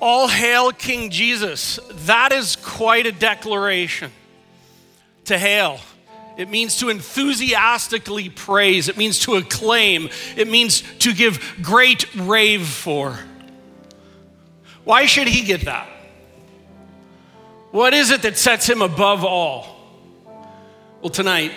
All 0.00 0.28
hail 0.28 0.72
King 0.72 1.10
Jesus. 1.10 1.78
That 2.06 2.32
is 2.32 2.56
quite 2.56 3.06
a 3.06 3.12
declaration 3.12 4.12
to 5.26 5.38
hail. 5.38 5.80
It 6.36 6.50
means 6.50 6.78
to 6.78 6.88
enthusiastically 6.88 8.28
praise. 8.28 8.88
It 8.88 8.96
means 8.96 9.20
to 9.20 9.36
acclaim. 9.36 10.08
It 10.36 10.48
means 10.48 10.82
to 10.98 11.12
give 11.12 11.40
great 11.62 12.12
rave 12.14 12.66
for. 12.66 13.18
Why 14.84 15.06
should 15.06 15.28
he 15.28 15.44
get 15.44 15.62
that? 15.62 15.88
What 17.70 17.94
is 17.94 18.10
it 18.10 18.22
that 18.22 18.36
sets 18.36 18.68
him 18.68 18.82
above 18.82 19.24
all? 19.24 19.66
Well, 21.00 21.10
tonight, 21.10 21.52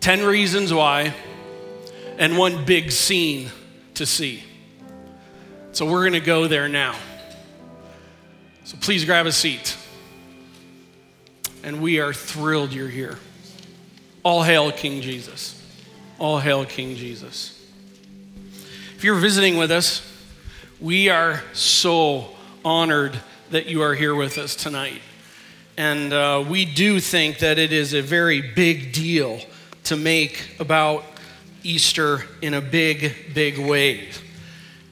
10 0.00 0.24
reasons 0.24 0.72
why, 0.72 1.14
and 2.18 2.36
one 2.36 2.64
big 2.64 2.90
scene 2.90 3.50
to 3.94 4.06
see. 4.06 4.42
So 5.72 5.86
we're 5.86 6.02
going 6.02 6.14
to 6.14 6.20
go 6.20 6.48
there 6.48 6.68
now. 6.68 6.96
So 8.70 8.76
please 8.80 9.04
grab 9.04 9.26
a 9.26 9.32
seat. 9.32 9.76
And 11.64 11.82
we 11.82 11.98
are 11.98 12.12
thrilled 12.12 12.72
you're 12.72 12.86
here. 12.86 13.18
All 14.22 14.44
hail 14.44 14.70
King 14.70 15.00
Jesus. 15.00 15.60
All 16.20 16.38
hail 16.38 16.64
King 16.64 16.94
Jesus. 16.94 17.60
If 18.94 19.02
you're 19.02 19.18
visiting 19.18 19.56
with 19.56 19.72
us, 19.72 20.08
we 20.80 21.08
are 21.08 21.42
so 21.52 22.28
honored 22.64 23.18
that 23.50 23.66
you 23.66 23.82
are 23.82 23.96
here 23.96 24.14
with 24.14 24.38
us 24.38 24.54
tonight. 24.54 25.02
And 25.76 26.12
uh, 26.12 26.44
we 26.48 26.64
do 26.64 27.00
think 27.00 27.40
that 27.40 27.58
it 27.58 27.72
is 27.72 27.92
a 27.92 28.02
very 28.02 28.40
big 28.40 28.92
deal 28.92 29.40
to 29.82 29.96
make 29.96 30.54
about 30.60 31.02
Easter 31.64 32.22
in 32.40 32.54
a 32.54 32.60
big, 32.60 33.34
big 33.34 33.58
way. 33.58 34.10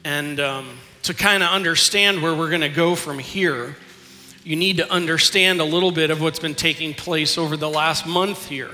And 0.03 0.41
um, 0.41 0.78
to 1.09 1.15
kind 1.15 1.41
of 1.41 1.49
understand 1.49 2.21
where 2.21 2.35
we're 2.35 2.49
going 2.49 2.61
to 2.61 2.69
go 2.69 2.93
from 2.93 3.17
here, 3.17 3.75
you 4.43 4.55
need 4.55 4.77
to 4.77 4.87
understand 4.91 5.59
a 5.59 5.63
little 5.63 5.91
bit 5.91 6.11
of 6.11 6.21
what's 6.21 6.37
been 6.37 6.53
taking 6.53 6.93
place 6.93 7.35
over 7.35 7.57
the 7.57 7.67
last 7.67 8.05
month 8.05 8.47
here. 8.47 8.69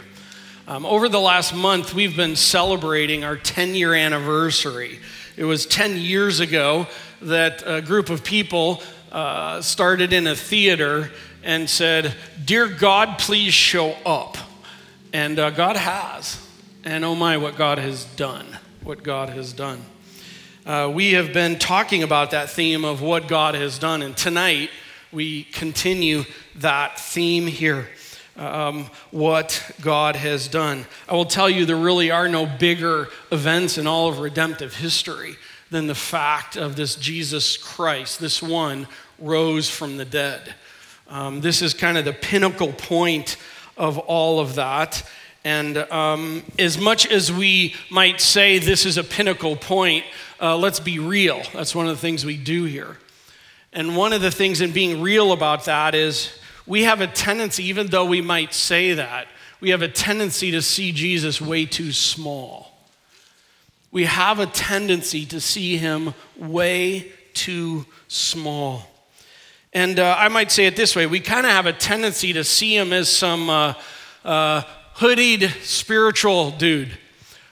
Um, 0.68 0.86
over 0.86 1.08
the 1.08 1.22
last 1.22 1.56
month, 1.56 1.94
we've 1.94 2.18
been 2.18 2.36
celebrating 2.36 3.24
our 3.24 3.38
10 3.38 3.74
year 3.74 3.94
anniversary. 3.94 5.00
It 5.38 5.46
was 5.46 5.66
10 5.66 5.96
years 5.96 6.42
ago 6.42 6.88
that 7.22 7.64
a 7.66 7.82
group 7.82 8.10
of 8.10 8.22
people 8.22 8.84
uh, 9.14 9.62
started 9.62 10.12
in 10.12 10.28
a 10.28 10.36
theater 10.36 11.12
and 11.42 11.70
said, 11.70 12.14
Dear 12.44 12.68
God, 12.68 13.18
please 13.18 13.54
show 13.54 13.92
up. 14.06 14.36
And 15.14 15.40
uh, 15.40 15.52
God 15.52 15.78
has. 15.78 16.46
And 16.84 17.06
oh 17.06 17.16
my, 17.16 17.38
what 17.38 17.56
God 17.56 17.78
has 17.78 18.04
done. 18.04 18.46
What 18.84 19.04
God 19.04 19.30
has 19.30 19.54
done. 19.54 19.86
Uh, 20.66 20.92
we 20.92 21.14
have 21.14 21.32
been 21.32 21.60
talking 21.60 22.02
about 22.02 22.32
that 22.32 22.50
theme 22.50 22.84
of 22.84 23.00
what 23.00 23.28
God 23.28 23.54
has 23.54 23.78
done, 23.78 24.02
and 24.02 24.18
tonight 24.18 24.72
we 25.12 25.44
continue 25.44 26.24
that 26.56 27.00
theme 27.00 27.46
here. 27.46 27.88
Um, 28.36 28.90
what 29.12 29.72
God 29.80 30.16
has 30.16 30.48
done. 30.48 30.86
I 31.08 31.14
will 31.14 31.24
tell 31.24 31.50
you, 31.50 31.66
there 31.66 31.78
really 31.78 32.10
are 32.10 32.28
no 32.28 32.48
bigger 32.48 33.08
events 33.32 33.78
in 33.78 33.86
all 33.86 34.10
of 34.10 34.20
redemptive 34.20 34.76
history 34.76 35.38
than 35.70 35.86
the 35.88 35.96
fact 35.96 36.58
of 36.58 36.76
this 36.76 36.96
Jesus 36.96 37.56
Christ, 37.56 38.20
this 38.20 38.42
one 38.42 38.88
rose 39.20 39.70
from 39.70 39.98
the 39.98 40.04
dead. 40.04 40.56
Um, 41.08 41.42
this 41.42 41.62
is 41.62 41.74
kind 41.76 41.98
of 41.98 42.06
the 42.06 42.12
pinnacle 42.12 42.74
point 42.74 43.38
of 43.78 44.00
all 44.00 44.40
of 44.40 44.56
that. 44.56 45.08
And 45.46 45.78
um, 45.78 46.44
as 46.58 46.80
much 46.80 47.10
as 47.10 47.32
we 47.32 47.76
might 47.92 48.20
say 48.20 48.58
this 48.58 48.84
is 48.84 48.98
a 48.98 49.04
pinnacle 49.04 49.56
point, 49.56 50.04
uh, 50.42 50.58
let's 50.58 50.80
be 50.80 51.00
real. 51.00 51.42
That's 51.54 51.76
one 51.76 51.88
of 51.88 51.96
the 51.96 52.02
things 52.02 52.26
we 52.26 52.38
do 52.38 52.66
here. 52.66 52.98
And 53.74 53.96
one 53.96 54.14
of 54.14 54.22
the 54.22 54.32
things 54.32 54.62
in 54.62 54.72
being 54.72 55.02
real 55.02 55.32
about 55.32 55.66
that 55.66 55.96
is 55.96 56.38
we 56.66 56.84
have 56.84 57.02
a 57.02 57.08
tendency, 57.08 57.66
even 57.66 57.88
though 57.88 58.06
we 58.06 58.22
might 58.22 58.54
say 58.54 58.94
that, 58.94 59.28
we 59.60 59.70
have 59.72 59.82
a 59.82 59.88
tendency 59.88 60.52
to 60.52 60.62
see 60.62 60.92
Jesus 60.92 61.42
way 61.42 61.66
too 61.66 61.92
small. 61.92 62.72
We 63.92 64.06
have 64.06 64.40
a 64.40 64.46
tendency 64.46 65.26
to 65.28 65.40
see 65.40 65.78
him 65.78 66.14
way 66.38 67.12
too 67.34 67.86
small. 68.08 68.84
And 69.74 70.00
uh, 70.00 70.16
I 70.18 70.30
might 70.30 70.52
say 70.52 70.66
it 70.66 70.76
this 70.76 70.96
way 70.96 71.06
we 71.06 71.20
kind 71.20 71.46
of 71.46 71.52
have 71.52 71.66
a 71.66 71.74
tendency 71.74 72.34
to 72.34 72.44
see 72.44 72.76
him 72.76 72.94
as 72.94 73.10
some 73.10 73.50
uh, 73.50 73.74
uh, 74.24 74.62
hoodied 74.96 75.50
spiritual 75.64 76.52
dude 76.52 76.98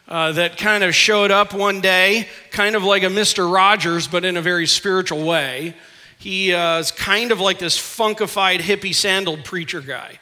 uh, 0.07 0.31
that 0.33 0.57
kind 0.57 0.83
of 0.83 0.93
showed 0.93 1.31
up 1.31 1.53
one 1.53 1.81
day, 1.81 2.27
kind 2.51 2.75
of 2.75 2.83
like 2.83 3.03
a 3.03 3.07
Mr. 3.07 3.51
Rogers, 3.51 4.07
but 4.07 4.25
in 4.25 4.37
a 4.37 4.41
very 4.41 4.67
spiritual 4.67 5.23
way. 5.25 5.75
He 6.17 6.53
uh, 6.53 6.79
is 6.79 6.91
kind 6.91 7.31
of 7.31 7.39
like 7.39 7.59
this 7.59 7.77
funkified, 7.77 8.59
hippie 8.59 8.95
sandaled 8.95 9.43
preacher 9.43 9.81
guy. 9.81 10.19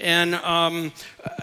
And 0.00 0.34
um, 0.36 0.92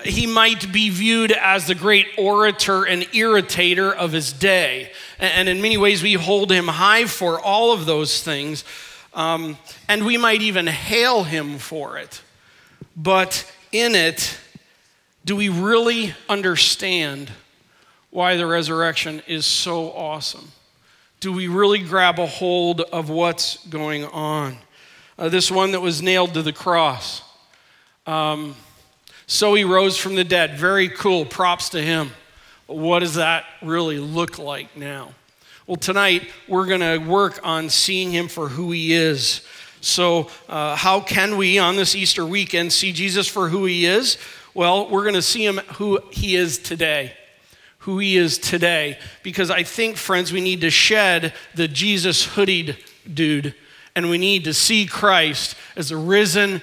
he 0.03 0.28
might 0.28 0.72
be 0.74 0.90
viewed 0.90 1.31
as 1.31 1.68
the 1.68 1.75
great 1.75 2.08
orator 2.18 2.84
and 2.84 3.03
irritator 3.03 3.94
of 3.94 4.12
his 4.12 4.34
day. 4.34 4.92
And 5.19 5.48
in 5.48 5.62
many 5.62 5.78
ways, 5.78 6.03
we 6.03 6.13
hold 6.13 6.52
him 6.52 6.68
high 6.68 7.06
for 7.06 7.40
all 7.40 7.72
of 7.74 7.86
those 7.86 8.22
things. 8.22 8.66
Um, 9.13 9.58
and 9.88 10.06
we 10.06 10.18
might 10.18 10.42
even 10.42 10.68
hail 10.68 11.24
him 11.24 11.59
for 11.59 11.98
it. 11.98 12.22
But 12.96 13.50
in 13.72 13.96
it, 13.96 14.38
do 15.24 15.36
we 15.36 15.50
really 15.50 16.13
understand 16.28 17.31
why 18.12 18.36
the 18.36 18.46
resurrection 18.46 19.24
is 19.26 19.46
so 19.46 19.92
awesome. 19.94 20.52
Do 21.22 21.32
we 21.32 21.48
really 21.48 21.80
grab 21.80 22.20
a 22.20 22.26
hold 22.26 22.82
of 22.82 23.10
what's 23.10 23.66
going 23.68 24.04
on? 24.06 24.58
Uh, 25.18 25.30
this 25.30 25.50
one 25.50 25.72
that 25.72 25.80
was 25.80 26.02
nailed 26.02 26.34
to 26.34 26.42
the 26.42 26.52
cross. 26.52 27.24
Um, 28.06 28.56
so 29.28 29.54
he 29.54 29.64
rose 29.64 29.98
from 29.98 30.16
the 30.16 30.26
dead. 30.26 30.58
Very 30.58 30.90
cool. 30.90 31.26
Props 31.26 31.70
to 31.70 31.82
him. 31.82 32.12
What 32.68 33.00
does 33.00 33.16
that 33.16 33.46
really 33.62 33.98
look 33.98 34.38
like 34.38 34.76
now? 34.76 35.14
Well, 35.66 35.78
tonight 35.78 36.30
we're 36.50 36.66
going 36.66 36.82
to 36.82 36.98
work 36.98 37.40
on 37.44 37.70
seeing 37.70 38.12
him 38.12 38.28
for 38.28 38.50
who 38.50 38.72
he 38.72 38.94
is. 38.94 39.42
So, 39.80 40.30
uh, 40.50 40.76
how 40.76 41.00
can 41.00 41.38
we 41.38 41.60
on 41.60 41.76
this 41.76 41.96
Easter 41.96 42.26
weekend 42.26 42.74
see 42.74 42.92
Jesus 42.92 43.28
for 43.28 43.50
who 43.50 43.66
he 43.66 43.86
is? 43.86 44.18
Well, 44.54 44.90
we're 44.90 45.04
going 45.04 45.16
to 45.16 45.22
see 45.22 45.46
him 45.46 45.58
who 45.76 46.00
he 46.12 46.36
is 46.36 46.58
today 46.58 47.14
who 47.81 48.00
he 48.00 48.18
is 48.18 48.38
today. 48.38 48.97
Because 49.24 49.50
I 49.50 49.64
think, 49.64 49.97
friends, 49.97 50.31
we 50.31 50.42
need 50.42 50.62
to 50.62 50.69
shed 50.69 51.34
the 51.56 51.68
Jesus 51.68 52.25
hoodied 52.25 52.78
dude 53.12 53.56
and 53.96 54.09
we 54.09 54.18
need 54.18 54.46
to 54.46 54.53
see 54.53 54.86
Christ 54.86 55.56
as 55.75 55.92
a 55.92 55.97
risen, 55.97 56.62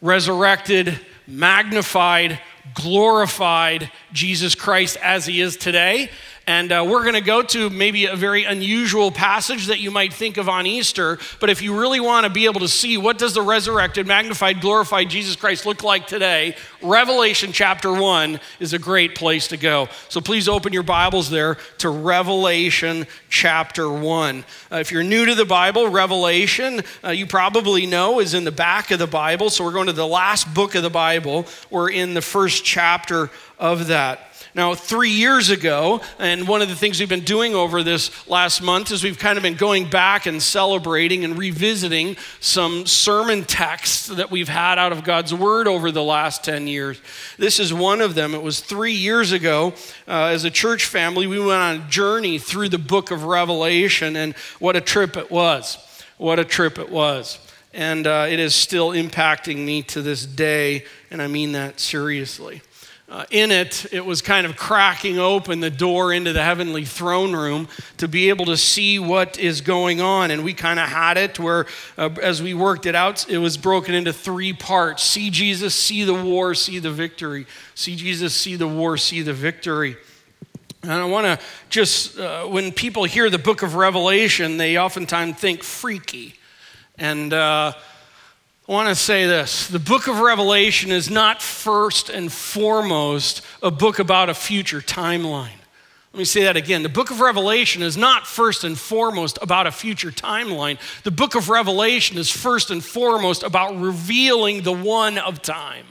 resurrected, 0.00 0.98
magnified, 1.26 2.40
glorified 2.74 3.90
Jesus 4.12 4.54
Christ 4.54 4.96
as 5.02 5.26
he 5.26 5.40
is 5.40 5.56
today. 5.56 6.10
And 6.46 6.72
uh, 6.72 6.84
we're 6.88 7.02
going 7.02 7.14
to 7.14 7.20
go 7.20 7.42
to 7.42 7.70
maybe 7.70 8.06
a 8.06 8.16
very 8.16 8.42
unusual 8.42 9.12
passage 9.12 9.66
that 9.66 9.78
you 9.78 9.92
might 9.92 10.12
think 10.12 10.38
of 10.38 10.48
on 10.48 10.66
Easter. 10.66 11.18
But 11.38 11.50
if 11.50 11.62
you 11.62 11.78
really 11.78 12.00
want 12.00 12.24
to 12.24 12.30
be 12.30 12.46
able 12.46 12.60
to 12.60 12.68
see 12.68 12.96
what 12.96 13.16
does 13.16 13.34
the 13.34 13.42
resurrected, 13.42 14.06
magnified, 14.08 14.60
glorified 14.60 15.08
Jesus 15.08 15.36
Christ 15.36 15.66
look 15.66 15.84
like 15.84 16.08
today, 16.08 16.56
Revelation 16.82 17.52
chapter 17.52 17.92
1 17.92 18.40
is 18.58 18.72
a 18.72 18.78
great 18.78 19.14
place 19.14 19.48
to 19.48 19.56
go. 19.56 19.88
So 20.08 20.20
please 20.20 20.48
open 20.48 20.72
your 20.72 20.82
Bibles 20.82 21.30
there 21.30 21.58
to 21.78 21.90
Revelation 21.90 23.06
chapter 23.28 23.88
1. 23.88 24.44
Uh, 24.70 24.76
if 24.76 24.90
you're 24.90 25.04
new 25.04 25.24
to 25.26 25.36
the 25.36 25.44
Bible, 25.44 25.88
Revelation, 25.88 26.82
uh, 27.04 27.10
you 27.10 27.26
probably 27.26 27.86
know, 27.86 28.18
is 28.18 28.34
in 28.34 28.42
the 28.42 28.50
back 28.50 28.90
of 28.90 28.98
the 28.98 29.06
Bible. 29.06 29.48
So 29.48 29.62
we're 29.62 29.72
going 29.72 29.86
to 29.86 29.92
the 29.92 30.06
last 30.06 30.52
book 30.52 30.74
of 30.74 30.82
the 30.82 30.90
Bible. 30.90 31.46
We're 31.70 31.90
in 31.90 32.14
the 32.14 32.22
first 32.22 32.64
chapter 32.64 33.30
of 33.60 33.86
that. 33.86 34.31
Now, 34.54 34.74
three 34.74 35.08
years 35.08 35.48
ago, 35.48 36.02
and 36.18 36.46
one 36.46 36.60
of 36.60 36.68
the 36.68 36.76
things 36.76 37.00
we've 37.00 37.08
been 37.08 37.20
doing 37.24 37.54
over 37.54 37.82
this 37.82 38.28
last 38.28 38.60
month 38.60 38.90
is 38.90 39.02
we've 39.02 39.18
kind 39.18 39.38
of 39.38 39.42
been 39.42 39.54
going 39.54 39.88
back 39.88 40.26
and 40.26 40.42
celebrating 40.42 41.24
and 41.24 41.38
revisiting 41.38 42.18
some 42.38 42.84
sermon 42.84 43.44
texts 43.44 44.08
that 44.08 44.30
we've 44.30 44.50
had 44.50 44.78
out 44.78 44.92
of 44.92 45.04
God's 45.04 45.32
Word 45.32 45.66
over 45.66 45.90
the 45.90 46.02
last 46.02 46.44
10 46.44 46.66
years. 46.66 47.00
This 47.38 47.58
is 47.58 47.72
one 47.72 48.02
of 48.02 48.14
them. 48.14 48.34
It 48.34 48.42
was 48.42 48.60
three 48.60 48.92
years 48.92 49.32
ago, 49.32 49.72
uh, 50.06 50.26
as 50.26 50.44
a 50.44 50.50
church 50.50 50.84
family, 50.84 51.26
we 51.26 51.38
went 51.38 51.52
on 51.52 51.76
a 51.76 51.88
journey 51.88 52.38
through 52.38 52.68
the 52.68 52.78
book 52.78 53.10
of 53.10 53.24
Revelation, 53.24 54.16
and 54.16 54.34
what 54.58 54.76
a 54.76 54.82
trip 54.82 55.16
it 55.16 55.30
was. 55.30 55.78
What 56.18 56.38
a 56.38 56.44
trip 56.44 56.78
it 56.78 56.90
was. 56.90 57.38
And 57.72 58.06
uh, 58.06 58.26
it 58.28 58.38
is 58.38 58.54
still 58.54 58.90
impacting 58.90 59.64
me 59.64 59.82
to 59.84 60.02
this 60.02 60.26
day, 60.26 60.84
and 61.10 61.22
I 61.22 61.26
mean 61.26 61.52
that 61.52 61.80
seriously. 61.80 62.60
Uh, 63.12 63.26
in 63.30 63.50
it, 63.50 63.84
it 63.92 64.02
was 64.02 64.22
kind 64.22 64.46
of 64.46 64.56
cracking 64.56 65.18
open 65.18 65.60
the 65.60 65.68
door 65.68 66.14
into 66.14 66.32
the 66.32 66.42
heavenly 66.42 66.82
throne 66.82 67.36
room 67.36 67.68
to 67.98 68.08
be 68.08 68.30
able 68.30 68.46
to 68.46 68.56
see 68.56 68.98
what 68.98 69.38
is 69.38 69.60
going 69.60 70.00
on. 70.00 70.30
And 70.30 70.42
we 70.42 70.54
kind 70.54 70.80
of 70.80 70.88
had 70.88 71.18
it 71.18 71.38
where, 71.38 71.66
uh, 71.98 72.08
as 72.22 72.42
we 72.42 72.54
worked 72.54 72.86
it 72.86 72.94
out, 72.94 73.28
it 73.28 73.36
was 73.36 73.58
broken 73.58 73.94
into 73.94 74.14
three 74.14 74.54
parts 74.54 75.02
see 75.02 75.28
Jesus, 75.28 75.74
see 75.74 76.04
the 76.04 76.14
war, 76.14 76.54
see 76.54 76.78
the 76.78 76.90
victory. 76.90 77.44
See 77.74 77.96
Jesus, 77.96 78.32
see 78.32 78.56
the 78.56 78.66
war, 78.66 78.96
see 78.96 79.20
the 79.20 79.34
victory. 79.34 79.98
And 80.82 80.92
I 80.92 81.04
want 81.04 81.26
to 81.26 81.38
just, 81.68 82.18
uh, 82.18 82.46
when 82.46 82.72
people 82.72 83.04
hear 83.04 83.28
the 83.28 83.38
book 83.38 83.62
of 83.62 83.74
Revelation, 83.74 84.56
they 84.56 84.78
oftentimes 84.78 85.36
think 85.36 85.62
freaky. 85.62 86.36
And 86.96 87.34
uh, 87.34 87.74
I 88.68 88.72
want 88.72 88.88
to 88.88 88.94
say 88.94 89.26
this 89.26 89.66
the 89.66 89.80
book 89.80 90.06
of 90.06 90.20
Revelation 90.20 90.92
is 90.92 91.10
not 91.10 91.42
first 91.42 92.08
and 92.08 92.30
foremost 92.30 93.42
a 93.60 93.72
book 93.72 93.98
about 93.98 94.28
a 94.28 94.34
future 94.34 94.80
timeline. 94.80 95.50
Let 96.12 96.18
me 96.18 96.24
say 96.24 96.44
that 96.44 96.56
again. 96.56 96.82
The 96.82 96.88
book 96.88 97.10
of 97.10 97.20
Revelation 97.20 97.82
is 97.82 97.96
not 97.96 98.26
first 98.26 98.64
and 98.64 98.78
foremost 98.78 99.38
about 99.42 99.66
a 99.66 99.72
future 99.72 100.10
timeline. 100.10 100.78
The 101.02 101.10
book 101.10 101.34
of 101.34 101.48
Revelation 101.48 102.18
is 102.18 102.30
first 102.30 102.70
and 102.70 102.84
foremost 102.84 103.42
about 103.42 103.80
revealing 103.80 104.62
the 104.62 104.72
one 104.72 105.18
of 105.18 105.42
time. 105.42 105.86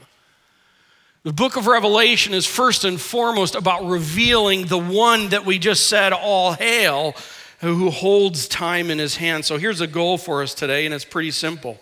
The 1.24 1.32
book 1.32 1.56
of 1.56 1.66
Revelation 1.66 2.34
is 2.34 2.46
first 2.46 2.84
and 2.84 3.00
foremost 3.00 3.54
about 3.54 3.84
revealing 3.84 4.66
the 4.66 4.78
one 4.78 5.28
that 5.28 5.44
we 5.44 5.58
just 5.58 5.88
said, 5.88 6.12
all 6.12 6.52
hail, 6.52 7.14
who 7.60 7.90
holds 7.90 8.48
time 8.48 8.90
in 8.90 8.98
his 8.98 9.16
hand. 9.16 9.44
So 9.44 9.58
here's 9.58 9.80
a 9.80 9.86
goal 9.86 10.18
for 10.18 10.42
us 10.42 10.54
today, 10.54 10.86
and 10.86 10.94
it's 10.94 11.04
pretty 11.04 11.32
simple. 11.32 11.78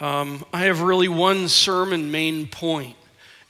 Um, 0.00 0.44
I 0.52 0.62
have 0.62 0.80
really 0.80 1.08
one 1.08 1.48
sermon 1.48 2.10
main 2.10 2.46
point, 2.48 2.96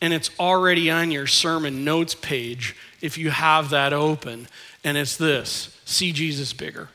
and 0.00 0.12
it's 0.12 0.30
already 0.38 0.90
on 0.90 1.10
your 1.10 1.26
sermon 1.26 1.84
notes 1.84 2.14
page 2.14 2.76
if 3.00 3.16
you 3.16 3.30
have 3.30 3.70
that 3.70 3.92
open, 3.92 4.48
and 4.82 4.96
it's 4.96 5.16
this 5.16 5.70
see 5.86 6.12
Jesus 6.12 6.52
bigger. 6.52 6.88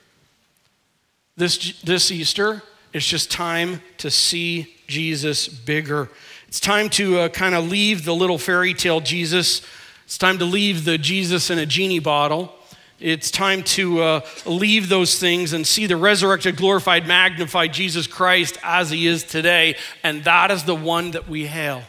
This, 1.37 1.79
this 1.81 2.11
Easter, 2.11 2.61
it's 2.91 3.07
just 3.07 3.31
time 3.31 3.81
to 3.99 4.11
see 4.11 4.75
Jesus 4.87 5.47
bigger. 5.47 6.09
It's 6.47 6.59
time 6.59 6.89
to 6.91 7.19
uh, 7.19 7.29
kind 7.29 7.55
of 7.55 7.69
leave 7.69 8.03
the 8.03 8.13
little 8.13 8.37
fairy 8.37 8.73
tale 8.73 8.99
Jesus. 8.99 9.61
It's 10.05 10.17
time 10.17 10.39
to 10.39 10.45
leave 10.45 10.85
the 10.85 10.97
Jesus 10.97 11.49
in 11.49 11.59
a 11.59 11.65
genie 11.65 11.99
bottle. 11.99 12.53
It's 12.99 13.31
time 13.31 13.63
to 13.63 14.01
uh, 14.01 14.21
leave 14.45 14.89
those 14.89 15.17
things 15.17 15.53
and 15.53 15.65
see 15.65 15.85
the 15.85 15.95
resurrected, 15.95 16.57
glorified, 16.57 17.07
magnified 17.07 17.73
Jesus 17.73 18.07
Christ 18.07 18.57
as 18.61 18.89
he 18.89 19.07
is 19.07 19.23
today. 19.23 19.77
And 20.03 20.23
that 20.25 20.51
is 20.51 20.65
the 20.65 20.75
one 20.75 21.11
that 21.11 21.29
we 21.29 21.47
hail. 21.47 21.83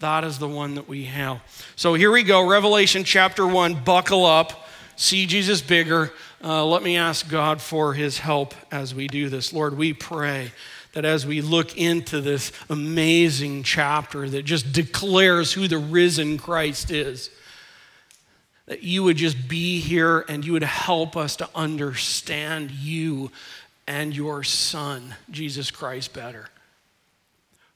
That 0.00 0.22
is 0.22 0.38
the 0.38 0.48
one 0.48 0.74
that 0.74 0.86
we 0.86 1.04
hail. 1.04 1.40
So 1.76 1.94
here 1.94 2.10
we 2.10 2.22
go 2.24 2.46
Revelation 2.46 3.04
chapter 3.04 3.46
1. 3.46 3.84
Buckle 3.84 4.26
up. 4.26 4.68
See 4.96 5.24
Jesus 5.24 5.62
bigger. 5.62 6.12
Uh, 6.42 6.66
let 6.66 6.82
me 6.82 6.98
ask 6.98 7.26
God 7.28 7.62
for 7.62 7.94
his 7.94 8.18
help 8.18 8.54
as 8.70 8.94
we 8.94 9.06
do 9.06 9.30
this. 9.30 9.50
Lord, 9.52 9.78
we 9.78 9.94
pray 9.94 10.52
that 10.92 11.06
as 11.06 11.26
we 11.26 11.40
look 11.40 11.76
into 11.78 12.20
this 12.20 12.52
amazing 12.68 13.62
chapter 13.62 14.28
that 14.28 14.42
just 14.42 14.72
declares 14.72 15.54
who 15.54 15.68
the 15.68 15.78
risen 15.78 16.36
Christ 16.36 16.90
is, 16.90 17.30
that 18.66 18.82
you 18.82 19.02
would 19.02 19.16
just 19.16 19.48
be 19.48 19.80
here 19.80 20.24
and 20.28 20.44
you 20.44 20.52
would 20.52 20.62
help 20.62 21.16
us 21.16 21.36
to 21.36 21.48
understand 21.54 22.70
you 22.70 23.30
and 23.86 24.16
your 24.16 24.42
Son, 24.42 25.14
Jesus 25.30 25.70
Christ, 25.70 26.14
better. 26.14 26.48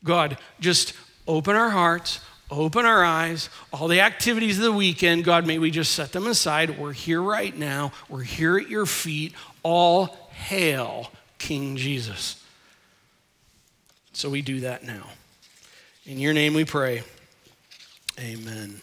God, 0.05 0.38
just 0.61 0.94
open 1.26 1.55
our 1.56 1.70
hearts, 1.70 2.20
open 2.50 2.87
our 2.87 3.05
eyes, 3.05 3.50
all 3.73 3.88
the 3.88 4.00
activities 4.00 4.56
of 4.56 4.64
the 4.64 4.73
weekend, 4.73 5.25
God, 5.25 5.46
may 5.46 5.58
we 5.58 5.70
just 5.70 5.93
set 5.93 6.12
them 6.12 6.26
aside. 6.26 6.79
We're 6.79 6.93
here 6.93 7.20
right 7.20 7.56
now, 7.56 7.93
we're 8.08 8.23
here 8.23 8.56
at 8.58 8.70
your 8.70 8.87
feet. 8.87 9.35
All 9.62 10.31
hail 10.31 11.11
King 11.38 11.76
Jesus. 11.76 12.43
So 14.12 14.31
we 14.31 14.40
do 14.40 14.61
that 14.61 14.85
now. 14.85 15.05
In 16.06 16.19
your 16.19 16.32
name 16.32 16.55
we 16.55 16.64
pray. 16.64 17.02
Amen. 18.19 18.81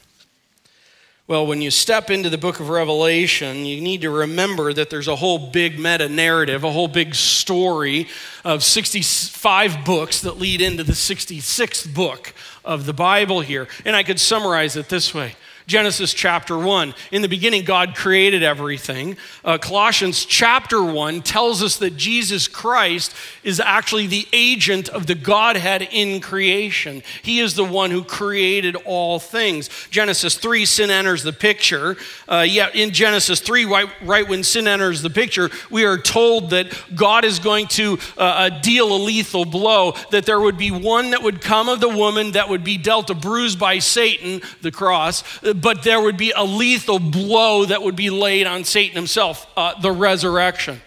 Well, 1.27 1.47
when 1.47 1.59
you 1.59 1.71
step 1.71 2.11
into 2.11 2.29
the 2.29 2.37
book 2.37 2.59
of 2.59 2.69
Revelation, 2.69 3.65
you 3.65 3.81
need 3.81 4.01
to 4.01 4.11
remember 4.11 4.73
that 4.73 4.91
there's 4.91 5.07
a 5.07 5.15
whole 5.15 5.39
big 5.39 5.79
meta 5.79 6.07
narrative, 6.07 6.63
a 6.63 6.71
whole 6.71 6.87
big 6.87 7.15
story 7.15 8.07
of 8.43 8.63
65 8.63 9.83
books 9.83 10.21
that 10.21 10.37
lead 10.37 10.61
into 10.61 10.83
the 10.83 10.93
66th 10.93 11.91
book 11.95 12.35
of 12.63 12.85
the 12.85 12.93
Bible 12.93 13.41
here. 13.41 13.67
And 13.85 13.95
I 13.95 14.03
could 14.03 14.19
summarize 14.19 14.75
it 14.75 14.89
this 14.89 15.15
way 15.15 15.33
Genesis 15.67 16.13
chapter 16.13 16.57
1. 16.57 16.93
In 17.11 17.23
the 17.23 17.27
beginning, 17.27 17.63
God 17.63 17.95
created 17.95 18.43
everything. 18.43 19.17
Uh, 19.43 19.57
Colossians 19.57 20.23
chapter 20.23 20.83
1 20.83 21.23
tells 21.23 21.63
us 21.63 21.77
that 21.77 21.97
Jesus 21.97 22.47
Christ 22.47 23.15
is 23.43 23.59
actually 23.59 24.05
the 24.05 24.27
agent 24.31 24.89
of 24.89 25.07
the 25.07 25.15
Godhead 25.15 25.87
in 25.91 26.21
creation. 26.21 27.01
He 27.23 27.39
is 27.39 27.55
the 27.55 27.63
one 27.63 27.89
who 27.89 28.03
created 28.03 28.75
all 28.85 29.17
things. 29.17 29.69
Genesis 29.89 30.37
3, 30.37 30.65
sin 30.65 30.91
enters 30.91 31.23
the 31.23 31.33
picture. 31.33 31.97
Uh, 32.29 32.45
yet 32.47 32.75
in 32.75 32.91
Genesis 32.91 33.39
3, 33.39 33.65
right, 33.65 33.89
right, 34.03 34.27
when 34.27 34.43
sin 34.43 34.67
enters 34.67 35.01
the 35.01 35.09
picture, 35.09 35.49
we 35.71 35.83
are 35.83 35.97
told 35.97 36.51
that 36.51 36.67
God 36.93 37.25
is 37.25 37.39
going 37.39 37.67
to 37.69 37.97
uh, 38.17 38.21
uh 38.21 38.49
deal 38.61 38.95
a 38.95 38.97
lethal 38.97 39.45
blow, 39.45 39.93
that 40.11 40.27
there 40.27 40.39
would 40.39 40.57
be 40.57 40.69
one 40.69 41.09
that 41.11 41.23
would 41.23 41.41
come 41.41 41.69
of 41.69 41.79
the 41.79 41.89
woman 41.89 42.33
that 42.33 42.49
would 42.49 42.63
be 42.63 42.77
dealt 42.77 43.09
a 43.09 43.15
bruise 43.15 43.55
by 43.55 43.79
Satan, 43.79 44.41
the 44.61 44.71
cross 44.71 45.23
but 45.61 45.83
there 45.83 46.01
would 46.01 46.17
be 46.17 46.31
a 46.35 46.43
lethal 46.43 46.99
blow 46.99 47.65
that 47.65 47.81
would 47.81 47.95
be 47.95 48.09
laid 48.09 48.47
on 48.47 48.63
Satan 48.63 48.95
himself 48.95 49.47
uh, 49.55 49.79
the 49.79 49.91
resurrection. 49.91 50.81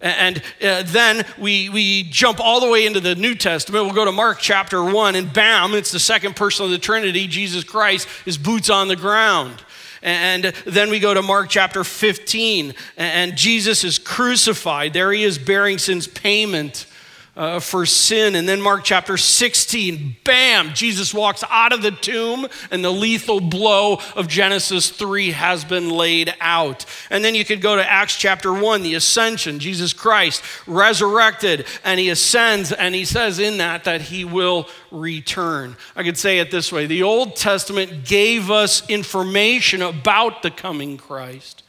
And 0.00 0.42
uh, 0.62 0.82
then 0.84 1.24
we, 1.38 1.68
we 1.70 2.02
jump 2.04 2.38
all 2.38 2.60
the 2.60 2.70
way 2.70 2.86
into 2.86 3.00
the 3.00 3.14
New 3.14 3.34
Testament. 3.34 3.84
We'll 3.84 3.94
go 3.94 4.04
to 4.04 4.12
Mark 4.12 4.38
chapter 4.40 4.84
1, 4.84 5.14
and 5.14 5.32
bam, 5.32 5.74
it's 5.74 5.90
the 5.90 5.98
second 5.98 6.36
person 6.36 6.66
of 6.66 6.70
the 6.70 6.78
Trinity, 6.78 7.26
Jesus 7.26 7.64
Christ, 7.64 8.06
his 8.24 8.36
boots 8.36 8.68
on 8.68 8.88
the 8.88 8.96
ground. 8.96 9.62
And 10.02 10.44
then 10.66 10.90
we 10.90 11.00
go 11.00 11.14
to 11.14 11.22
Mark 11.22 11.48
chapter 11.48 11.82
15, 11.82 12.74
and 12.98 13.36
Jesus 13.36 13.84
is 13.84 13.98
crucified. 13.98 14.92
There 14.92 15.12
he 15.12 15.24
is 15.24 15.38
bearing 15.38 15.78
sin's 15.78 16.06
payment 16.06 16.86
uh, 17.36 17.60
for 17.60 17.84
sin. 17.84 18.34
And 18.34 18.48
then 18.48 18.60
Mark 18.60 18.82
chapter 18.82 19.16
16, 19.16 20.16
bam, 20.24 20.72
Jesus 20.72 21.12
walks 21.12 21.44
out 21.50 21.72
of 21.72 21.82
the 21.82 21.90
tomb, 21.90 22.46
and 22.70 22.82
the 22.82 22.90
lethal 22.90 23.40
blow 23.40 24.00
of 24.14 24.26
Genesis 24.26 24.88
3 24.88 25.32
has 25.32 25.64
been 25.64 25.90
laid 25.90 26.34
out. 26.40 26.86
And 27.10 27.22
then 27.22 27.34
you 27.34 27.44
could 27.44 27.60
go 27.60 27.76
to 27.76 27.88
Acts 27.88 28.16
chapter 28.16 28.52
1, 28.52 28.82
the 28.82 28.94
ascension, 28.94 29.58
Jesus 29.58 29.92
Christ 29.92 30.42
resurrected, 30.66 31.66
and 31.84 32.00
he 32.00 32.08
ascends, 32.08 32.72
and 32.72 32.94
he 32.94 33.04
says 33.04 33.38
in 33.38 33.58
that 33.58 33.84
that 33.84 34.00
he 34.02 34.24
will 34.24 34.68
return. 34.90 35.76
I 35.94 36.02
could 36.04 36.16
say 36.16 36.38
it 36.38 36.50
this 36.50 36.72
way 36.72 36.86
the 36.86 37.02
Old 37.02 37.36
Testament 37.36 38.04
gave 38.04 38.50
us 38.50 38.88
information 38.88 39.82
about 39.82 40.42
the 40.42 40.50
coming 40.50 40.96
Christ. 40.96 41.62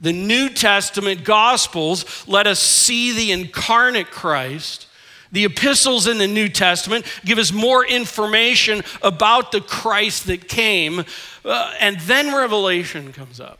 The 0.00 0.12
New 0.12 0.48
Testament 0.50 1.24
Gospels 1.24 2.26
let 2.28 2.46
us 2.46 2.60
see 2.60 3.12
the 3.12 3.32
incarnate 3.32 4.10
Christ. 4.10 4.87
The 5.32 5.44
epistles 5.44 6.06
in 6.06 6.18
the 6.18 6.26
New 6.26 6.48
Testament 6.48 7.04
give 7.24 7.38
us 7.38 7.52
more 7.52 7.84
information 7.84 8.82
about 9.02 9.52
the 9.52 9.60
Christ 9.60 10.26
that 10.26 10.48
came, 10.48 11.04
uh, 11.44 11.74
and 11.80 12.00
then 12.00 12.34
Revelation 12.34 13.12
comes 13.12 13.40
up. 13.40 13.58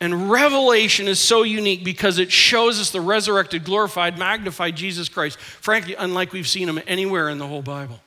And 0.00 0.30
Revelation 0.30 1.08
is 1.08 1.18
so 1.18 1.42
unique 1.42 1.84
because 1.84 2.18
it 2.18 2.32
shows 2.32 2.80
us 2.80 2.90
the 2.90 3.02
resurrected, 3.02 3.64
glorified, 3.64 4.18
magnified 4.18 4.74
Jesus 4.74 5.10
Christ, 5.10 5.38
frankly, 5.38 5.94
unlike 5.94 6.32
we've 6.32 6.48
seen 6.48 6.68
him 6.68 6.80
anywhere 6.86 7.28
in 7.28 7.38
the 7.38 7.46
whole 7.46 7.60
Bible. 7.60 8.00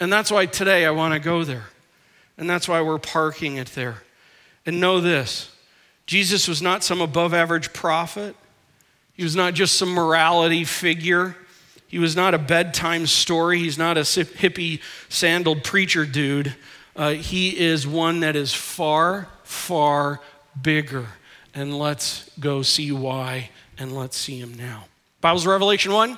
And 0.00 0.12
that's 0.12 0.32
why 0.32 0.46
today 0.46 0.86
I 0.86 0.90
want 0.90 1.14
to 1.14 1.20
go 1.20 1.44
there. 1.44 1.66
And 2.36 2.48
that's 2.48 2.66
why 2.66 2.80
we're 2.80 2.98
parking 2.98 3.56
it 3.56 3.68
there. 3.68 4.02
And 4.66 4.80
know 4.80 5.00
this 5.00 5.50
Jesus 6.06 6.48
was 6.48 6.60
not 6.60 6.82
some 6.82 7.00
above 7.00 7.32
average 7.34 7.72
prophet, 7.72 8.34
he 9.14 9.22
was 9.22 9.36
not 9.36 9.54
just 9.54 9.76
some 9.76 9.90
morality 9.90 10.64
figure. 10.64 11.36
He 11.90 11.98
was 11.98 12.14
not 12.14 12.34
a 12.34 12.38
bedtime 12.38 13.08
story. 13.08 13.58
He's 13.58 13.76
not 13.76 13.98
a 13.98 14.02
hippie 14.02 14.80
sandaled 15.08 15.64
preacher 15.64 16.06
dude. 16.06 16.54
Uh, 16.94 17.10
he 17.10 17.58
is 17.58 17.84
one 17.84 18.20
that 18.20 18.36
is 18.36 18.54
far, 18.54 19.26
far 19.42 20.20
bigger. 20.62 21.06
And 21.52 21.76
let's 21.76 22.30
go 22.38 22.62
see 22.62 22.92
why 22.92 23.50
and 23.76 23.92
let's 23.92 24.16
see 24.16 24.38
him 24.38 24.54
now. 24.54 24.84
Bible's 25.20 25.46
Revelation 25.46 25.92
1. 25.92 26.16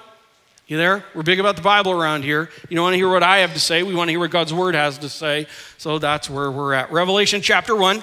You 0.66 0.76
there? 0.76 1.04
We're 1.14 1.22
big 1.22 1.40
about 1.40 1.56
the 1.56 1.62
Bible 1.62 1.92
around 1.92 2.22
here. 2.22 2.50
You 2.68 2.76
don't 2.76 2.84
want 2.84 2.92
to 2.92 2.98
hear 2.98 3.08
what 3.08 3.22
I 3.22 3.38
have 3.38 3.54
to 3.54 3.60
say. 3.60 3.82
We 3.82 3.94
want 3.94 4.08
to 4.08 4.12
hear 4.12 4.20
what 4.20 4.30
God's 4.30 4.52
word 4.52 4.74
has 4.74 4.98
to 4.98 5.08
say. 5.08 5.46
So 5.78 5.98
that's 5.98 6.28
where 6.28 6.50
we're 6.50 6.74
at. 6.74 6.92
Revelation 6.92 7.40
chapter 7.40 7.74
1. 7.74 8.02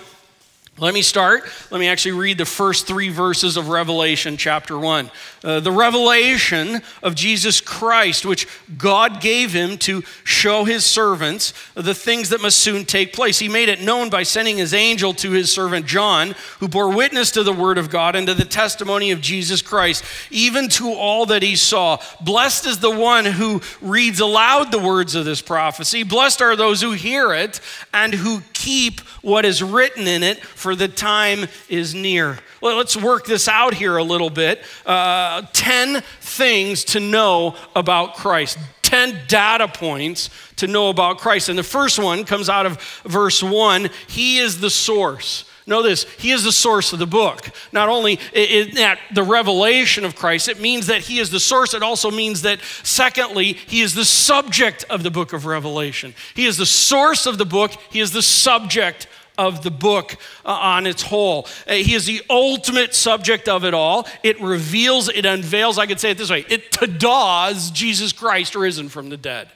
Let 0.80 0.94
me 0.94 1.02
start. 1.02 1.44
Let 1.72 1.80
me 1.80 1.90
actually 1.90 2.14
read 2.14 2.38
the 2.38 2.46
first 2.46 2.88
three 2.88 3.10
verses 3.10 3.58
of 3.58 3.68
Revelation 3.68 4.38
chapter 4.38 4.80
1. 4.80 5.12
Uh, 5.44 5.60
the 5.60 5.72
revelation 5.72 6.82
of 7.04 7.16
Jesus 7.16 7.60
Christ, 7.60 8.26
which 8.26 8.48
God 8.78 9.20
gave 9.20 9.52
him 9.52 9.78
to 9.80 10.04
show 10.24 10.64
his 10.64 10.86
servants 10.86 11.54
the 11.76 11.94
things 11.94 12.30
that 12.30 12.42
must 12.42 12.60
soon 12.60 12.86
take 12.86 13.12
place. 13.12 13.40
He 13.40 13.50
made 13.50 13.68
it 13.68 13.82
known 13.82 14.10
by 14.10 14.24
sending 14.24 14.58
his 14.58 14.74
angel 14.74 15.14
to 15.16 15.32
his 15.32 15.52
servant 15.52 15.86
John, 15.86 16.34
who 16.60 16.70
bore 16.70 16.96
witness 16.96 17.32
to 17.32 17.44
the 17.44 17.54
word 17.54 17.78
of 17.78 17.90
God 17.90 18.16
and 18.16 18.28
to 18.28 18.34
the 18.34 18.46
testimony 18.46 19.12
of 19.12 19.20
Jesus 19.20 19.62
Christ, 19.62 20.06
even 20.32 20.70
to 20.70 20.94
all 20.94 21.26
that 21.26 21.44
he 21.44 21.58
saw. 21.58 22.00
Blessed 22.22 22.66
is 22.66 22.80
the 22.80 22.96
one 22.96 23.26
who 23.26 23.62
reads 23.82 24.22
aloud 24.22 24.72
the 24.72 24.80
words 24.80 25.16
of 25.16 25.26
this 25.26 25.42
prophecy. 25.42 26.04
Blessed 26.04 26.42
are 26.42 26.56
those 26.56 26.82
who 26.82 26.92
hear 26.92 27.34
it 27.34 27.60
and 27.94 28.14
who 28.14 28.42
keep 28.54 29.00
what 29.22 29.46
is 29.46 29.64
written 29.64 30.08
in 30.08 30.24
it. 30.24 30.40
For 30.40 30.69
for 30.70 30.76
the 30.76 30.88
time 30.88 31.48
is 31.68 31.96
near. 31.96 32.38
Well, 32.62 32.78
let's 32.78 32.96
work 32.96 33.26
this 33.26 33.48
out 33.48 33.74
here 33.74 33.98
a 33.98 34.04
little 34.04 34.30
bit. 34.30 34.62
Uh, 34.86 35.42
10 35.52 36.04
things 36.22 36.84
to 36.84 37.00
know 37.00 37.56
about 37.76 38.14
Christ. 38.14 38.60
10 38.84 39.22
data 39.28 39.68
points 39.68 40.30
to 40.58 40.68
know 40.68 40.90
about 40.90 41.18
Christ. 41.18 41.50
And 41.50 41.58
the 41.58 41.64
first 41.64 41.98
one 41.98 42.24
comes 42.24 42.50
out 42.50 42.68
of 42.68 42.80
verse 43.04 43.42
1 43.42 43.90
He 44.06 44.38
is 44.38 44.60
the 44.60 44.70
source. 44.70 45.46
Know 45.66 45.82
this, 45.82 46.04
he 46.20 46.32
is 46.32 46.44
the 46.44 46.52
source 46.52 46.94
of 46.94 47.00
the 47.00 47.08
book. 47.08 47.50
Not 47.72 47.90
only 47.90 48.20
is 48.32 48.76
that 48.76 49.00
the 49.14 49.24
revelation 49.24 50.06
of 50.06 50.16
Christ, 50.16 50.50
it 50.50 50.60
means 50.60 50.86
that 50.88 51.02
he 51.02 51.18
is 51.18 51.32
the 51.32 51.40
source. 51.40 51.74
It 51.74 51.82
also 51.82 52.12
means 52.12 52.44
that, 52.44 52.60
secondly, 52.84 53.54
he 53.54 53.82
is 53.82 53.96
the 53.96 54.06
subject 54.06 54.84
of 54.90 55.02
the 55.02 55.12
book 55.12 55.34
of 55.34 55.48
Revelation. 55.48 56.14
He 56.36 56.46
is 56.46 56.58
the 56.58 56.66
source 56.66 57.26
of 57.26 57.40
the 57.40 57.46
book, 57.46 57.72
he 57.92 58.00
is 58.00 58.12
the 58.12 58.24
subject 58.24 59.08
of 59.40 59.64
the 59.64 59.72
book 59.72 60.18
uh, 60.46 60.50
on 60.50 60.86
its 60.86 61.02
whole. 61.02 61.48
Uh, 61.66 61.76
he 61.76 61.96
is 61.96 62.06
the 62.06 62.22
ultimate 62.30 62.94
subject 62.94 63.48
of 63.48 63.64
it 63.64 63.74
all. 63.74 64.06
It 64.22 64.40
reveals, 64.42 65.08
it 65.08 65.26
unveils, 65.26 65.78
I 65.78 65.88
could 65.88 66.00
say 66.00 66.12
it 66.12 66.18
this 66.18 66.30
way 66.30 66.46
it 66.50 66.72
tadas 66.72 67.72
Jesus 67.72 68.12
Christ 68.12 68.54
risen 68.54 68.90
from 68.90 69.10
the 69.10 69.18
dead. 69.18 69.48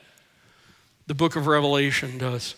The 1.07 1.13
book 1.13 1.35
of 1.35 1.47
Revelation 1.47 2.17
does. 2.17 2.55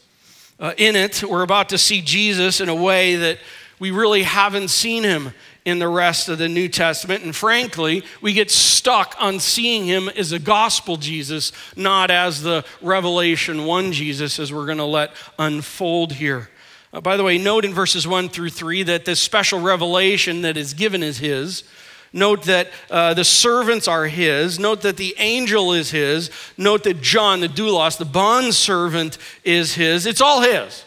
Uh, 0.59 0.73
in 0.77 0.95
it, 0.95 1.23
we're 1.23 1.41
about 1.41 1.69
to 1.69 1.77
see 1.77 2.01
Jesus 2.01 2.61
in 2.61 2.69
a 2.69 2.75
way 2.75 3.15
that 3.15 3.39
we 3.79 3.91
really 3.91 4.23
haven't 4.23 4.69
seen 4.69 5.03
him 5.03 5.33
in 5.65 5.79
the 5.79 5.87
rest 5.87 6.29
of 6.29 6.37
the 6.37 6.47
New 6.47 6.69
Testament. 6.69 7.23
And 7.23 7.35
frankly, 7.35 8.03
we 8.21 8.33
get 8.33 8.51
stuck 8.51 9.15
on 9.19 9.39
seeing 9.39 9.85
him 9.85 10.09
as 10.09 10.31
a 10.31 10.39
gospel 10.39 10.95
Jesus, 10.95 11.51
not 11.75 12.11
as 12.11 12.43
the 12.43 12.63
Revelation 12.81 13.65
1 13.65 13.91
Jesus, 13.91 14.39
as 14.39 14.53
we're 14.53 14.67
going 14.67 14.77
to 14.77 14.85
let 14.85 15.11
unfold 15.39 16.13
here. 16.13 16.49
Uh, 16.95 17.01
by 17.01 17.17
the 17.17 17.23
way, 17.25 17.37
note 17.37 17.65
in 17.65 17.73
verses 17.73 18.07
1 18.07 18.29
through 18.29 18.49
3 18.49 18.83
that 18.83 19.03
this 19.03 19.19
special 19.19 19.59
revelation 19.59 20.43
that 20.43 20.55
is 20.55 20.73
given 20.73 21.03
is 21.03 21.17
his. 21.17 21.65
Note 22.13 22.43
that 22.43 22.71
uh, 22.89 23.13
the 23.13 23.25
servants 23.25 23.89
are 23.89 24.05
his. 24.05 24.57
Note 24.57 24.81
that 24.83 24.95
the 24.95 25.13
angel 25.17 25.73
is 25.73 25.91
his. 25.91 26.31
Note 26.57 26.85
that 26.85 27.01
John, 27.01 27.41
the 27.41 27.49
doulos, 27.49 27.97
the 27.97 28.05
bond 28.05 28.53
servant, 28.53 29.17
is 29.43 29.75
his. 29.75 30.05
It's 30.05 30.21
all 30.21 30.39
his. 30.39 30.85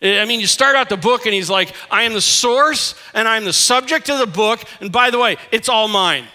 I 0.00 0.24
mean, 0.24 0.38
you 0.38 0.46
start 0.46 0.76
out 0.76 0.88
the 0.88 0.96
book 0.96 1.26
and 1.26 1.34
he's 1.34 1.50
like, 1.50 1.74
I 1.90 2.04
am 2.04 2.12
the 2.12 2.20
source 2.20 2.94
and 3.12 3.26
I'm 3.26 3.44
the 3.44 3.52
subject 3.52 4.08
of 4.10 4.20
the 4.20 4.26
book. 4.26 4.62
And 4.80 4.92
by 4.92 5.10
the 5.10 5.18
way, 5.18 5.36
it's 5.50 5.68
all 5.68 5.88
mine. 5.88 6.26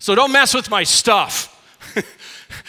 So 0.00 0.16
don't 0.16 0.32
mess 0.32 0.54
with 0.54 0.70
my 0.70 0.82
stuff. 0.82 1.53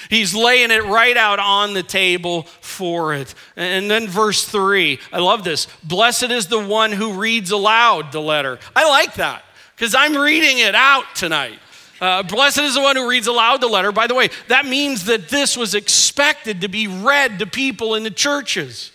He's 0.10 0.34
laying 0.34 0.72
it 0.72 0.84
right 0.84 1.18
out 1.18 1.40
on 1.40 1.74
the 1.74 1.84
table 1.84 2.44
for 2.62 3.14
it. 3.14 3.34
And 3.56 3.90
then 3.90 4.08
verse 4.08 4.46
three, 4.46 5.00
I 5.12 5.20
love 5.20 5.44
this. 5.44 5.68
Blessed 5.84 6.32
is 6.32 6.48
the 6.48 6.60
one 6.60 6.92
who 6.92 7.14
reads 7.14 7.52
aloud 7.52 8.12
the 8.12 8.22
letter. 8.22 8.60
I 8.76 8.88
like 8.90 9.16
that 9.16 9.44
because 9.76 9.96
I'm 9.96 10.16
reading 10.16 10.60
it 10.60 10.76
out 10.76 11.06
tonight. 11.16 11.60
Uh, 12.02 12.24
blessed 12.24 12.60
is 12.60 12.76
the 12.76 12.82
one 12.82 12.96
who 12.96 13.10
reads 13.10 13.28
aloud 13.28 13.62
the 13.62 13.68
letter. 13.68 13.92
By 13.92 14.08
the 14.08 14.16
way, 14.16 14.30
that 14.48 14.66
means 14.66 15.06
that 15.06 15.30
this 15.30 15.56
was 15.56 15.76
expected 15.76 16.62
to 16.62 16.68
be 16.68 16.88
read 16.88 17.40
to 17.40 17.48
people 17.48 17.96
in 17.96 18.04
the 18.04 18.12
churches. 18.12 18.92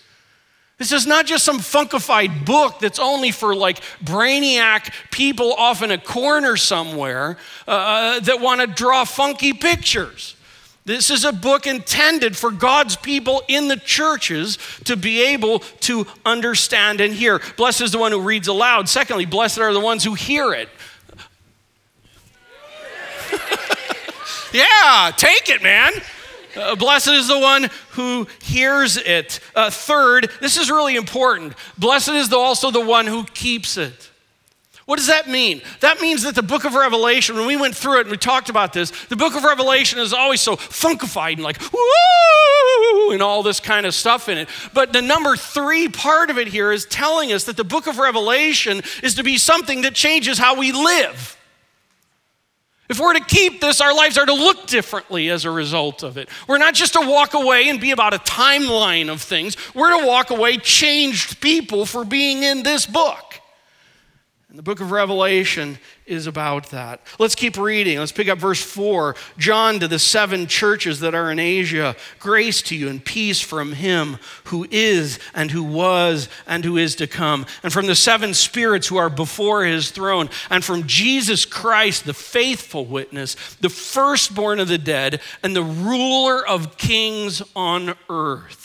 This 0.81 0.93
is 0.93 1.07
not 1.07 1.27
just 1.27 1.45
some 1.45 1.59
funkified 1.59 2.47
book 2.47 2.79
that's 2.79 2.99
only 2.99 3.33
for 3.33 3.55
like 3.55 3.81
brainiac 4.03 4.93
people 5.11 5.53
off 5.53 5.83
in 5.83 5.91
a 5.91 5.99
corner 5.99 6.57
somewhere 6.57 7.37
uh, 7.69 7.71
uh 7.71 8.21
that 8.21 8.41
want 8.41 8.63
to 8.63 8.67
draw 8.67 9.05
funky 9.05 9.53
pictures. 9.53 10.37
This 10.91 11.09
is 11.09 11.25
a 11.25 11.31
book 11.31 11.69
intended 11.69 12.37
for 12.37 12.51
God's 12.51 12.97
people 12.97 13.45
in 13.47 13.69
the 13.69 13.77
churches 13.77 14.59
to 14.87 14.97
be 14.97 15.23
able 15.23 15.61
to 15.61 16.05
understand 16.27 17.01
and 17.01 17.15
hear. 17.15 17.41
Blessed 17.57 17.83
is 17.83 17.93
the 17.93 17.99
one 17.99 18.11
who 18.11 18.21
reads 18.21 18.49
aloud. 18.49 18.89
Secondly, 18.89 19.25
blessed 19.25 19.61
are 19.61 19.73
the 19.73 19.79
ones 19.79 20.03
who 20.03 20.15
hear 20.15 20.53
it. 20.53 20.69
yeah, 24.53 25.13
take 25.17 25.49
it, 25.49 25.63
man. 25.63 25.93
Uh, 26.57 26.75
blessed 26.75 27.11
is 27.11 27.29
the 27.29 27.39
one 27.39 27.71
who 27.91 28.27
hears 28.43 28.97
it. 28.97 29.39
Uh, 29.55 29.71
third, 29.71 30.29
this 30.41 30.57
is 30.57 30.73
really 30.73 30.97
important. 30.97 31.55
Blessed 31.79 32.09
is 32.09 32.31
the, 32.31 32.37
also 32.37 32.73
the 32.73 32.85
one 32.85 33.07
who 33.07 33.23
keeps 33.27 33.77
it. 33.77 34.11
What 34.91 34.99
does 34.99 35.07
that 35.07 35.29
mean? 35.29 35.63
That 35.79 36.01
means 36.01 36.25
that 36.25 36.35
the 36.35 36.43
book 36.43 36.65
of 36.65 36.75
Revelation, 36.75 37.37
when 37.37 37.47
we 37.47 37.57
went 37.57 37.77
through 37.77 37.99
it 37.99 38.01
and 38.01 38.11
we 38.11 38.17
talked 38.17 38.49
about 38.49 38.73
this, 38.73 38.91
the 39.07 39.15
book 39.15 39.37
of 39.37 39.45
Revelation 39.45 40.01
is 40.01 40.13
always 40.13 40.41
so 40.41 40.57
funkified 40.57 41.35
and 41.35 41.45
like, 41.45 41.61
woo, 41.73 43.13
and 43.13 43.23
all 43.23 43.45
this 43.45 43.61
kind 43.61 43.87
of 43.87 43.95
stuff 43.95 44.29
in 44.29 44.37
it. 44.37 44.49
But 44.75 44.93
the 44.93 45.01
number 45.01 45.37
three 45.37 45.87
part 45.87 46.29
of 46.29 46.39
it 46.39 46.49
here 46.49 46.73
is 46.73 46.87
telling 46.87 47.33
us 47.33 47.45
that 47.45 47.57
the 47.57 47.63
book 47.63 47.87
of 47.87 47.99
Revelation 47.99 48.83
is 49.01 49.15
to 49.15 49.23
be 49.23 49.39
something 49.39 49.83
that 49.83 49.95
changes 49.95 50.39
how 50.39 50.59
we 50.59 50.73
live. 50.73 51.37
If 52.89 52.99
we're 52.99 53.15
to 53.15 53.25
keep 53.25 53.61
this, 53.61 53.81
our 53.81 53.95
lives 53.95 54.19
are 54.19 54.27
to 54.27 54.35
look 54.35 54.67
differently 54.67 55.31
as 55.31 55.45
a 55.45 55.53
result 55.53 56.03
of 56.03 56.19
it. 56.19 56.29
We're 56.49 56.59
not 56.59 56.75
just 56.75 56.95
to 56.95 57.01
walk 57.09 57.35
away 57.35 57.69
and 57.69 57.81
be 57.81 57.93
about 57.93 58.13
a 58.13 58.19
timeline 58.19 59.09
of 59.09 59.23
things, 59.23 59.57
we're 59.73 60.01
to 60.01 60.05
walk 60.05 60.31
away 60.31 60.57
changed 60.57 61.41
people 61.41 61.87
for 61.87 62.05
being 62.05 62.43
in 62.43 62.65
this 62.65 62.87
book. 62.87 63.30
And 64.50 64.59
the 64.59 64.64
book 64.64 64.80
of 64.80 64.90
Revelation 64.90 65.78
is 66.07 66.26
about 66.26 66.71
that. 66.71 67.07
Let's 67.21 67.37
keep 67.37 67.57
reading. 67.57 68.00
Let's 68.00 68.11
pick 68.11 68.28
up 68.28 68.38
verse 68.38 68.61
4. 68.61 69.14
John 69.38 69.78
to 69.78 69.87
the 69.87 70.00
seven 70.00 70.49
churches 70.49 70.99
that 71.00 71.14
are 71.14 71.30
in 71.30 71.38
Asia, 71.38 71.95
grace 72.19 72.61
to 72.62 72.75
you 72.75 72.88
and 72.88 73.04
peace 73.04 73.40
from 73.40 73.75
him 73.75 74.19
who 74.47 74.66
is 74.73 75.21
and 75.35 75.52
who 75.52 75.62
was 75.62 76.28
and 76.49 76.64
who 76.64 76.76
is 76.76 76.97
to 76.97 77.07
come, 77.07 77.47
and 77.62 77.73
from 77.73 77.87
the 77.87 77.95
seven 77.95 78.35
spirits 78.35 78.88
who 78.88 78.97
are 78.97 79.09
before 79.09 79.62
his 79.62 79.92
throne, 79.92 80.28
and 80.50 80.64
from 80.64 80.85
Jesus 80.88 81.45
Christ, 81.45 82.04
the 82.04 82.12
faithful 82.12 82.85
witness, 82.85 83.37
the 83.61 83.71
firstborn 83.71 84.59
of 84.59 84.66
the 84.66 84.78
dead, 84.78 85.21
and 85.45 85.54
the 85.54 85.62
ruler 85.62 86.45
of 86.45 86.76
kings 86.76 87.40
on 87.54 87.95
earth 88.09 88.60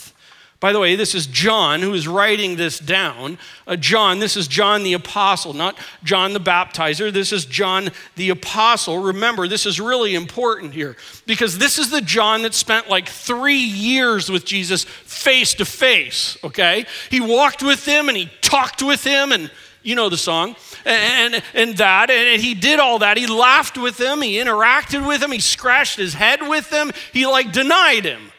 by 0.65 0.73
the 0.73 0.79
way, 0.79 0.95
this 0.95 1.13
is 1.13 1.27
John 1.27 1.83
who 1.83 1.93
is 1.93 2.07
writing 2.07 2.55
this 2.55 2.79
down. 2.79 3.37
Uh, 3.67 3.75
John, 3.75 4.17
this 4.17 4.35
is 4.35 4.47
John 4.47 4.81
the 4.81 4.93
Apostle, 4.93 5.53
not 5.53 5.77
John 6.03 6.33
the 6.33 6.39
Baptizer. 6.39 7.13
This 7.13 7.31
is 7.31 7.45
John 7.45 7.91
the 8.15 8.31
Apostle. 8.31 8.97
Remember, 8.97 9.47
this 9.47 9.67
is 9.67 9.79
really 9.79 10.15
important 10.15 10.73
here 10.73 10.97
because 11.27 11.59
this 11.59 11.77
is 11.77 11.91
the 11.91 12.01
John 12.01 12.41
that 12.41 12.55
spent 12.55 12.89
like 12.89 13.07
three 13.07 13.59
years 13.59 14.27
with 14.27 14.43
Jesus 14.43 14.85
face 14.85 15.53
to 15.53 15.65
face, 15.65 16.35
okay? 16.43 16.87
He 17.11 17.21
walked 17.21 17.61
with 17.61 17.85
him 17.85 18.09
and 18.09 18.17
he 18.17 18.31
talked 18.41 18.81
with 18.81 19.03
him, 19.03 19.31
and 19.31 19.51
you 19.83 19.93
know 19.93 20.09
the 20.09 20.17
song. 20.17 20.55
And, 20.83 21.43
and 21.53 21.77
that, 21.77 22.09
and 22.09 22.41
he 22.41 22.55
did 22.55 22.79
all 22.79 22.97
that. 22.97 23.17
He 23.17 23.27
laughed 23.27 23.77
with 23.77 24.01
him, 24.01 24.19
he 24.23 24.37
interacted 24.37 25.05
with 25.05 25.21
him, 25.21 25.31
he 25.31 25.41
scratched 25.41 25.99
his 25.99 26.15
head 26.15 26.41
with 26.41 26.71
him, 26.71 26.91
he 27.13 27.27
like 27.27 27.51
denied 27.51 28.03
him 28.03 28.31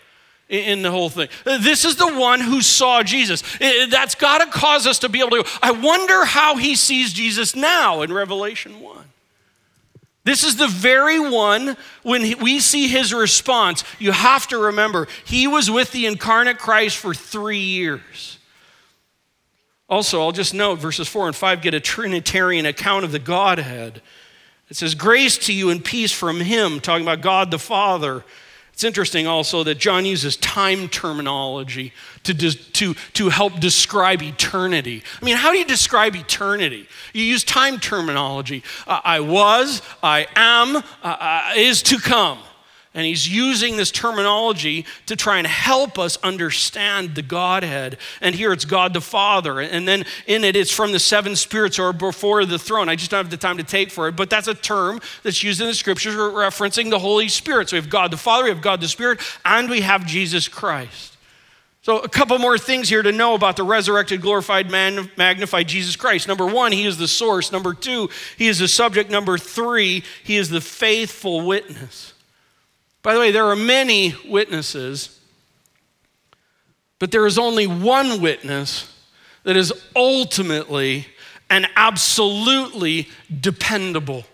in 0.48 0.82
the 0.82 0.90
whole 0.90 1.08
thing. 1.08 1.28
Uh, 1.44 1.58
this 1.58 1.84
is 1.84 1.96
the 1.96 2.18
one 2.18 2.40
who 2.40 2.60
saw 2.60 3.02
Jesus. 3.02 3.42
Uh, 3.60 3.86
that's 3.90 4.14
got 4.14 4.38
to 4.38 4.46
cause 4.46 4.86
us 4.86 5.00
to 5.00 5.08
be 5.08 5.20
able 5.20 5.42
to 5.42 5.44
I 5.62 5.72
wonder 5.72 6.24
how 6.24 6.56
he 6.56 6.74
sees 6.76 7.12
Jesus 7.12 7.56
now 7.56 8.02
in 8.02 8.12
Revelation 8.12 8.80
1. 8.80 9.04
This 10.24 10.42
is 10.42 10.56
the 10.56 10.66
very 10.66 11.20
one 11.20 11.76
when 12.02 12.38
we 12.40 12.58
see 12.58 12.88
his 12.88 13.14
response. 13.14 13.84
You 14.00 14.10
have 14.10 14.48
to 14.48 14.58
remember, 14.58 15.06
he 15.24 15.46
was 15.46 15.70
with 15.70 15.92
the 15.92 16.06
incarnate 16.06 16.58
Christ 16.58 16.96
for 16.96 17.14
three 17.14 17.60
years. 17.60 18.38
Also, 19.88 20.20
I'll 20.20 20.32
just 20.32 20.52
note 20.52 20.80
verses 20.80 21.06
4 21.06 21.28
and 21.28 21.36
5 21.36 21.62
get 21.62 21.74
a 21.74 21.80
Trinitarian 21.80 22.66
account 22.66 23.04
of 23.04 23.12
the 23.12 23.20
Godhead. 23.20 24.02
It 24.68 24.76
says, 24.76 24.96
Grace 24.96 25.38
to 25.38 25.52
you 25.52 25.70
and 25.70 25.84
peace 25.84 26.10
from 26.10 26.40
him, 26.40 26.80
talking 26.80 27.04
about 27.04 27.20
God 27.20 27.52
the 27.52 27.58
Father 27.60 28.24
it's 28.76 28.84
interesting 28.84 29.26
also 29.26 29.62
that 29.62 29.78
John 29.78 30.04
uses 30.04 30.36
time 30.36 30.90
terminology 30.90 31.94
to, 32.24 32.34
to, 32.34 32.92
to 32.92 33.28
help 33.30 33.58
describe 33.58 34.22
eternity. 34.22 35.02
I 35.18 35.24
mean, 35.24 35.36
how 35.36 35.50
do 35.50 35.56
you 35.56 35.64
describe 35.64 36.14
eternity? 36.14 36.86
You 37.14 37.24
use 37.24 37.42
time 37.42 37.80
terminology. 37.80 38.62
Uh, 38.86 39.00
I 39.02 39.20
was, 39.20 39.80
I 40.02 40.26
am, 40.36 40.76
uh, 40.76 40.82
uh, 41.02 41.52
is 41.56 41.82
to 41.84 41.98
come. 41.98 42.38
And 42.96 43.04
he's 43.04 43.28
using 43.28 43.76
this 43.76 43.90
terminology 43.90 44.86
to 45.04 45.16
try 45.16 45.36
and 45.36 45.46
help 45.46 45.98
us 45.98 46.16
understand 46.22 47.14
the 47.14 47.20
Godhead. 47.20 47.98
And 48.22 48.34
here 48.34 48.54
it's 48.54 48.64
God 48.64 48.94
the 48.94 49.02
Father. 49.02 49.60
And 49.60 49.86
then 49.86 50.06
in 50.26 50.44
it, 50.44 50.56
it's 50.56 50.70
from 50.70 50.92
the 50.92 50.98
seven 50.98 51.36
spirits 51.36 51.78
or 51.78 51.92
before 51.92 52.46
the 52.46 52.58
throne. 52.58 52.88
I 52.88 52.96
just 52.96 53.10
don't 53.10 53.18
have 53.18 53.30
the 53.30 53.36
time 53.36 53.58
to 53.58 53.64
take 53.64 53.90
for 53.90 54.08
it, 54.08 54.16
but 54.16 54.30
that's 54.30 54.48
a 54.48 54.54
term 54.54 55.02
that's 55.22 55.42
used 55.42 55.60
in 55.60 55.66
the 55.66 55.74
scriptures 55.74 56.14
referencing 56.14 56.88
the 56.88 56.98
Holy 56.98 57.28
Spirit. 57.28 57.68
So 57.68 57.76
we 57.76 57.82
have 57.82 57.90
God 57.90 58.10
the 58.10 58.16
Father, 58.16 58.44
we 58.44 58.50
have 58.50 58.62
God 58.62 58.80
the 58.80 58.88
Spirit, 58.88 59.20
and 59.44 59.68
we 59.68 59.82
have 59.82 60.06
Jesus 60.06 60.48
Christ. 60.48 61.18
So, 61.82 61.98
a 61.98 62.08
couple 62.08 62.36
more 62.38 62.58
things 62.58 62.88
here 62.88 63.02
to 63.02 63.12
know 63.12 63.34
about 63.34 63.56
the 63.56 63.62
resurrected, 63.62 64.20
glorified, 64.20 64.70
man, 64.70 65.08
magnified 65.16 65.68
Jesus 65.68 65.94
Christ. 65.94 66.26
Number 66.26 66.46
one, 66.46 66.72
he 66.72 66.84
is 66.84 66.96
the 66.96 67.06
source. 67.06 67.52
Number 67.52 67.74
two, 67.74 68.08
he 68.36 68.48
is 68.48 68.58
the 68.58 68.66
subject. 68.66 69.08
Number 69.08 69.38
three, 69.38 70.02
he 70.24 70.36
is 70.36 70.48
the 70.48 70.60
faithful 70.60 71.46
witness. 71.46 72.14
By 73.06 73.14
the 73.14 73.20
way, 73.20 73.30
there 73.30 73.46
are 73.46 73.54
many 73.54 74.16
witnesses, 74.28 75.20
but 76.98 77.12
there 77.12 77.24
is 77.24 77.38
only 77.38 77.68
one 77.68 78.20
witness 78.20 78.92
that 79.44 79.56
is 79.56 79.72
ultimately 79.94 81.06
and 81.48 81.68
absolutely 81.76 83.08
dependable. 83.40 84.24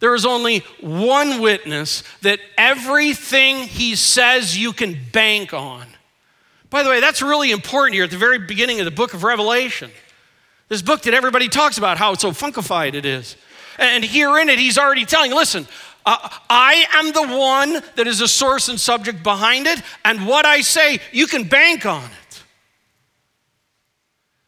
There 0.00 0.16
is 0.16 0.26
only 0.26 0.64
one 0.80 1.40
witness 1.40 2.02
that 2.22 2.40
everything 2.58 3.58
he 3.58 3.94
says 3.94 4.58
you 4.58 4.72
can 4.72 4.98
bank 5.12 5.54
on. 5.54 5.86
By 6.70 6.82
the 6.82 6.90
way, 6.90 6.98
that's 6.98 7.22
really 7.22 7.52
important 7.52 7.94
here 7.94 8.02
at 8.02 8.10
the 8.10 8.16
very 8.16 8.40
beginning 8.40 8.80
of 8.80 8.84
the 8.84 8.90
book 8.90 9.14
of 9.14 9.22
Revelation. 9.22 9.92
This 10.68 10.82
book 10.82 11.02
that 11.02 11.14
everybody 11.14 11.48
talks 11.48 11.78
about, 11.78 11.98
how 11.98 12.14
so 12.14 12.32
funkified 12.32 12.94
it 12.94 13.06
is. 13.06 13.36
And 13.78 14.04
here 14.04 14.38
in 14.38 14.48
it, 14.48 14.58
he's 14.58 14.76
already 14.76 15.04
telling, 15.04 15.32
listen, 15.32 15.68
uh, 16.06 16.28
I 16.50 16.86
am 16.92 17.12
the 17.12 17.36
one 17.36 17.82
that 17.96 18.06
is 18.06 18.18
the 18.18 18.28
source 18.28 18.68
and 18.68 18.78
subject 18.78 19.22
behind 19.22 19.66
it, 19.66 19.80
and 20.04 20.26
what 20.26 20.44
I 20.46 20.60
say, 20.60 21.00
you 21.12 21.26
can 21.26 21.44
bank 21.44 21.86
on 21.86 22.04
it. 22.04 22.42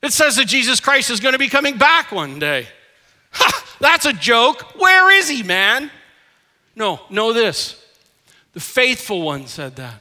It 0.02 0.12
says 0.12 0.36
that 0.36 0.46
Jesus 0.46 0.80
Christ 0.80 1.10
is 1.10 1.20
going 1.20 1.32
to 1.32 1.38
be 1.38 1.48
coming 1.48 1.78
back 1.78 2.12
one 2.12 2.38
day. 2.38 2.66
Ha, 3.38 3.76
that's 3.80 4.06
a 4.06 4.14
joke. 4.14 4.80
Where 4.80 5.10
is 5.10 5.28
he, 5.28 5.42
man? 5.42 5.90
No, 6.75 7.00
know 7.10 7.34
this. 7.34 7.84
The 8.54 8.60
faithful 8.60 9.20
one 9.20 9.46
said 9.46 9.76
that. 9.76 10.00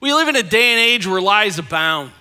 We 0.00 0.14
live 0.14 0.28
in 0.28 0.36
a 0.36 0.42
day 0.42 0.72
and 0.72 0.80
age 0.80 1.06
where 1.06 1.20
lies 1.20 1.58
abound. 1.58 2.12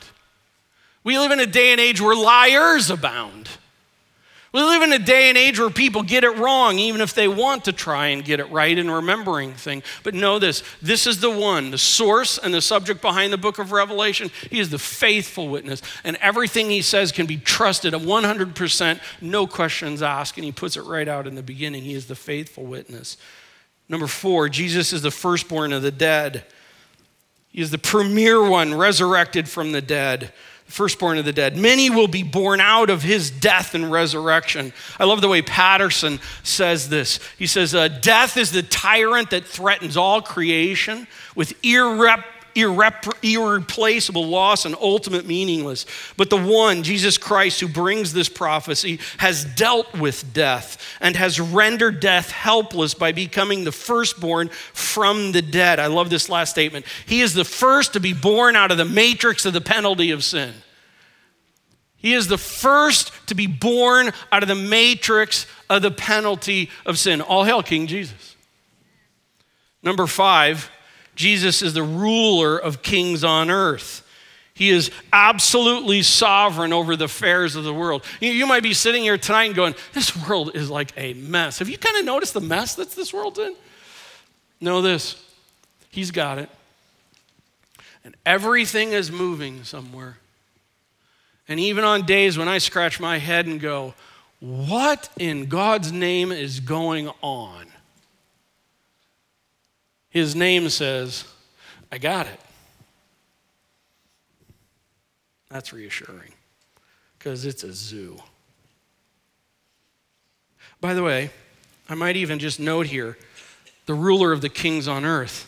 We 1.06 1.18
live 1.18 1.32
in 1.32 1.40
a 1.40 1.46
day 1.46 1.72
and 1.72 1.80
age 1.80 2.02
where 2.02 2.16
liars 2.16 2.90
abound. 2.90 3.48
We 4.54 4.62
live 4.62 4.82
in 4.82 4.92
a 4.92 5.00
day 5.00 5.30
and 5.30 5.38
age 5.38 5.60
where 5.60 5.70
people 5.70 6.04
get 6.04 6.26
it 6.26 6.36
wrong, 6.38 6.78
even 6.78 7.00
if 7.00 7.14
they 7.14 7.30
want 7.30 7.64
to 7.66 7.72
try 7.72 8.08
and 8.08 8.24
get 8.24 8.42
it 8.42 8.52
right 8.52 8.78
in 8.78 8.92
remembering 8.92 9.54
things. 9.54 9.86
But 10.04 10.14
know 10.14 10.40
this 10.40 10.62
this 10.82 11.08
is 11.08 11.22
the 11.22 11.32
one, 11.32 11.72
the 11.72 11.78
source 11.78 12.38
and 12.38 12.54
the 12.54 12.62
subject 12.62 13.02
behind 13.02 13.32
the 13.32 13.38
book 13.38 13.60
of 13.60 13.72
Revelation. 13.72 14.30
He 14.50 14.60
is 14.60 14.70
the 14.70 14.78
faithful 14.78 15.48
witness, 15.48 15.82
and 16.04 16.18
everything 16.18 16.70
he 16.70 16.82
says 16.82 17.14
can 17.14 17.28
be 17.28 17.38
trusted 17.38 17.94
100%, 17.94 19.00
no 19.22 19.48
questions 19.48 20.02
asked. 20.02 20.38
And 20.38 20.44
he 20.44 20.52
puts 20.52 20.76
it 20.76 20.82
right 20.82 21.08
out 21.08 21.28
in 21.28 21.36
the 21.36 21.44
beginning. 21.44 21.84
He 21.84 21.94
is 21.94 22.08
the 22.08 22.16
faithful 22.16 22.66
witness. 22.66 23.16
Number 23.88 24.08
four, 24.08 24.50
Jesus 24.50 24.92
is 24.92 25.02
the 25.02 25.12
firstborn 25.12 25.72
of 25.72 25.82
the 25.82 25.92
dead. 25.92 26.44
He 27.48 27.62
is 27.62 27.72
the 27.72 27.78
premier 27.78 28.50
one 28.50 28.74
resurrected 28.74 29.48
from 29.48 29.72
the 29.72 29.82
dead 29.82 30.34
firstborn 30.72 31.18
of 31.18 31.26
the 31.26 31.34
dead. 31.34 31.58
Many 31.58 31.90
will 31.90 32.08
be 32.08 32.24
born 32.24 32.60
out 32.62 32.90
of 32.90 33.04
his 33.04 33.30
death 33.30 33.76
and 33.76 33.92
resurrection. 33.92 34.74
I 35.00 35.04
love 35.04 35.22
the 35.22 35.28
way 35.28 35.42
Patterson 35.42 36.20
says 36.44 36.90
this. 36.90 37.20
He 37.38 37.48
says, 37.48 37.76
uh, 37.76 37.88
Death 37.88 38.38
is 38.38 38.52
the 38.52 38.64
tyrant 38.64 39.30
that 39.32 39.46
threatens 39.46 39.98
all 39.98 40.22
creation 40.22 41.08
with 41.36 41.54
irreparable 41.64 42.41
irrep- 42.56 43.14
irreplaceable 43.24 44.28
loss 44.28 44.66
and 44.66 44.76
ultimate 44.80 45.26
meaningless. 45.26 45.86
But 46.18 46.30
the 46.30 46.38
one, 46.38 46.84
Jesus 46.84 47.18
Christ, 47.18 47.60
who 47.60 47.68
brings 47.68 48.14
this 48.14 48.30
prophecy, 48.30 49.00
has 49.18 49.46
dealt 49.46 49.94
with 49.98 50.34
death 50.34 50.78
and 51.00 51.16
has 51.16 51.40
rendered 51.40 52.00
death 52.00 52.32
helpless 52.32 52.94
by 52.94 53.12
becoming 53.12 53.64
the 53.64 53.72
firstborn 53.72 54.50
from 54.74 55.32
the 55.32 55.42
dead. 55.42 55.80
I 55.80 55.88
love 55.88 56.10
this 56.10 56.30
last 56.30 56.52
statement. 56.52 56.86
He 57.06 57.22
is 57.22 57.34
the 57.34 57.46
first 57.46 57.94
to 57.94 58.00
be 58.00 58.14
born 58.14 58.56
out 58.56 58.72
of 58.72 58.78
the 58.78 58.86
matrix 58.86 59.46
of 59.46 59.54
the 59.54 59.62
penalty 59.62 60.12
of 60.12 60.24
sin. 60.24 60.54
He 62.02 62.16
is 62.16 62.28
the 62.28 62.38
first 62.40 63.12
to 63.28 63.36
be 63.36 63.46
born 63.46 64.12
out 64.32 64.42
of 64.42 64.50
the 64.50 64.56
matrix 64.56 65.46
of 65.70 65.84
the 65.84 65.92
penalty 65.92 66.72
of 66.84 66.98
sin. 66.98 67.22
All 67.22 67.44
hail 67.44 67.62
King 67.62 67.86
Jesus. 67.86 68.36
Number 69.84 70.08
five, 70.08 70.72
Jesus 71.16 71.62
is 71.62 71.74
the 71.74 71.84
ruler 71.84 72.58
of 72.58 72.82
kings 72.82 73.24
on 73.24 73.50
earth. 73.50 74.08
He 74.54 74.70
is 74.70 74.92
absolutely 75.12 76.04
sovereign 76.04 76.72
over 76.72 76.96
the 76.96 77.06
affairs 77.06 77.56
of 77.56 77.64
the 77.64 77.74
world. 77.74 78.04
You, 78.20 78.46
might 78.46 78.64
be 78.64 78.74
sitting 78.74 79.04
here 79.04 79.18
tonight 79.18 79.46
and 79.46 79.56
going, 79.56 79.76
This 79.94 80.16
world 80.28 80.52
is 80.56 80.70
like 80.70 80.92
a 80.98 81.14
mess. 81.14 81.60
Have 81.60 81.70
you 81.70 81.78
kind 81.78 81.98
of 81.98 82.06
noticed 82.06 82.34
the 82.34 82.42
mess 82.42 82.76
that 82.76 82.92
this 82.92 83.14
world's 83.14 83.40
in? 83.40 83.56
Know 84.60 84.82
this 84.82 85.22
He's 85.90 86.12
got 86.12 86.38
it. 86.38 86.50
And 88.04 88.16
everything 88.26 88.94
is 88.94 89.12
moving 89.12 89.64
somewhere. 89.64 90.18
And 91.48 91.60
even 91.60 91.84
on 91.84 92.06
days 92.06 92.38
when 92.38 92.48
I 92.48 92.58
scratch 92.60 93.00
my 93.00 93.18
head 93.18 93.46
and 93.46 93.60
go, 93.60 93.94
What 94.40 95.10
in 95.18 95.48
God's 95.48 95.92
name 95.92 96.32
is 96.32 96.60
going 96.60 97.10
on? 97.22 97.68
His 100.12 100.36
name 100.36 100.70
says, 100.70 101.24
I 101.92 101.98
got 101.98 102.28
it. 102.28 102.40
That's 105.50 105.74
reassuring 105.74 106.34
because 107.18 107.46
it's 107.46 107.64
a 107.64 107.74
zoo. 107.74 108.18
By 110.80 110.94
the 110.94 111.04
way, 111.04 111.32
I 111.90 111.96
might 111.96 112.18
even 112.18 112.40
just 112.40 112.60
note 112.60 112.88
here 112.88 113.18
the 113.86 113.94
ruler 113.94 114.32
of 114.32 114.42
the 114.42 114.50
kings 114.50 114.88
on 114.88 115.06
earth. 115.06 115.48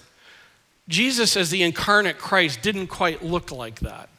Jesus, 0.88 1.38
as 1.38 1.50
the 1.50 1.64
incarnate 1.64 2.18
Christ, 2.18 2.62
didn't 2.62 2.88
quite 2.88 3.24
look 3.24 3.52
like 3.52 3.80
that. 3.82 4.10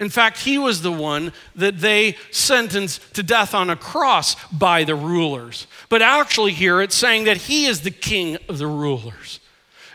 In 0.00 0.08
fact, 0.08 0.40
he 0.40 0.58
was 0.58 0.82
the 0.82 0.92
one 0.92 1.32
that 1.54 1.78
they 1.78 2.16
sentenced 2.32 3.14
to 3.14 3.22
death 3.22 3.54
on 3.54 3.70
a 3.70 3.76
cross 3.76 4.34
by 4.50 4.82
the 4.82 4.96
rulers. 4.96 5.68
But 5.88 6.02
actually, 6.02 6.52
here 6.52 6.80
it's 6.82 6.96
saying 6.96 7.24
that 7.24 7.36
he 7.36 7.66
is 7.66 7.82
the 7.82 7.92
king 7.92 8.36
of 8.48 8.58
the 8.58 8.66
rulers. 8.66 9.38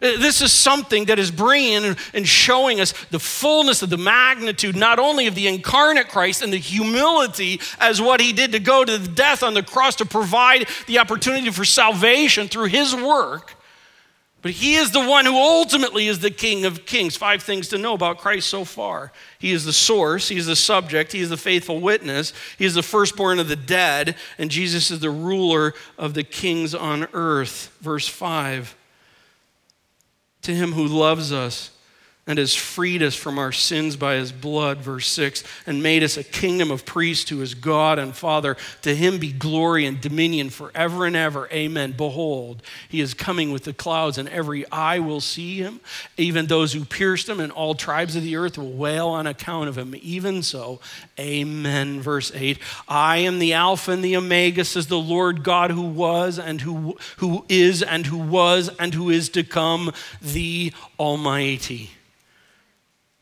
Uh, 0.01 0.17
this 0.17 0.41
is 0.41 0.53
something 0.53 1.05
that 1.05 1.19
is 1.19 1.31
bringing 1.31 1.97
and 2.13 2.25
showing 2.25 2.79
us 2.79 2.93
the 3.11 3.19
fullness 3.19 3.81
of 3.81 3.89
the 3.89 3.97
magnitude, 3.97 4.77
not 4.77 4.99
only 4.99 5.27
of 5.27 5.35
the 5.35 5.47
incarnate 5.47 6.07
Christ 6.07 6.41
and 6.41 6.53
the 6.53 6.57
humility 6.57 7.59
as 7.79 8.01
what 8.01 8.21
he 8.21 8.31
did 8.31 8.53
to 8.53 8.59
go 8.59 8.85
to 8.85 8.97
death 8.97 9.43
on 9.43 9.53
the 9.53 9.63
cross 9.63 9.95
to 9.97 10.05
provide 10.05 10.67
the 10.87 10.99
opportunity 10.99 11.49
for 11.49 11.65
salvation 11.65 12.47
through 12.47 12.67
his 12.67 12.95
work, 12.95 13.55
but 14.41 14.51
he 14.51 14.75
is 14.75 14.91
the 14.91 15.05
one 15.05 15.25
who 15.25 15.35
ultimately 15.35 16.07
is 16.07 16.19
the 16.19 16.31
King 16.31 16.65
of 16.65 16.85
Kings. 16.85 17.17
Five 17.17 17.43
things 17.43 17.67
to 17.69 17.77
know 17.77 17.93
about 17.93 18.19
Christ 18.19 18.47
so 18.47 18.63
far. 18.63 19.11
He 19.37 19.51
is 19.51 19.65
the 19.65 19.73
source, 19.73 20.29
he 20.29 20.37
is 20.37 20.45
the 20.45 20.55
subject, 20.55 21.11
he 21.11 21.19
is 21.19 21.29
the 21.29 21.37
faithful 21.37 21.81
witness, 21.81 22.31
he 22.57 22.65
is 22.65 22.73
the 22.73 22.83
firstborn 22.83 23.39
of 23.39 23.49
the 23.49 23.55
dead, 23.57 24.15
and 24.37 24.49
Jesus 24.49 24.91
is 24.91 24.99
the 25.01 25.09
ruler 25.09 25.73
of 25.97 26.13
the 26.13 26.23
kings 26.23 26.73
on 26.73 27.07
earth. 27.13 27.75
Verse 27.81 28.07
5 28.07 28.75
To 30.43 30.55
him 30.55 30.71
who 30.71 30.85
loves 30.85 31.33
us 31.33 31.71
and 32.29 32.37
has 32.37 32.53
freed 32.53 33.01
us 33.01 33.15
from 33.15 33.39
our 33.39 33.51
sins 33.51 33.95
by 33.95 34.13
his 34.13 34.31
blood, 34.31 34.77
verse 34.77 35.07
6, 35.07 35.43
and 35.65 35.81
made 35.81 36.03
us 36.03 36.15
a 36.15 36.23
kingdom 36.23 36.69
of 36.69 36.85
priests 36.85 37.25
to 37.25 37.39
his 37.39 37.55
God 37.55 37.97
and 37.97 38.15
Father. 38.15 38.55
To 38.83 38.95
him 38.95 39.17
be 39.17 39.31
glory 39.31 39.87
and 39.87 39.99
dominion 39.99 40.51
forever 40.51 41.07
and 41.07 41.15
ever. 41.15 41.49
Amen. 41.51 41.95
Behold, 41.97 42.61
he 42.87 43.01
is 43.01 43.15
coming 43.15 43.51
with 43.51 43.63
the 43.63 43.73
clouds, 43.73 44.19
and 44.19 44.29
every 44.29 44.69
eye 44.71 44.99
will 44.99 45.21
see 45.21 45.57
him, 45.57 45.79
even 46.17 46.45
those 46.45 46.71
who 46.71 46.85
pierced 46.85 47.27
him, 47.27 47.39
and 47.39 47.51
all 47.51 47.73
tribes 47.73 48.15
of 48.15 48.21
the 48.21 48.35
earth 48.35 48.59
will 48.59 48.73
wail 48.73 49.07
on 49.07 49.25
account 49.25 49.67
of 49.67 49.75
him. 49.75 49.95
Even 49.99 50.43
so, 50.43 50.79
amen. 51.19 51.99
Verse 51.99 52.31
8 52.35 52.59
I 52.87 53.17
am 53.17 53.39
the 53.39 53.53
Alpha 53.53 53.89
and 53.89 54.03
the 54.03 54.15
Omega, 54.15 54.63
says 54.65 54.85
the 54.85 54.99
Lord 54.99 55.43
God 55.43 55.71
who 55.71 55.81
was 55.81 56.37
and 56.37 56.61
who, 56.61 56.95
who 57.17 57.43
is 57.49 57.81
and 57.81 58.05
who 58.05 58.19
was 58.19 58.69
and 58.77 58.93
who 58.93 59.09
is 59.09 59.29
to 59.29 59.43
come, 59.43 59.91
the 60.21 60.71
Almighty. 60.99 61.89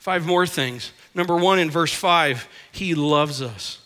Five 0.07 0.25
more 0.25 0.47
things. 0.47 0.93
Number 1.13 1.35
one, 1.35 1.59
in 1.59 1.69
verse 1.69 1.91
five, 1.91 2.47
he 2.71 2.95
loves 2.95 3.41
us. 3.41 3.79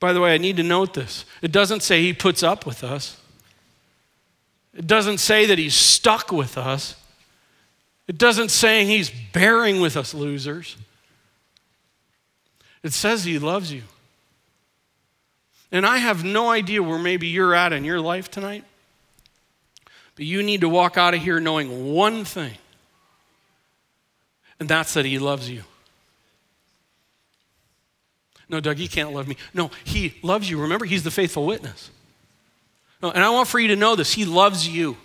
By 0.00 0.14
the 0.14 0.20
way, 0.22 0.32
I 0.32 0.38
need 0.38 0.56
to 0.56 0.62
note 0.62 0.94
this. 0.94 1.26
It 1.42 1.52
doesn't 1.52 1.82
say 1.82 2.00
he 2.00 2.14
puts 2.14 2.42
up 2.42 2.64
with 2.64 2.82
us. 2.82 3.20
It 4.74 4.86
doesn't 4.86 5.18
say 5.18 5.44
that 5.44 5.58
he's 5.58 5.74
stuck 5.74 6.32
with 6.32 6.56
us. 6.56 6.96
It 8.08 8.16
doesn't 8.16 8.50
say 8.50 8.86
he's 8.86 9.10
bearing 9.10 9.82
with 9.82 9.94
us 9.94 10.14
losers. 10.14 10.78
It 12.82 12.94
says 12.94 13.24
he 13.24 13.38
loves 13.38 13.70
you. 13.70 13.82
And 15.70 15.84
I 15.84 15.98
have 15.98 16.24
no 16.24 16.48
idea 16.48 16.82
where 16.82 16.98
maybe 16.98 17.26
you're 17.26 17.54
at 17.54 17.74
in 17.74 17.84
your 17.84 18.00
life 18.00 18.30
tonight. 18.30 18.64
But 20.16 20.24
you 20.24 20.42
need 20.42 20.62
to 20.62 20.68
walk 20.68 20.96
out 20.96 21.14
of 21.14 21.22
here 21.22 21.38
knowing 21.38 21.92
one 21.92 22.24
thing, 22.24 22.54
and 24.58 24.68
that's 24.68 24.94
that 24.94 25.04
He 25.04 25.18
loves 25.18 25.48
you. 25.48 25.62
No, 28.48 28.60
Doug, 28.60 28.78
you 28.78 28.88
can't 28.88 29.12
love 29.12 29.28
me. 29.28 29.36
No, 29.52 29.70
He 29.84 30.14
loves 30.22 30.48
you. 30.48 30.60
Remember, 30.60 30.86
He's 30.86 31.04
the 31.04 31.10
faithful 31.10 31.46
witness. 31.46 31.90
No, 33.02 33.10
and 33.10 33.22
I 33.22 33.28
want 33.30 33.48
for 33.48 33.60
you 33.60 33.68
to 33.68 33.76
know 33.76 33.94
this 33.94 34.14
He 34.14 34.24
loves 34.24 34.66
you. 34.66 34.96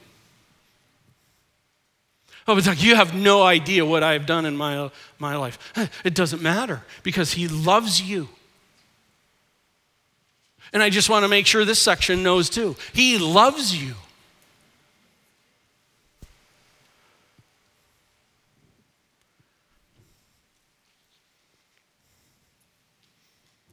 Oh, 2.47 2.55
but 2.55 2.63
Doug, 2.63 2.79
you 2.79 2.95
have 2.95 3.13
no 3.13 3.43
idea 3.43 3.85
what 3.85 4.03
I've 4.03 4.25
done 4.25 4.45
in 4.45 4.55
my, 4.57 4.89
my 5.19 5.35
life. 5.35 5.59
It 6.05 6.15
doesn't 6.15 6.41
matter 6.41 6.83
because 7.03 7.33
He 7.33 7.47
loves 7.47 8.01
you. 8.01 8.29
And 10.73 10.81
I 10.81 10.89
just 10.89 11.09
want 11.09 11.23
to 11.23 11.27
make 11.27 11.45
sure 11.45 11.65
this 11.65 11.79
section 11.79 12.23
knows 12.23 12.49
too. 12.49 12.77
He 12.93 13.17
loves 13.17 13.75
you. 13.75 13.95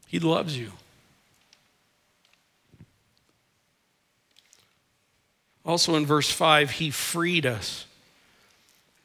He 0.09 0.19
loves 0.19 0.57
you. 0.57 0.71
Also 5.63 5.93
in 5.95 6.05
verse 6.07 6.31
5, 6.31 6.71
He 6.71 6.89
freed 6.89 7.45
us. 7.45 7.85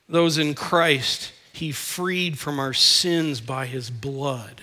Those 0.08 0.38
in 0.38 0.54
Christ, 0.54 1.32
He 1.52 1.72
freed 1.72 2.38
from 2.38 2.58
our 2.58 2.72
sins 2.72 3.42
by 3.42 3.66
His 3.66 3.90
blood. 3.90 4.62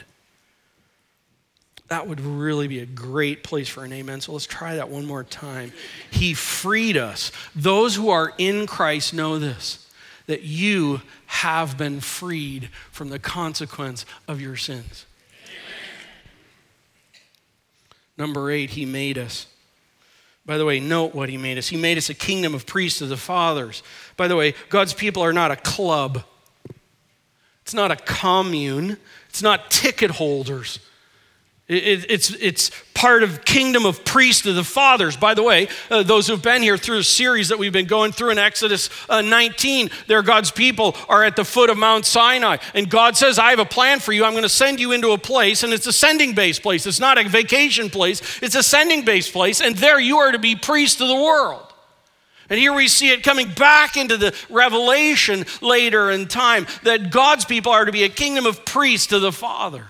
That 1.90 2.08
would 2.08 2.20
really 2.20 2.68
be 2.68 2.80
a 2.80 2.88
great 2.88 3.44
place 3.44 3.70
for 3.70 3.84
an 3.84 3.94
amen. 3.94 4.22
So 4.22 4.32
let's 4.32 4.48
try 4.48 4.78
that 4.78 4.90
one 4.90 5.06
more 5.06 5.24
time. 5.24 5.72
He 6.10 6.34
freed 6.34 6.98
us. 6.98 7.32
Those 7.56 7.96
who 7.96 8.10
are 8.10 8.34
in 8.40 8.66
Christ 8.66 9.14
know 9.14 9.38
this 9.38 9.88
that 10.26 10.42
you 10.42 11.02
have 11.28 11.78
been 11.78 12.00
freed 12.00 12.70
from 12.92 13.10
the 13.10 13.20
consequence 13.20 14.08
of 14.28 14.42
your 14.42 14.56
sins. 14.56 15.06
Number 18.22 18.52
eight, 18.52 18.70
He 18.70 18.86
made 18.86 19.18
us. 19.18 19.48
By 20.46 20.60
the 20.60 20.64
way, 20.64 20.80
note 20.80 21.16
what 21.16 21.28
He 21.28 21.38
made 21.38 21.58
us. 21.58 21.70
He 21.70 21.76
made 21.76 21.98
us 21.98 22.08
a 22.12 22.14
kingdom 22.14 22.54
of 22.54 22.68
priests 22.68 23.02
of 23.02 23.10
the 23.10 23.18
fathers. 23.18 23.82
By 24.16 24.28
the 24.28 24.36
way, 24.36 24.54
God's 24.70 24.94
people 24.94 25.24
are 25.24 25.34
not 25.34 25.50
a 25.50 25.56
club, 25.56 26.24
it's 27.64 27.74
not 27.74 27.90
a 27.90 27.96
commune, 27.96 28.98
it's 29.28 29.42
not 29.42 29.72
ticket 29.72 30.12
holders. 30.12 30.78
It, 31.72 32.06
it's, 32.10 32.32
it's 32.32 32.70
part 32.94 33.24
of 33.24 33.46
kingdom 33.46 33.86
of 33.86 34.04
priests 34.04 34.46
of 34.46 34.56
the 34.56 34.64
fathers. 34.64 35.16
By 35.16 35.34
the 35.34 35.42
way, 35.42 35.70
uh, 35.90 36.04
those 36.04 36.28
who've 36.28 36.42
been 36.42 36.62
here 36.62 36.78
through 36.78 37.00
a 37.00 37.04
series 37.04 37.48
that 37.48 37.58
we've 37.58 37.72
been 37.72 37.86
going 37.86 38.12
through 38.12 38.32
in 38.32 38.38
Exodus 38.38 38.90
uh, 39.08 39.22
19, 39.22 39.90
there 40.08 40.22
God's 40.22 40.52
people 40.52 40.98
are 41.08 41.24
at 41.24 41.38
the 41.38 41.46
foot 41.46 41.70
of 41.70 41.78
Mount 41.78 42.06
Sinai. 42.06 42.58
And 42.76 42.90
God 42.90 43.16
says, 43.16 43.40
I 43.40 43.52
have 43.52 43.60
a 43.60 43.66
plan 43.66 44.02
for 44.02 44.12
you. 44.12 44.26
I'm 44.26 44.34
going 44.34 44.44
to 44.44 44.50
send 44.50 44.82
you 44.82 44.92
into 44.92 45.12
a 45.12 45.18
place, 45.18 45.64
and 45.64 45.72
it's 45.72 45.88
a 45.88 45.94
sending 45.94 46.36
base 46.36 46.60
place. 46.60 46.86
It's 46.86 47.00
not 47.00 47.18
a 47.18 47.30
vacation 47.30 47.90
place, 47.90 48.22
it's 48.42 48.56
a 48.56 48.64
sending 48.64 49.06
base 49.06 49.32
place. 49.32 49.62
And 49.62 49.78
there 49.78 50.00
you 50.00 50.18
are 50.18 50.34
to 50.34 50.40
be 50.40 50.58
priest 50.58 51.00
of 51.00 51.08
the 51.08 51.16
world. 51.16 51.66
And 52.50 52.60
here 52.60 52.74
we 52.74 52.90
see 52.90 53.12
it 53.12 53.24
coming 53.24 53.50
back 53.50 53.96
into 53.96 54.18
the 54.18 54.36
revelation 54.50 55.46
later 55.62 56.12
in 56.12 56.28
time 56.28 56.68
that 56.84 57.12
God's 57.12 57.46
people 57.46 57.72
are 57.72 57.86
to 57.86 57.94
be 57.94 58.04
a 58.04 58.10
kingdom 58.10 58.46
of 58.46 58.66
priests 58.66 59.08
to 59.08 59.20
the 59.20 59.32
Father. 59.32 59.88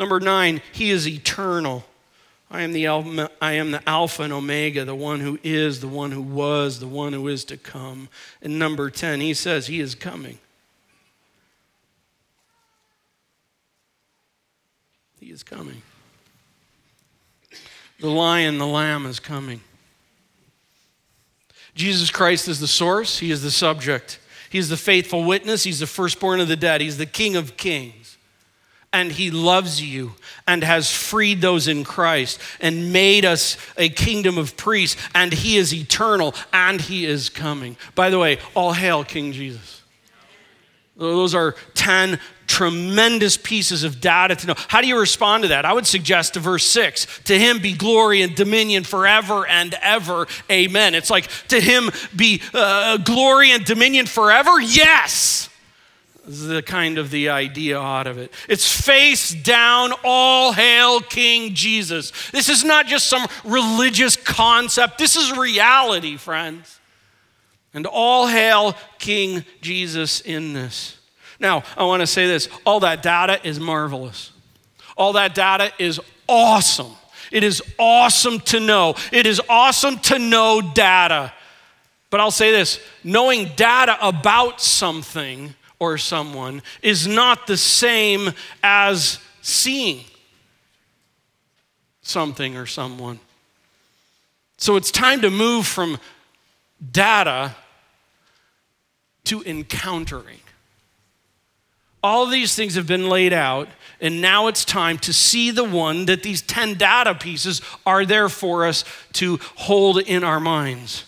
Number 0.00 0.18
nine, 0.18 0.62
he 0.72 0.90
is 0.90 1.06
eternal. 1.06 1.84
I 2.50 2.62
am, 2.62 2.72
the 2.72 2.86
alpha, 2.86 3.30
I 3.40 3.52
am 3.52 3.70
the 3.70 3.86
Alpha 3.88 4.22
and 4.22 4.32
Omega, 4.32 4.84
the 4.86 4.94
one 4.94 5.20
who 5.20 5.38
is, 5.44 5.80
the 5.80 5.88
one 5.88 6.10
who 6.10 6.22
was, 6.22 6.80
the 6.80 6.88
one 6.88 7.12
who 7.12 7.28
is 7.28 7.44
to 7.44 7.58
come. 7.58 8.08
And 8.40 8.58
number 8.58 8.90
10, 8.90 9.20
he 9.20 9.34
says 9.34 9.66
he 9.66 9.78
is 9.78 9.94
coming. 9.94 10.38
He 15.20 15.30
is 15.30 15.42
coming. 15.42 15.82
The 18.00 18.10
lion, 18.10 18.56
the 18.56 18.66
lamb 18.66 19.04
is 19.04 19.20
coming. 19.20 19.60
Jesus 21.74 22.10
Christ 22.10 22.48
is 22.48 22.58
the 22.58 22.66
source, 22.66 23.18
he 23.18 23.30
is 23.30 23.42
the 23.42 23.50
subject. 23.50 24.18
He 24.48 24.58
is 24.58 24.70
the 24.70 24.78
faithful 24.78 25.24
witness, 25.24 25.62
he's 25.62 25.78
the 25.78 25.86
firstborn 25.86 26.40
of 26.40 26.48
the 26.48 26.56
dead, 26.56 26.80
he's 26.80 26.96
the 26.96 27.06
king 27.06 27.36
of 27.36 27.58
kings 27.58 28.16
and 28.92 29.12
he 29.12 29.30
loves 29.30 29.80
you 29.80 30.12
and 30.46 30.64
has 30.64 30.90
freed 30.90 31.40
those 31.40 31.68
in 31.68 31.84
Christ 31.84 32.40
and 32.60 32.92
made 32.92 33.24
us 33.24 33.56
a 33.76 33.88
kingdom 33.88 34.36
of 34.36 34.56
priests 34.56 35.00
and 35.14 35.32
he 35.32 35.56
is 35.56 35.72
eternal 35.72 36.34
and 36.52 36.80
he 36.80 37.06
is 37.06 37.28
coming. 37.28 37.76
By 37.94 38.10
the 38.10 38.18
way, 38.18 38.38
all 38.54 38.72
hail 38.72 39.04
King 39.04 39.32
Jesus. 39.32 39.82
Those 40.96 41.34
are 41.34 41.54
10 41.74 42.18
tremendous 42.46 43.36
pieces 43.36 43.84
of 43.84 44.00
data 44.00 44.34
to 44.34 44.48
know. 44.48 44.54
How 44.68 44.80
do 44.80 44.88
you 44.88 44.98
respond 44.98 45.44
to 45.44 45.48
that? 45.50 45.64
I 45.64 45.72
would 45.72 45.86
suggest 45.86 46.34
to 46.34 46.40
verse 46.40 46.66
6 46.66 47.20
to 47.24 47.38
him 47.38 47.60
be 47.60 47.74
glory 47.74 48.22
and 48.22 48.34
dominion 48.34 48.82
forever 48.82 49.46
and 49.46 49.72
ever. 49.80 50.26
Amen. 50.50 50.96
It's 50.96 51.10
like 51.10 51.28
to 51.48 51.60
him 51.60 51.90
be 52.14 52.42
uh, 52.52 52.98
glory 52.98 53.52
and 53.52 53.64
dominion 53.64 54.06
forever. 54.06 54.60
Yes 54.60 55.49
the 56.30 56.62
kind 56.62 56.98
of 56.98 57.10
the 57.10 57.28
idea 57.28 57.78
out 57.78 58.06
of 58.06 58.18
it. 58.18 58.32
It's 58.48 58.70
face 58.70 59.30
down, 59.30 59.92
all 60.04 60.52
hail 60.52 61.00
King 61.00 61.54
Jesus. 61.54 62.12
This 62.30 62.48
is 62.48 62.64
not 62.64 62.86
just 62.86 63.08
some 63.08 63.26
religious 63.44 64.16
concept, 64.16 64.98
this 64.98 65.16
is 65.16 65.36
reality, 65.36 66.16
friends. 66.16 66.78
And 67.72 67.86
all 67.86 68.26
hail 68.26 68.74
King 68.98 69.44
Jesus 69.60 70.20
in 70.20 70.52
this. 70.52 70.98
Now, 71.38 71.62
I 71.76 71.84
want 71.84 72.00
to 72.00 72.06
say 72.06 72.26
this 72.26 72.48
all 72.64 72.80
that 72.80 73.02
data 73.02 73.40
is 73.46 73.58
marvelous. 73.58 74.32
All 74.96 75.14
that 75.14 75.34
data 75.34 75.72
is 75.78 76.00
awesome. 76.28 76.92
It 77.30 77.44
is 77.44 77.62
awesome 77.78 78.40
to 78.40 78.60
know. 78.60 78.94
It 79.12 79.26
is 79.26 79.40
awesome 79.48 79.98
to 80.00 80.18
know 80.18 80.60
data. 80.60 81.32
But 82.10 82.20
I'll 82.20 82.32
say 82.32 82.50
this 82.50 82.80
knowing 83.04 83.50
data 83.56 83.96
about 84.06 84.60
something 84.60 85.54
or 85.80 85.98
someone 85.98 86.62
is 86.82 87.08
not 87.08 87.48
the 87.48 87.56
same 87.56 88.30
as 88.62 89.18
seeing 89.42 90.04
something 92.02 92.56
or 92.56 92.66
someone. 92.66 93.18
So 94.58 94.76
it's 94.76 94.90
time 94.90 95.22
to 95.22 95.30
move 95.30 95.66
from 95.66 95.98
data 96.92 97.56
to 99.24 99.42
encountering. 99.42 100.38
All 102.02 102.26
these 102.26 102.54
things 102.54 102.74
have 102.76 102.86
been 102.86 103.08
laid 103.08 103.32
out, 103.32 103.68
and 104.00 104.22
now 104.22 104.46
it's 104.46 104.64
time 104.64 104.98
to 104.98 105.12
see 105.12 105.50
the 105.50 105.64
one 105.64 106.06
that 106.06 106.22
these 106.22 106.40
10 106.42 106.74
data 106.74 107.14
pieces 107.14 107.60
are 107.84 108.06
there 108.06 108.28
for 108.28 108.66
us 108.66 108.84
to 109.14 109.38
hold 109.56 109.98
in 109.98 110.24
our 110.24 110.40
minds. 110.40 111.04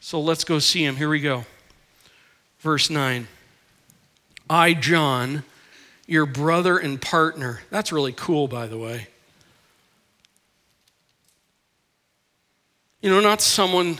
So 0.00 0.20
let's 0.20 0.44
go 0.44 0.58
see 0.58 0.84
him. 0.84 0.96
Here 0.96 1.08
we 1.08 1.20
go. 1.20 1.44
Verse 2.58 2.90
9. 2.90 3.28
I, 4.48 4.74
John, 4.74 5.42
your 6.06 6.26
brother 6.26 6.78
and 6.78 7.00
partner. 7.00 7.60
That's 7.70 7.92
really 7.92 8.12
cool, 8.12 8.48
by 8.48 8.66
the 8.66 8.78
way. 8.78 9.08
You 13.00 13.10
know, 13.10 13.20
not 13.20 13.40
someone 13.40 13.98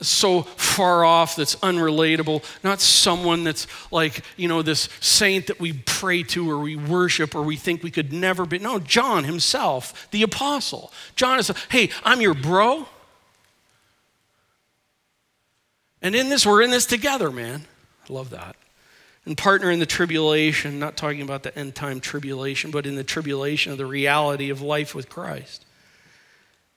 so 0.00 0.42
far 0.42 1.04
off 1.04 1.36
that's 1.36 1.56
unrelatable, 1.56 2.44
not 2.62 2.80
someone 2.80 3.44
that's 3.44 3.66
like, 3.90 4.22
you 4.36 4.48
know, 4.48 4.60
this 4.60 4.88
saint 5.00 5.46
that 5.46 5.58
we 5.58 5.72
pray 5.72 6.22
to 6.22 6.50
or 6.50 6.58
we 6.58 6.76
worship 6.76 7.34
or 7.34 7.42
we 7.42 7.56
think 7.56 7.82
we 7.82 7.90
could 7.90 8.12
never 8.12 8.44
be. 8.44 8.58
No, 8.58 8.78
John 8.78 9.24
himself, 9.24 10.10
the 10.10 10.22
apostle. 10.22 10.92
John 11.16 11.38
is, 11.38 11.50
hey, 11.70 11.90
I'm 12.04 12.20
your 12.20 12.34
bro. 12.34 12.86
And 16.02 16.14
in 16.14 16.28
this, 16.28 16.44
we're 16.46 16.62
in 16.62 16.70
this 16.70 16.84
together, 16.84 17.30
man. 17.30 17.64
I 18.08 18.12
love 18.12 18.30
that 18.30 18.56
and 19.26 19.36
partner 19.36 19.70
in 19.70 19.80
the 19.80 19.86
tribulation, 19.86 20.78
not 20.78 20.96
talking 20.96 21.20
about 21.20 21.42
the 21.42 21.56
end 21.58 21.74
time 21.74 22.00
tribulation, 22.00 22.70
but 22.70 22.86
in 22.86 22.94
the 22.94 23.04
tribulation 23.04 23.72
of 23.72 23.78
the 23.78 23.86
reality 23.86 24.50
of 24.50 24.62
life 24.62 24.94
with 24.94 25.08
Christ. 25.08 25.64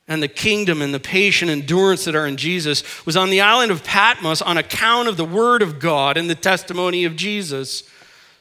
And 0.08 0.24
the 0.24 0.28
kingdom 0.28 0.82
and 0.82 0.92
the 0.92 1.00
patient 1.00 1.52
endurance 1.52 2.06
that 2.06 2.16
are 2.16 2.26
in 2.26 2.36
Jesus 2.36 3.06
was 3.06 3.16
on 3.16 3.30
the 3.30 3.42
island 3.42 3.72
of 3.72 3.84
Patmos 3.84 4.42
on 4.42 4.58
account 4.58 5.08
of 5.08 5.18
the 5.18 5.26
word 5.26 5.62
of 5.62 5.80
God 5.80 6.18
and 6.18 6.28
the 6.28 6.34
testimony 6.34 7.06
of 7.06 7.16
Jesus. 7.16 7.84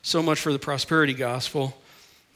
So 0.00 0.22
much 0.22 0.40
for 0.40 0.50
the 0.50 0.58
prosperity 0.58 1.12
gospel. 1.12 1.76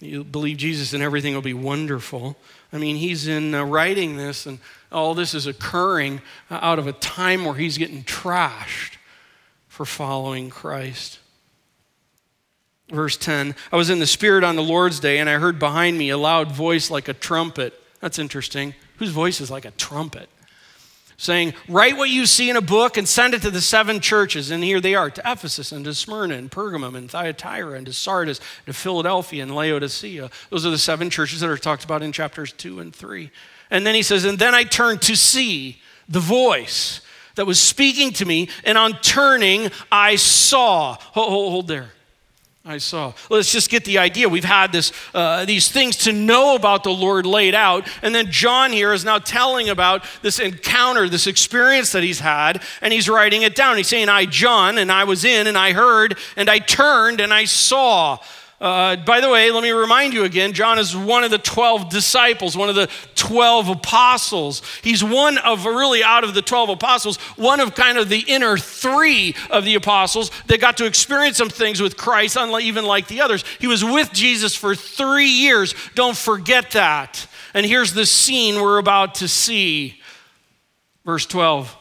You 0.00 0.22
believe 0.22 0.58
Jesus 0.58 0.92
and 0.92 1.02
everything 1.02 1.32
will 1.32 1.40
be 1.40 1.54
wonderful. 1.54 2.36
I 2.74 2.78
mean, 2.78 2.96
he's 2.96 3.26
in 3.26 3.54
uh, 3.54 3.64
writing 3.64 4.16
this, 4.16 4.44
and 4.44 4.58
all 4.90 5.14
this 5.14 5.32
is 5.32 5.46
occurring 5.46 6.20
out 6.50 6.78
of 6.78 6.86
a 6.86 6.92
time 6.92 7.46
where 7.46 7.54
he's 7.54 7.78
getting 7.78 8.02
trashed 8.02 8.96
for 9.68 9.86
following 9.86 10.50
Christ. 10.50 11.20
Verse 12.92 13.16
10 13.16 13.54
I 13.72 13.76
was 13.76 13.90
in 13.90 13.98
the 13.98 14.06
Spirit 14.06 14.44
on 14.44 14.54
the 14.54 14.62
Lord's 14.62 15.00
day, 15.00 15.18
and 15.18 15.28
I 15.28 15.38
heard 15.38 15.58
behind 15.58 15.98
me 15.98 16.10
a 16.10 16.18
loud 16.18 16.52
voice 16.52 16.90
like 16.90 17.08
a 17.08 17.14
trumpet. 17.14 17.74
That's 18.00 18.18
interesting. 18.18 18.74
Whose 18.98 19.10
voice 19.10 19.40
is 19.40 19.50
like 19.50 19.64
a 19.64 19.70
trumpet? 19.72 20.28
Saying, 21.16 21.54
Write 21.68 21.96
what 21.96 22.10
you 22.10 22.26
see 22.26 22.50
in 22.50 22.56
a 22.56 22.60
book 22.60 22.96
and 22.96 23.08
send 23.08 23.32
it 23.32 23.42
to 23.42 23.50
the 23.50 23.60
seven 23.60 24.00
churches. 24.00 24.50
And 24.50 24.62
here 24.62 24.80
they 24.80 24.94
are 24.94 25.08
to 25.08 25.22
Ephesus 25.24 25.72
and 25.72 25.84
to 25.86 25.94
Smyrna 25.94 26.34
and 26.34 26.50
Pergamum 26.50 26.94
and 26.94 27.10
Thyatira 27.10 27.72
and 27.72 27.86
to 27.86 27.92
Sardis, 27.92 28.40
to 28.66 28.72
Philadelphia 28.72 29.42
and 29.42 29.54
Laodicea. 29.54 30.30
Those 30.50 30.66
are 30.66 30.70
the 30.70 30.78
seven 30.78 31.10
churches 31.10 31.40
that 31.40 31.48
are 31.48 31.56
talked 31.56 31.84
about 31.84 32.02
in 32.02 32.12
chapters 32.12 32.52
2 32.52 32.80
and 32.80 32.94
3. 32.94 33.30
And 33.70 33.86
then 33.86 33.94
he 33.94 34.02
says, 34.02 34.24
And 34.24 34.38
then 34.38 34.54
I 34.54 34.64
turned 34.64 35.00
to 35.02 35.16
see 35.16 35.80
the 36.08 36.20
voice 36.20 37.00
that 37.36 37.46
was 37.46 37.58
speaking 37.58 38.12
to 38.14 38.26
me, 38.26 38.48
and 38.64 38.76
on 38.76 38.92
turning, 39.00 39.70
I 39.90 40.16
saw. 40.16 40.94
Hold, 41.00 41.28
hold, 41.30 41.52
hold 41.52 41.68
there. 41.68 41.92
I 42.64 42.78
saw. 42.78 43.12
Let's 43.28 43.50
just 43.50 43.70
get 43.70 43.84
the 43.84 43.98
idea. 43.98 44.28
We've 44.28 44.44
had 44.44 44.70
this, 44.70 44.92
uh, 45.14 45.44
these 45.44 45.68
things 45.68 45.96
to 45.98 46.12
know 46.12 46.54
about 46.54 46.84
the 46.84 46.92
Lord 46.92 47.26
laid 47.26 47.56
out. 47.56 47.88
And 48.02 48.14
then 48.14 48.30
John 48.30 48.72
here 48.72 48.92
is 48.92 49.04
now 49.04 49.18
telling 49.18 49.68
about 49.68 50.04
this 50.22 50.38
encounter, 50.38 51.08
this 51.08 51.26
experience 51.26 51.90
that 51.90 52.04
he's 52.04 52.20
had, 52.20 52.62
and 52.80 52.92
he's 52.92 53.08
writing 53.08 53.42
it 53.42 53.56
down. 53.56 53.78
He's 53.78 53.88
saying, 53.88 54.08
I, 54.08 54.26
John, 54.26 54.78
and 54.78 54.92
I 54.92 55.02
was 55.02 55.24
in, 55.24 55.48
and 55.48 55.58
I 55.58 55.72
heard, 55.72 56.16
and 56.36 56.48
I 56.48 56.60
turned, 56.60 57.20
and 57.20 57.34
I 57.34 57.46
saw. 57.46 58.18
Uh, 58.62 58.94
by 58.94 59.20
the 59.20 59.28
way, 59.28 59.50
let 59.50 59.64
me 59.64 59.72
remind 59.72 60.14
you 60.14 60.22
again 60.22 60.52
John 60.52 60.78
is 60.78 60.96
one 60.96 61.24
of 61.24 61.32
the 61.32 61.38
12 61.38 61.90
disciples, 61.90 62.56
one 62.56 62.68
of 62.68 62.76
the 62.76 62.88
12 63.16 63.70
apostles. 63.70 64.62
He's 64.82 65.02
one 65.02 65.36
of, 65.38 65.64
really, 65.64 66.04
out 66.04 66.22
of 66.22 66.32
the 66.32 66.42
12 66.42 66.68
apostles, 66.68 67.16
one 67.34 67.58
of 67.58 67.74
kind 67.74 67.98
of 67.98 68.08
the 68.08 68.20
inner 68.20 68.56
three 68.56 69.34
of 69.50 69.64
the 69.64 69.74
apostles 69.74 70.30
that 70.46 70.60
got 70.60 70.76
to 70.76 70.86
experience 70.86 71.38
some 71.38 71.48
things 71.48 71.82
with 71.82 71.96
Christ, 71.96 72.38
even 72.38 72.84
like 72.84 73.08
the 73.08 73.20
others. 73.20 73.44
He 73.58 73.66
was 73.66 73.84
with 73.84 74.12
Jesus 74.12 74.54
for 74.54 74.76
three 74.76 75.26
years. 75.26 75.74
Don't 75.96 76.16
forget 76.16 76.70
that. 76.70 77.26
And 77.54 77.66
here's 77.66 77.94
the 77.94 78.06
scene 78.06 78.62
we're 78.62 78.78
about 78.78 79.16
to 79.16 79.26
see. 79.26 80.00
Verse 81.04 81.26
12. 81.26 81.76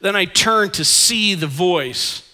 Then 0.00 0.14
I 0.14 0.26
turned 0.26 0.74
to 0.74 0.84
see 0.84 1.34
the 1.34 1.48
voice 1.48 2.31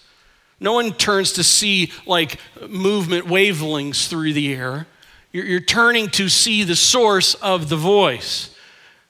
no 0.59 0.73
one 0.73 0.91
turns 0.93 1.33
to 1.33 1.43
see 1.43 1.91
like 2.05 2.39
movement 2.67 3.25
wavelengths 3.25 4.07
through 4.07 4.33
the 4.33 4.53
air. 4.53 4.87
You're, 5.31 5.45
you're 5.45 5.59
turning 5.59 6.09
to 6.11 6.29
see 6.29 6.63
the 6.63 6.75
source 6.75 7.35
of 7.35 7.69
the 7.69 7.77
voice 7.77 8.53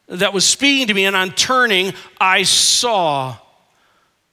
that 0.08 0.34
was 0.34 0.46
speaking 0.46 0.88
to 0.88 0.94
me, 0.94 1.06
and 1.06 1.16
on 1.16 1.32
turning, 1.32 1.94
I 2.20 2.44
saw. 2.44 3.38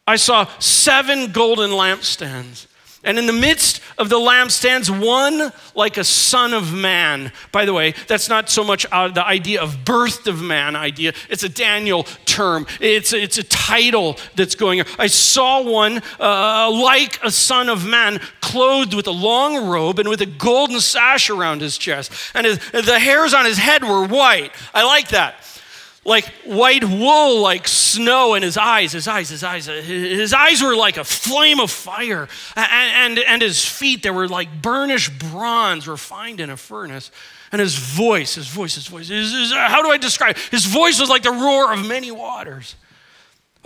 I 0.06 0.16
saw 0.16 0.46
seven 0.58 1.32
golden 1.32 1.70
lampstands. 1.70 2.66
And 3.06 3.18
in 3.18 3.26
the 3.26 3.32
midst 3.32 3.80
of 3.98 4.08
the 4.08 4.16
lampstands 4.16 4.90
one 4.90 5.52
like 5.74 5.96
a 5.96 6.04
son 6.04 6.52
of 6.52 6.74
man. 6.74 7.32
By 7.52 7.64
the 7.64 7.72
way, 7.72 7.94
that's 8.08 8.28
not 8.28 8.50
so 8.50 8.64
much 8.64 8.84
uh, 8.90 9.08
the 9.08 9.24
idea 9.24 9.62
of 9.62 9.84
birth 9.84 10.26
of 10.26 10.42
man 10.42 10.74
idea. 10.74 11.14
It's 11.30 11.44
a 11.44 11.48
Daniel 11.48 12.02
term. 12.24 12.66
It's 12.80 13.12
it's 13.12 13.38
a 13.38 13.44
title 13.44 14.18
that's 14.34 14.56
going. 14.56 14.80
on. 14.80 14.86
I 14.98 15.06
saw 15.06 15.62
one 15.62 16.02
uh, 16.20 16.70
like 16.70 17.22
a 17.22 17.30
son 17.30 17.68
of 17.68 17.86
man, 17.86 18.20
clothed 18.40 18.92
with 18.92 19.06
a 19.06 19.12
long 19.12 19.68
robe 19.68 20.00
and 20.00 20.08
with 20.08 20.20
a 20.20 20.26
golden 20.26 20.80
sash 20.80 21.30
around 21.30 21.60
his 21.60 21.78
chest, 21.78 22.12
and 22.34 22.44
his, 22.44 22.58
the 22.72 22.98
hairs 22.98 23.32
on 23.32 23.44
his 23.44 23.56
head 23.56 23.84
were 23.84 24.04
white. 24.04 24.52
I 24.74 24.84
like 24.84 25.08
that 25.08 25.36
like 26.06 26.24
white 26.44 26.84
wool, 26.84 27.40
like 27.40 27.66
snow 27.66 28.34
in 28.34 28.42
his 28.42 28.56
eyes. 28.56 28.92
His 28.92 29.08
eyes, 29.08 29.28
his 29.28 29.42
eyes, 29.42 29.66
his 29.66 30.32
eyes 30.32 30.62
were 30.62 30.76
like 30.76 30.96
a 30.96 31.04
flame 31.04 31.60
of 31.60 31.70
fire. 31.70 32.28
And, 32.54 33.18
and, 33.18 33.26
and 33.26 33.42
his 33.42 33.64
feet, 33.64 34.02
they 34.02 34.10
were 34.10 34.28
like 34.28 34.62
burnished 34.62 35.18
bronze 35.18 35.88
refined 35.88 36.40
in 36.40 36.48
a 36.50 36.56
furnace. 36.56 37.10
And 37.52 37.60
his 37.60 37.76
voice, 37.76 38.36
his 38.36 38.48
voice, 38.48 38.74
his 38.76 38.86
voice, 38.86 39.08
his, 39.08 39.32
his, 39.32 39.52
how 39.52 39.82
do 39.82 39.90
I 39.90 39.98
describe? 39.98 40.36
His 40.50 40.64
voice 40.64 41.00
was 41.00 41.08
like 41.08 41.22
the 41.22 41.32
roar 41.32 41.72
of 41.72 41.86
many 41.86 42.10
waters. 42.10 42.76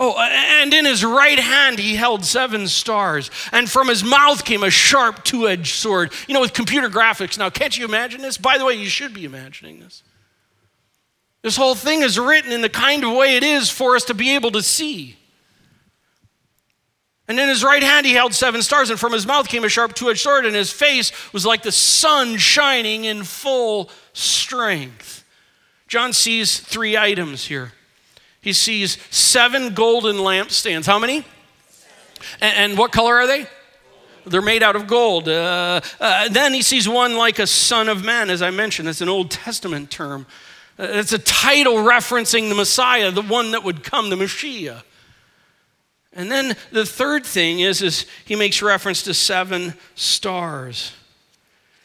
Oh, 0.03 0.19
and 0.19 0.73
in 0.73 0.85
his 0.85 1.05
right 1.05 1.37
hand 1.37 1.77
he 1.77 1.95
held 1.95 2.25
seven 2.25 2.67
stars, 2.67 3.29
and 3.51 3.69
from 3.69 3.87
his 3.87 4.03
mouth 4.03 4.43
came 4.43 4.63
a 4.63 4.71
sharp 4.71 5.23
two 5.23 5.47
edged 5.47 5.75
sword. 5.75 6.11
You 6.27 6.33
know, 6.33 6.41
with 6.41 6.53
computer 6.53 6.89
graphics 6.89 7.37
now, 7.37 7.51
can't 7.51 7.77
you 7.77 7.85
imagine 7.85 8.19
this? 8.21 8.35
By 8.39 8.57
the 8.57 8.65
way, 8.65 8.73
you 8.73 8.89
should 8.89 9.13
be 9.13 9.25
imagining 9.25 9.79
this. 9.79 10.01
This 11.41 11.55
whole 11.55 11.75
thing 11.75 12.03
is 12.03 12.19
written 12.19 12.51
in 12.51 12.61
the 12.61 12.69
kind 12.69 13.03
of 13.03 13.13
way 13.13 13.35
it 13.35 13.43
is 13.43 13.69
for 13.69 13.95
us 13.95 14.05
to 14.05 14.13
be 14.13 14.35
able 14.35 14.51
to 14.51 14.61
see. 14.61 15.17
And 17.27 17.39
in 17.39 17.47
his 17.49 17.63
right 17.63 17.81
hand 17.81 18.05
he 18.05 18.13
held 18.13 18.33
seven 18.33 18.61
stars, 18.61 18.89
and 18.89 18.99
from 18.99 19.13
his 19.13 19.25
mouth 19.25 19.47
came 19.47 19.63
a 19.63 19.69
sharp 19.69 19.95
two 19.95 20.09
edged 20.09 20.19
sword, 20.19 20.45
and 20.45 20.55
his 20.55 20.71
face 20.71 21.11
was 21.33 21.45
like 21.45 21.63
the 21.63 21.71
sun 21.71 22.37
shining 22.37 23.05
in 23.05 23.23
full 23.23 23.89
strength. 24.13 25.23
John 25.87 26.13
sees 26.13 26.59
three 26.59 26.97
items 26.97 27.45
here. 27.45 27.73
He 28.41 28.53
sees 28.53 28.97
seven 29.11 29.73
golden 29.73 30.17
lampstands. 30.17 30.85
How 30.85 30.99
many? 30.99 31.25
And, 32.39 32.71
and 32.71 32.77
what 32.77 32.91
color 32.91 33.15
are 33.15 33.27
they? 33.27 33.47
They're 34.25 34.41
made 34.41 34.61
out 34.61 34.75
of 34.75 34.87
gold. 34.87 35.27
Uh, 35.27 35.81
uh, 35.99 36.29
then 36.29 36.53
he 36.53 36.61
sees 36.61 36.87
one 36.87 37.17
like 37.17 37.39
a 37.39 37.47
son 37.47 37.89
of 37.89 38.03
man, 38.03 38.29
as 38.29 38.41
I 38.41 38.51
mentioned. 38.51 38.87
That's 38.87 39.01
an 39.01 39.09
Old 39.09 39.31
Testament 39.31 39.89
term. 39.89 40.27
It's 40.83 41.13
a 41.13 41.19
title 41.19 41.75
referencing 41.75 42.49
the 42.49 42.55
Messiah, 42.55 43.11
the 43.11 43.21
one 43.21 43.51
that 43.51 43.63
would 43.63 43.83
come, 43.83 44.09
the 44.09 44.15
Messiah. 44.15 44.77
And 46.13 46.31
then 46.31 46.55
the 46.71 46.85
third 46.85 47.23
thing 47.23 47.59
is, 47.59 47.83
is 47.83 48.07
he 48.25 48.35
makes 48.35 48.63
reference 48.63 49.03
to 49.03 49.13
seven 49.13 49.75
stars. 49.93 50.93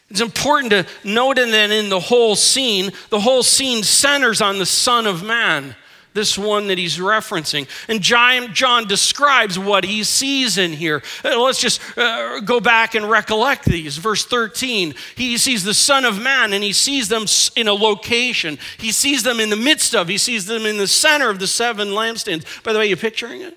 It's 0.09 0.19
important 0.19 0.71
to 0.71 0.87
note 1.03 1.35
that 1.35 1.69
in 1.71 1.89
the 1.89 1.99
whole 1.99 2.35
scene, 2.35 2.91
the 3.09 3.19
whole 3.19 3.43
scene 3.43 3.83
centers 3.83 4.41
on 4.41 4.57
the 4.57 4.65
Son 4.65 5.05
of 5.05 5.21
Man 5.21 5.75
this 6.17 6.35
one 6.37 6.67
that 6.67 6.79
he's 6.79 6.97
referencing. 6.97 7.69
And 7.87 8.01
John, 8.01 8.87
describes 8.87 9.59
what 9.59 9.83
he 9.83 10.03
sees 10.03 10.57
in 10.57 10.73
here. 10.73 11.03
Uh, 11.23 11.39
let's 11.39 11.61
just 11.61 11.79
uh, 11.95 12.39
go 12.39 12.59
back 12.59 12.95
and 12.95 13.07
recollect 13.07 13.65
these. 13.65 13.97
Verse 13.97 14.25
13, 14.25 14.95
he 15.15 15.37
sees 15.37 15.63
the 15.63 15.75
Son 15.75 16.05
of 16.05 16.19
Man 16.19 16.53
and 16.53 16.63
he 16.63 16.73
sees 16.73 17.07
them 17.07 17.25
in 17.55 17.67
a 17.67 17.73
location. 17.73 18.57
He 18.79 18.91
sees 18.91 19.21
them 19.21 19.39
in 19.39 19.51
the 19.51 19.55
midst 19.55 19.93
of, 19.93 20.07
he 20.07 20.17
sees 20.17 20.47
them 20.47 20.65
in 20.65 20.77
the 20.77 20.87
center 20.87 21.29
of 21.29 21.37
the 21.37 21.47
seven 21.47 21.89
lampstands. 21.89 22.63
By 22.63 22.73
the 22.73 22.79
way, 22.79 22.87
you 22.87 22.97
picturing 22.97 23.41
it? 23.41 23.55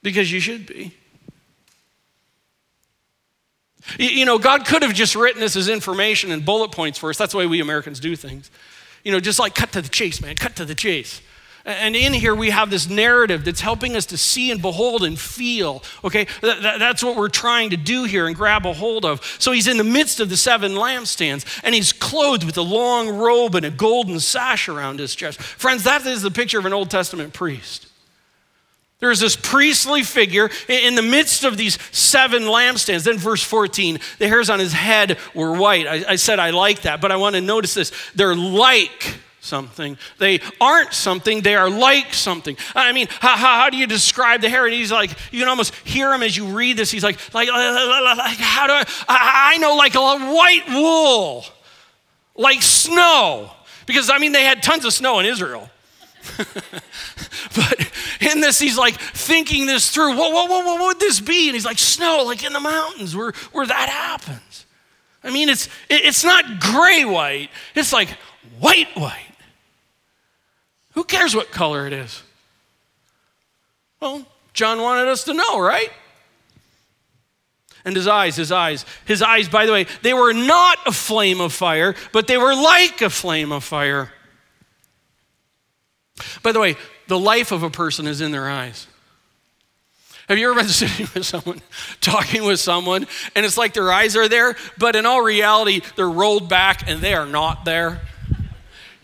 Because 0.00 0.30
you 0.30 0.38
should 0.38 0.64
be. 0.66 0.94
You 3.98 4.26
know, 4.26 4.38
God 4.38 4.64
could 4.64 4.82
have 4.82 4.94
just 4.94 5.16
written 5.16 5.40
this 5.40 5.56
as 5.56 5.68
information 5.68 6.30
and 6.30 6.44
bullet 6.44 6.70
points 6.70 6.98
for 6.98 7.10
us. 7.10 7.16
That's 7.16 7.32
the 7.32 7.38
way 7.38 7.46
we 7.46 7.60
Americans 7.60 7.98
do 7.98 8.14
things. 8.14 8.50
You 9.02 9.10
know, 9.10 9.18
just 9.18 9.38
like 9.38 9.54
cut 9.54 9.72
to 9.72 9.82
the 9.82 9.88
chase, 9.88 10.20
man, 10.20 10.36
cut 10.36 10.54
to 10.56 10.64
the 10.64 10.74
chase. 10.74 11.20
And 11.68 11.94
in 11.94 12.14
here, 12.14 12.34
we 12.34 12.48
have 12.48 12.70
this 12.70 12.88
narrative 12.88 13.44
that's 13.44 13.60
helping 13.60 13.94
us 13.94 14.06
to 14.06 14.16
see 14.16 14.50
and 14.50 14.62
behold 14.62 15.04
and 15.04 15.18
feel. 15.18 15.82
Okay, 16.02 16.26
that's 16.40 17.04
what 17.04 17.14
we're 17.14 17.28
trying 17.28 17.68
to 17.70 17.76
do 17.76 18.04
here 18.04 18.26
and 18.26 18.34
grab 18.34 18.64
a 18.64 18.72
hold 18.72 19.04
of. 19.04 19.22
So 19.38 19.52
he's 19.52 19.66
in 19.66 19.76
the 19.76 19.84
midst 19.84 20.18
of 20.18 20.30
the 20.30 20.36
seven 20.38 20.72
lampstands, 20.72 21.60
and 21.62 21.74
he's 21.74 21.92
clothed 21.92 22.44
with 22.44 22.56
a 22.56 22.62
long 22.62 23.10
robe 23.10 23.54
and 23.54 23.66
a 23.66 23.70
golden 23.70 24.18
sash 24.18 24.66
around 24.66 24.98
his 24.98 25.14
chest. 25.14 25.42
Friends, 25.42 25.84
that 25.84 26.06
is 26.06 26.22
the 26.22 26.30
picture 26.30 26.58
of 26.58 26.64
an 26.64 26.72
Old 26.72 26.88
Testament 26.88 27.34
priest. 27.34 27.86
There's 28.98 29.20
this 29.20 29.36
priestly 29.36 30.04
figure 30.04 30.48
in 30.68 30.94
the 30.94 31.02
midst 31.02 31.44
of 31.44 31.58
these 31.58 31.78
seven 31.92 32.44
lampstands. 32.44 33.04
Then, 33.04 33.18
verse 33.18 33.42
14, 33.42 33.98
the 34.18 34.26
hairs 34.26 34.48
on 34.48 34.58
his 34.58 34.72
head 34.72 35.18
were 35.34 35.52
white. 35.52 35.86
I, 35.86 36.12
I 36.12 36.16
said 36.16 36.38
I 36.38 36.48
like 36.48 36.80
that, 36.82 37.02
but 37.02 37.12
I 37.12 37.16
want 37.16 37.34
to 37.34 37.42
notice 37.42 37.74
this. 37.74 37.92
They're 38.14 38.34
like 38.34 39.18
something. 39.40 39.96
They 40.18 40.40
aren't 40.60 40.92
something, 40.92 41.40
they 41.40 41.54
are 41.54 41.70
like 41.70 42.14
something. 42.14 42.56
I 42.74 42.92
mean, 42.92 43.08
how, 43.20 43.36
how, 43.36 43.60
how, 43.60 43.70
do 43.70 43.76
you 43.76 43.86
describe 43.86 44.40
the 44.40 44.48
hair? 44.48 44.64
And 44.64 44.74
he's 44.74 44.92
like, 44.92 45.10
you 45.32 45.40
can 45.40 45.48
almost 45.48 45.74
hear 45.84 46.12
him 46.12 46.22
as 46.22 46.36
you 46.36 46.46
read 46.46 46.76
this. 46.76 46.90
He's 46.90 47.04
like, 47.04 47.18
like, 47.34 47.48
like 47.48 48.38
how 48.38 48.66
do 48.66 48.72
I, 48.72 49.52
I, 49.54 49.58
know 49.58 49.76
like 49.76 49.94
a 49.94 50.00
white 50.00 50.68
wool, 50.68 51.44
like 52.36 52.62
snow. 52.62 53.50
Because 53.86 54.10
I 54.10 54.18
mean, 54.18 54.32
they 54.32 54.44
had 54.44 54.62
tons 54.62 54.84
of 54.84 54.92
snow 54.92 55.18
in 55.18 55.26
Israel. 55.26 55.70
but 56.36 57.92
in 58.20 58.40
this, 58.40 58.58
he's 58.58 58.76
like 58.76 58.98
thinking 58.98 59.66
this 59.66 59.90
through. 59.90 60.16
What, 60.16 60.32
what, 60.32 60.50
what, 60.50 60.64
what 60.64 60.80
would 60.80 61.00
this 61.00 61.20
be? 61.20 61.48
And 61.48 61.54
he's 61.54 61.64
like, 61.64 61.78
snow, 61.78 62.24
like 62.24 62.44
in 62.44 62.52
the 62.52 62.60
mountains 62.60 63.16
where, 63.16 63.32
where 63.52 63.66
that 63.66 63.88
happens. 63.88 64.66
I 65.24 65.30
mean, 65.30 65.48
it's, 65.48 65.68
it's 65.88 66.24
not 66.24 66.60
gray 66.60 67.04
white, 67.04 67.50
it's 67.74 67.92
like 67.92 68.08
white 68.58 68.88
white. 68.94 69.27
Who 70.98 71.04
cares 71.04 71.32
what 71.32 71.52
color 71.52 71.86
it 71.86 71.92
is? 71.92 72.24
Well, 74.00 74.26
John 74.52 74.82
wanted 74.82 75.06
us 75.06 75.22
to 75.26 75.32
know, 75.32 75.60
right? 75.60 75.92
And 77.84 77.94
his 77.94 78.08
eyes, 78.08 78.34
his 78.34 78.50
eyes, 78.50 78.84
his 79.04 79.22
eyes, 79.22 79.48
by 79.48 79.64
the 79.64 79.70
way, 79.70 79.86
they 80.02 80.12
were 80.12 80.32
not 80.32 80.76
a 80.86 80.90
flame 80.90 81.40
of 81.40 81.52
fire, 81.52 81.94
but 82.10 82.26
they 82.26 82.36
were 82.36 82.52
like 82.52 83.00
a 83.00 83.10
flame 83.10 83.52
of 83.52 83.62
fire. 83.62 84.12
By 86.42 86.50
the 86.50 86.58
way, 86.58 86.74
the 87.06 87.16
life 87.16 87.52
of 87.52 87.62
a 87.62 87.70
person 87.70 88.08
is 88.08 88.20
in 88.20 88.32
their 88.32 88.50
eyes. 88.50 88.88
Have 90.28 90.36
you 90.36 90.50
ever 90.50 90.58
been 90.58 90.68
sitting 90.68 91.06
with 91.14 91.24
someone, 91.24 91.62
talking 92.00 92.42
with 92.42 92.58
someone, 92.58 93.06
and 93.36 93.46
it's 93.46 93.56
like 93.56 93.72
their 93.72 93.92
eyes 93.92 94.16
are 94.16 94.28
there, 94.28 94.56
but 94.78 94.96
in 94.96 95.06
all 95.06 95.22
reality, 95.22 95.80
they're 95.94 96.10
rolled 96.10 96.48
back 96.48 96.90
and 96.90 97.00
they 97.00 97.14
are 97.14 97.24
not 97.24 97.64
there? 97.64 98.00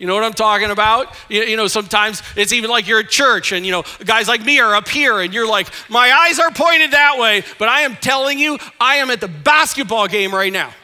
You 0.04 0.08
know 0.08 0.16
what 0.16 0.24
I'm 0.24 0.34
talking 0.34 0.70
about? 0.70 1.16
You, 1.30 1.44
you, 1.44 1.56
know, 1.56 1.66
sometimes 1.66 2.22
it's 2.36 2.52
even 2.52 2.68
like 2.68 2.86
you're 2.86 3.00
at 3.00 3.08
church 3.08 3.52
and, 3.52 3.64
you 3.64 3.72
know, 3.72 3.84
guys 4.04 4.28
like 4.28 4.44
me 4.44 4.60
are 4.60 4.74
up 4.74 4.86
here 4.86 5.18
and 5.20 5.32
you're 5.32 5.48
like, 5.48 5.66
my 5.88 6.12
eyes 6.12 6.38
are 6.38 6.50
pointed 6.50 6.90
that 6.90 7.18
way, 7.18 7.42
but 7.58 7.70
I 7.70 7.80
am 7.80 7.96
telling 7.96 8.38
you, 8.38 8.58
I 8.78 8.96
am 8.96 9.10
at 9.10 9.22
the 9.22 9.28
basketball 9.28 10.06
game 10.06 10.34
right 10.34 10.52
now. 10.52 10.74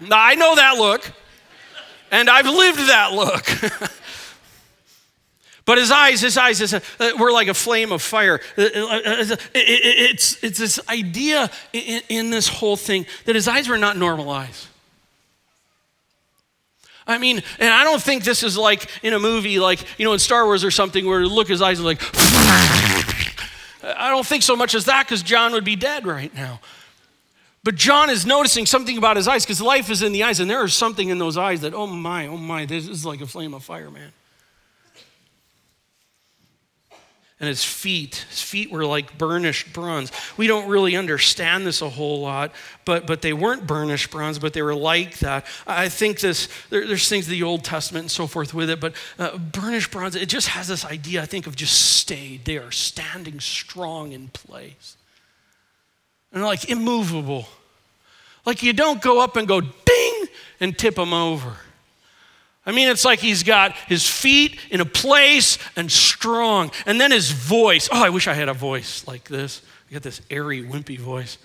now, 0.00 0.16
I 0.18 0.36
know 0.36 0.54
that 0.54 0.78
look, 0.78 1.12
and 2.10 2.30
I've 2.30 2.46
lived 2.46 2.78
that 2.78 3.12
look. 3.12 3.44
but 5.66 5.76
his 5.76 5.90
eyes, 5.90 6.22
his 6.22 6.38
eyes 6.38 6.60
his, 6.60 6.72
uh, 6.72 6.80
were 7.18 7.30
like 7.30 7.48
a 7.48 7.54
flame 7.54 7.92
of 7.92 8.00
fire. 8.00 8.40
Uh, 8.56 8.62
uh, 8.62 9.36
it's, 9.54 10.42
it's 10.42 10.58
this 10.58 10.80
idea 10.88 11.50
in, 11.74 12.00
in 12.08 12.30
this 12.30 12.48
whole 12.48 12.78
thing 12.78 13.04
that 13.26 13.34
his 13.34 13.46
eyes 13.46 13.68
were 13.68 13.76
not 13.76 13.98
normal 13.98 14.30
eyes. 14.30 14.68
I 17.06 17.18
mean, 17.18 17.42
and 17.58 17.68
I 17.68 17.84
don't 17.84 18.02
think 18.02 18.24
this 18.24 18.42
is 18.42 18.56
like 18.58 18.88
in 19.04 19.12
a 19.12 19.18
movie, 19.18 19.58
like, 19.58 19.84
you 19.98 20.04
know, 20.04 20.12
in 20.12 20.18
Star 20.18 20.44
Wars 20.44 20.64
or 20.64 20.70
something 20.70 21.06
where 21.06 21.24
look 21.26 21.48
his 21.48 21.62
eyes 21.62 21.78
are 21.78 21.84
like, 21.84 22.00
I 23.84 24.10
don't 24.10 24.26
think 24.26 24.42
so 24.42 24.56
much 24.56 24.74
as 24.74 24.86
that 24.86 25.06
because 25.06 25.22
John 25.22 25.52
would 25.52 25.64
be 25.64 25.76
dead 25.76 26.06
right 26.06 26.34
now. 26.34 26.60
But 27.62 27.74
John 27.74 28.10
is 28.10 28.26
noticing 28.26 28.66
something 28.66 28.96
about 28.96 29.16
his 29.16 29.26
eyes 29.26 29.44
because 29.44 29.60
life 29.60 29.90
is 29.90 30.02
in 30.02 30.12
the 30.12 30.22
eyes, 30.22 30.38
and 30.40 30.48
there 30.48 30.64
is 30.64 30.74
something 30.74 31.08
in 31.08 31.18
those 31.18 31.36
eyes 31.36 31.62
that, 31.62 31.74
oh 31.74 31.86
my, 31.86 32.26
oh 32.28 32.36
my, 32.36 32.64
this 32.64 32.88
is 32.88 33.04
like 33.04 33.20
a 33.20 33.26
flame 33.26 33.54
of 33.54 33.64
fire, 33.64 33.90
man. 33.90 34.12
And 37.38 37.48
his 37.48 37.64
feet. 37.64 38.24
His 38.30 38.40
feet 38.40 38.70
were 38.70 38.86
like 38.86 39.18
burnished 39.18 39.72
bronze. 39.72 40.10
We 40.38 40.46
don't 40.46 40.68
really 40.68 40.96
understand 40.96 41.66
this 41.66 41.82
a 41.82 41.90
whole 41.90 42.20
lot, 42.20 42.52
but, 42.86 43.06
but 43.06 43.20
they 43.20 43.34
weren't 43.34 43.66
burnished 43.66 44.10
bronze, 44.10 44.38
but 44.38 44.54
they 44.54 44.62
were 44.62 44.74
like 44.74 45.18
that. 45.18 45.44
I 45.66 45.90
think 45.90 46.20
this, 46.20 46.48
there, 46.70 46.86
there's 46.86 47.08
things 47.08 47.26
in 47.26 47.32
the 47.32 47.42
Old 47.42 47.62
Testament 47.62 48.04
and 48.04 48.10
so 48.10 48.26
forth 48.26 48.54
with 48.54 48.70
it, 48.70 48.80
but 48.80 48.94
uh, 49.18 49.36
burnished 49.36 49.90
bronze, 49.90 50.16
it 50.16 50.30
just 50.30 50.48
has 50.48 50.68
this 50.68 50.84
idea, 50.86 51.22
I 51.22 51.26
think, 51.26 51.46
of 51.46 51.56
just 51.56 51.96
stayed. 51.96 52.46
They 52.46 52.56
are 52.56 52.72
standing 52.72 53.38
strong 53.40 54.12
in 54.12 54.28
place. 54.28 54.96
And 56.32 56.42
like 56.42 56.70
immovable. 56.70 57.46
Like 58.46 58.62
you 58.62 58.72
don't 58.72 59.02
go 59.02 59.20
up 59.20 59.36
and 59.36 59.46
go 59.46 59.60
ding 59.60 60.24
and 60.60 60.76
tip 60.76 60.94
them 60.94 61.12
over. 61.12 61.56
I 62.66 62.72
mean, 62.72 62.88
it's 62.88 63.04
like 63.04 63.20
he's 63.20 63.44
got 63.44 63.72
his 63.86 64.08
feet 64.08 64.58
in 64.70 64.80
a 64.80 64.84
place 64.84 65.56
and 65.76 65.90
strong. 65.90 66.72
And 66.84 67.00
then 67.00 67.12
his 67.12 67.30
voice. 67.30 67.88
Oh, 67.92 68.04
I 68.04 68.10
wish 68.10 68.26
I 68.26 68.34
had 68.34 68.48
a 68.48 68.54
voice 68.54 69.06
like 69.06 69.24
this. 69.24 69.62
I 69.88 69.94
got 69.94 70.02
this 70.02 70.20
airy, 70.30 70.64
wimpy 70.64 70.98
voice. 70.98 71.38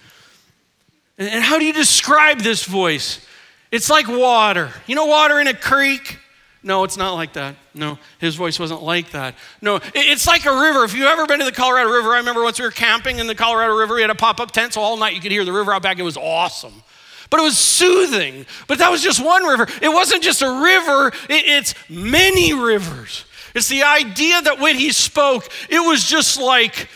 And 1.20 1.44
how 1.44 1.60
do 1.60 1.66
you 1.66 1.74
describe 1.74 2.40
this 2.40 2.64
voice? 2.64 3.24
It's 3.70 3.88
like 3.88 4.08
water. 4.08 4.72
You 4.88 4.96
know, 4.96 5.06
water 5.06 5.40
in 5.40 5.48
a 5.48 5.54
creek? 5.54 6.18
No, 6.64 6.84
it's 6.84 6.98
not 6.98 7.14
like 7.14 7.34
that. 7.34 7.56
No, 7.74 8.00
his 8.20 8.36
voice 8.36 8.60
wasn't 8.60 8.82
like 8.82 9.12
that. 9.12 9.36
No, 9.62 9.80
it's 9.94 10.28
like 10.28 10.46
a 10.46 10.52
river. 10.52 10.84
If 10.84 10.96
you've 10.96 11.08
ever 11.08 11.28
been 11.28 11.40
to 11.40 11.46
the 11.46 11.52
Colorado 11.52 11.90
River, 11.92 12.10
I 12.14 12.18
remember 12.18 12.44
once 12.44 12.60
we 12.60 12.66
were 12.66 12.72
camping 12.72 13.20
in 13.20 13.28
the 13.28 13.36
Colorado 13.36 13.76
River, 13.76 13.96
we 13.96 14.02
had 14.02 14.12
a 14.12 14.16
pop 14.16 14.40
up 14.40 14.52
tent, 14.52 14.74
so 14.74 14.82
all 14.82 14.98
night 14.98 15.16
you 15.16 15.22
could 15.22 15.32
hear 15.32 15.46
the 15.46 15.54
river 15.54 15.74
out 15.74 15.82
back. 15.82 15.98
It 15.98 16.04
was 16.04 16.18
awesome 16.18 16.84
but 17.32 17.40
it 17.40 17.44
was 17.44 17.58
soothing. 17.58 18.46
But 18.68 18.78
that 18.78 18.92
was 18.92 19.02
just 19.02 19.24
one 19.24 19.44
river. 19.44 19.68
It 19.82 19.90
wasn't 19.90 20.22
just 20.22 20.44
a 20.44 20.52
river, 20.52 21.12
it's 21.30 21.74
many 21.90 22.54
rivers. 22.54 23.26
It's 23.56 23.70
the 23.70 23.84
idea 23.84 24.42
that 24.44 24.60
when 24.60 24.76
he 24.76 24.92
spoke, 24.92 25.50
it 25.70 25.80
was 25.80 26.06
just 26.06 26.40
like 26.40 26.90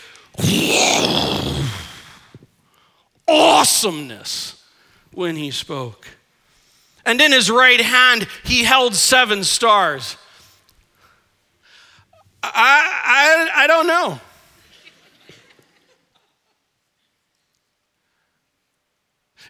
awesomeness 3.26 4.62
when 5.12 5.36
he 5.36 5.50
spoke. 5.50 6.06
And 7.04 7.20
in 7.20 7.32
his 7.32 7.50
right 7.50 7.80
hand, 7.80 8.26
he 8.44 8.64
held 8.64 8.94
seven 8.94 9.42
stars. 9.42 10.16
I, 12.42 13.48
I, 13.54 13.64
I 13.64 13.66
don't 13.66 13.86
know. 13.86 14.20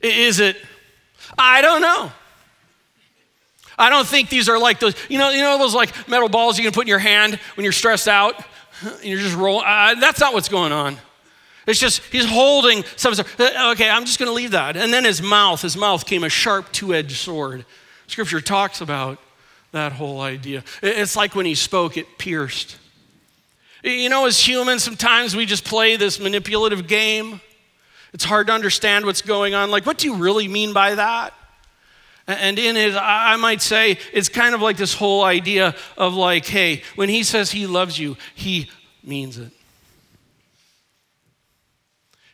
Is 0.03 0.39
it 0.39 0.57
I 1.39 1.63
don't 1.63 1.83
know. 1.83 2.13
I 3.79 3.91
don't 3.91 4.07
think 4.07 4.31
these 4.31 4.49
are 4.49 4.59
like 4.59 4.81
those, 4.81 4.95
you 5.09 5.19
know, 5.19 5.31
you 5.31 5.43
know 5.43 5.59
those 5.59 5.75
like 5.75 6.09
metal 6.09 6.29
balls 6.29 6.59
you 6.59 6.65
can 6.65 6.73
put 6.73 6.83
in 6.83 6.89
your 6.89 6.99
hand 6.99 7.39
when 7.57 7.65
you're 7.65 7.73
stressed 7.73 8.09
out 8.09 8.43
and 8.81 9.05
you're 9.05 9.21
just 9.21 9.37
rolling. 9.37 9.67
Uh, 9.67 9.95
that's 10.01 10.21
not 10.21 10.33
what's 10.33 10.49
going 10.49 10.73
on. 10.73 10.97
It's 11.67 11.81
just 11.81 12.03
he's 12.13 12.27
holding 12.27 12.85
something. 12.97 13.25
Uh, 13.39 13.73
okay, 13.73 13.91
I'm 13.91 14.05
just 14.05 14.19
going 14.19 14.29
to 14.29 14.35
leave 14.35 14.53
that. 14.53 14.77
And 14.77 14.93
then 14.93 15.05
his 15.05 15.21
mouth, 15.21 15.63
his 15.63 15.77
mouth 15.77 16.07
came 16.07 16.23
a 16.25 16.29
sharp 16.29 16.73
two-edged 16.73 17.17
sword. 17.17 17.67
Scripture 18.07 18.41
talks 18.41 18.81
about 18.81 19.19
that 19.73 19.93
whole 19.93 20.21
idea. 20.21 20.63
It's 20.81 21.17
like 21.17 21.35
when 21.35 21.45
he 21.45 21.57
spoke, 21.57 21.97
it 21.97 22.19
pierced. 22.19 22.77
You 23.83 24.09
know, 24.09 24.27
as 24.27 24.47
humans, 24.47 24.85
sometimes 24.85 25.37
we 25.37 25.45
just 25.45 25.65
play 25.65 25.97
this 25.97 26.19
manipulative 26.21 26.87
game. 26.87 27.41
It's 28.17 28.25
hard 28.25 28.47
to 28.47 28.55
understand 28.55 29.05
what's 29.05 29.21
going 29.21 29.53
on. 29.53 29.71
Like, 29.71 29.85
what 29.85 29.99
do 29.99 30.07
you 30.07 30.15
really 30.15 30.49
mean 30.49 30.73
by 30.73 30.95
that? 30.95 31.35
And 32.27 32.59
in 32.59 32.79
it, 32.79 32.95
I 32.97 33.37
might 33.37 33.61
say 33.61 33.99
it's 34.11 34.31
kind 34.31 34.55
of 34.55 34.63
like 34.63 34.79
this 34.79 34.95
whole 34.95 35.23
idea 35.23 35.77
of 35.99 36.15
like, 36.15 36.47
hey, 36.47 36.83
when 36.95 37.11
he 37.11 37.23
says 37.23 37.51
he 37.51 37.67
loves 37.67 37.99
you, 37.99 38.17
he 38.35 38.71
means 39.05 39.37
it. 39.37 39.53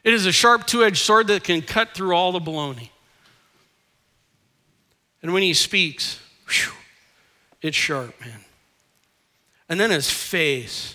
It 0.05 0.15
is 0.15 0.25
a 0.25 0.31
sharp 0.31 0.69
two 0.69 0.85
edged 0.85 0.99
sword 0.99 1.27
that 1.27 1.43
can 1.43 1.63
cut 1.63 1.95
through 1.95 2.15
all 2.15 2.31
the 2.31 2.39
baloney. 2.39 2.91
And 5.21 5.33
when 5.33 5.43
he 5.43 5.53
speaks, 5.53 6.21
whew, 6.49 6.75
it's 7.61 7.77
sharp, 7.77 8.21
man. 8.21 8.39
And 9.69 9.81
then 9.81 9.91
his 9.91 10.09
face 10.09 10.95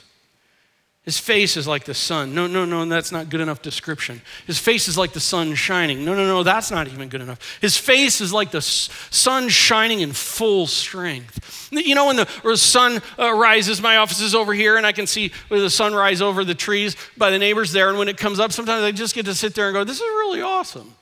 his 1.07 1.17
face 1.17 1.55
is 1.55 1.65
like 1.65 1.85
the 1.85 1.93
sun. 1.93 2.35
No, 2.35 2.47
no, 2.47 2.65
no, 2.65 2.83
that's 2.83 3.13
not 3.13 3.29
good 3.29 3.39
enough 3.39 3.61
description. 3.61 4.21
His 4.45 4.59
face 4.59 4.89
is 4.89 4.97
like 4.97 5.13
the 5.13 5.21
sun 5.21 5.55
shining. 5.55 6.03
No, 6.03 6.13
no, 6.13 6.27
no, 6.27 6.43
that's 6.43 6.69
not 6.69 6.89
even 6.89 7.07
good 7.07 7.21
enough. 7.21 7.39
His 7.61 7.77
face 7.77 8.19
is 8.19 8.33
like 8.33 8.51
the 8.51 8.59
sun 8.59 9.47
shining 9.47 10.01
in 10.01 10.11
full 10.11 10.67
strength. 10.67 11.69
You 11.71 11.95
know, 11.95 12.07
when 12.07 12.17
the, 12.17 12.57
sun 12.57 13.01
uh, 13.17 13.31
rises, 13.31 13.81
my 13.81 13.95
office 13.95 14.19
is 14.19 14.35
over 14.35 14.53
here, 14.53 14.75
and 14.75 14.85
I 14.85 14.91
can 14.91 15.07
see 15.07 15.31
the 15.47 15.69
sun 15.69 15.95
rise 15.95 16.21
over 16.21 16.43
the 16.43 16.53
trees 16.53 16.97
by 17.15 17.29
the 17.29 17.39
neighbors 17.39 17.71
there. 17.71 17.87
And 17.87 17.97
when 17.97 18.09
it 18.09 18.17
comes 18.17 18.37
up, 18.37 18.51
sometimes 18.51 18.83
I 18.83 18.91
just 18.91 19.15
get 19.15 19.23
to 19.27 19.33
sit 19.33 19.55
there 19.55 19.67
and 19.67 19.75
go, 19.75 19.85
This 19.85 20.01
is 20.01 20.01
really 20.01 20.41
awesome. 20.41 20.93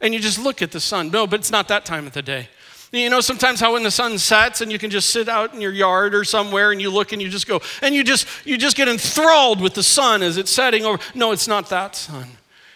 And 0.00 0.14
you 0.14 0.20
just 0.20 0.38
look 0.38 0.62
at 0.62 0.72
the 0.72 0.80
sun. 0.80 1.10
No, 1.10 1.26
but 1.26 1.40
it's 1.40 1.50
not 1.50 1.68
that 1.68 1.84
time 1.84 2.06
of 2.06 2.14
the 2.14 2.22
day. 2.22 2.48
You 2.96 3.10
know, 3.10 3.20
sometimes 3.20 3.58
how 3.58 3.72
when 3.72 3.82
the 3.82 3.90
sun 3.90 4.18
sets 4.18 4.60
and 4.60 4.70
you 4.70 4.78
can 4.78 4.88
just 4.88 5.10
sit 5.10 5.28
out 5.28 5.52
in 5.52 5.60
your 5.60 5.72
yard 5.72 6.14
or 6.14 6.22
somewhere 6.22 6.70
and 6.70 6.80
you 6.80 6.90
look 6.90 7.12
and 7.12 7.20
you 7.20 7.28
just 7.28 7.48
go, 7.48 7.60
and 7.82 7.94
you 7.94 8.04
just 8.04 8.28
you 8.44 8.56
just 8.56 8.76
get 8.76 8.88
enthralled 8.88 9.60
with 9.60 9.74
the 9.74 9.82
sun 9.82 10.22
as 10.22 10.36
it's 10.36 10.50
setting 10.50 10.84
over. 10.84 11.02
No, 11.14 11.32
it's 11.32 11.48
not 11.48 11.68
that 11.70 11.96
sun. 11.96 12.28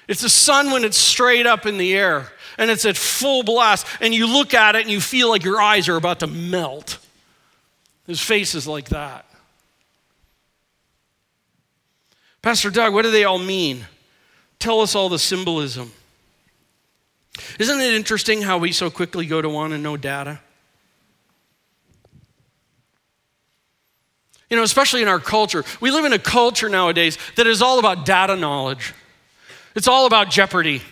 It's 0.09 0.23
the 0.23 0.29
sun 0.29 0.73
when 0.73 0.83
it's 0.85 0.97
straight 0.97 1.47
up 1.47 1.67
in 1.67 1.79
the 1.79 1.95
air 1.95 2.33
and 2.59 2.71
it's 2.71 2.85
at 2.85 2.97
full 2.97 3.45
blast, 3.45 3.87
and 4.01 4.13
you 4.13 4.27
look 4.27 4.53
at 4.53 4.75
it 4.75 4.83
and 4.83 4.91
you 4.91 5.01
feel 5.01 5.29
like 5.29 5.45
your 5.45 5.61
eyes 5.61 5.89
are 5.89 5.97
about 5.97 6.19
to 6.21 6.27
melt. 6.27 6.99
His 8.09 8.21
face 8.21 8.57
is 8.57 8.67
like 8.67 8.89
that. 8.89 9.25
Pastor 12.43 12.71
Doug, 12.71 12.93
what 12.93 13.03
do 13.03 13.13
they 13.13 13.25
all 13.25 13.39
mean? 13.39 13.87
Tell 14.59 14.81
us 14.81 14.95
all 14.95 15.09
the 15.09 15.19
symbolism. 15.19 15.93
Isn't 17.59 17.81
it 17.81 17.95
interesting 17.95 18.43
how 18.43 18.59
we 18.59 18.73
so 18.73 18.91
quickly 18.91 19.27
go 19.27 19.41
to 19.41 19.49
want 19.49 19.73
to 19.73 19.79
know 19.79 19.97
data? 19.97 20.41
You 24.51 24.57
know, 24.57 24.63
especially 24.63 25.03
in 25.03 25.09
our 25.09 25.19
culture. 25.19 25.65
We 25.81 25.91
live 25.91 26.05
in 26.05 26.13
a 26.13 26.19
culture 26.19 26.69
nowadays 26.69 27.19
that 27.37 27.47
is 27.47 27.61
all 27.61 27.79
about 27.79 28.07
data 28.07 28.37
knowledge. 28.37 28.95
It's 29.75 29.89
all 29.89 30.07
about 30.07 30.31
jeopardy 30.31 30.83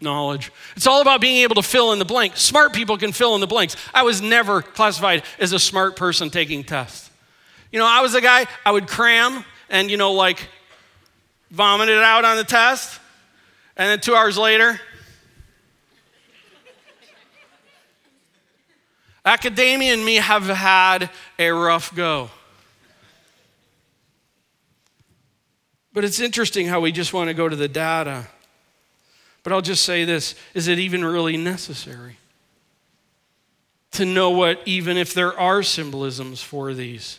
knowledge. 0.00 0.52
It's 0.76 0.86
all 0.86 1.00
about 1.00 1.20
being 1.20 1.42
able 1.42 1.54
to 1.54 1.62
fill 1.62 1.92
in 1.92 1.98
the 1.98 2.04
blank. 2.04 2.36
Smart 2.36 2.74
people 2.74 2.98
can 2.98 3.12
fill 3.12 3.34
in 3.34 3.40
the 3.40 3.46
blanks. 3.46 3.76
I 3.94 4.02
was 4.02 4.20
never 4.20 4.60
classified 4.60 5.22
as 5.38 5.52
a 5.52 5.58
smart 5.58 5.96
person 5.96 6.28
taking 6.28 6.62
tests. 6.62 7.10
You 7.72 7.78
know, 7.78 7.86
I 7.86 8.02
was 8.02 8.14
a 8.14 8.20
guy, 8.20 8.46
I 8.64 8.72
would 8.72 8.86
cram 8.86 9.44
and, 9.70 9.90
you 9.90 9.96
know, 9.96 10.12
like 10.12 10.46
vomit 11.50 11.88
it 11.88 11.98
out 11.98 12.24
on 12.24 12.36
the 12.36 12.44
test. 12.44 13.00
And 13.76 13.90
then 13.90 14.00
two 14.00 14.14
hours 14.14 14.36
later, 14.36 14.80
Academia 19.26 19.92
and 19.92 20.04
me 20.04 20.16
have 20.16 20.46
had 20.46 21.10
a 21.36 21.50
rough 21.50 21.92
go. 21.94 22.30
But 25.92 26.04
it's 26.04 26.20
interesting 26.20 26.68
how 26.68 26.80
we 26.80 26.92
just 26.92 27.12
want 27.12 27.28
to 27.28 27.34
go 27.34 27.48
to 27.48 27.56
the 27.56 27.68
data. 27.68 28.28
But 29.42 29.52
I'll 29.52 29.62
just 29.62 29.84
say 29.84 30.04
this 30.04 30.36
is 30.54 30.68
it 30.68 30.78
even 30.78 31.04
really 31.04 31.36
necessary 31.36 32.18
to 33.92 34.04
know 34.04 34.30
what, 34.30 34.60
even 34.64 34.96
if 34.96 35.12
there 35.12 35.38
are 35.38 35.62
symbolisms 35.62 36.42
for 36.42 36.72
these? 36.74 37.18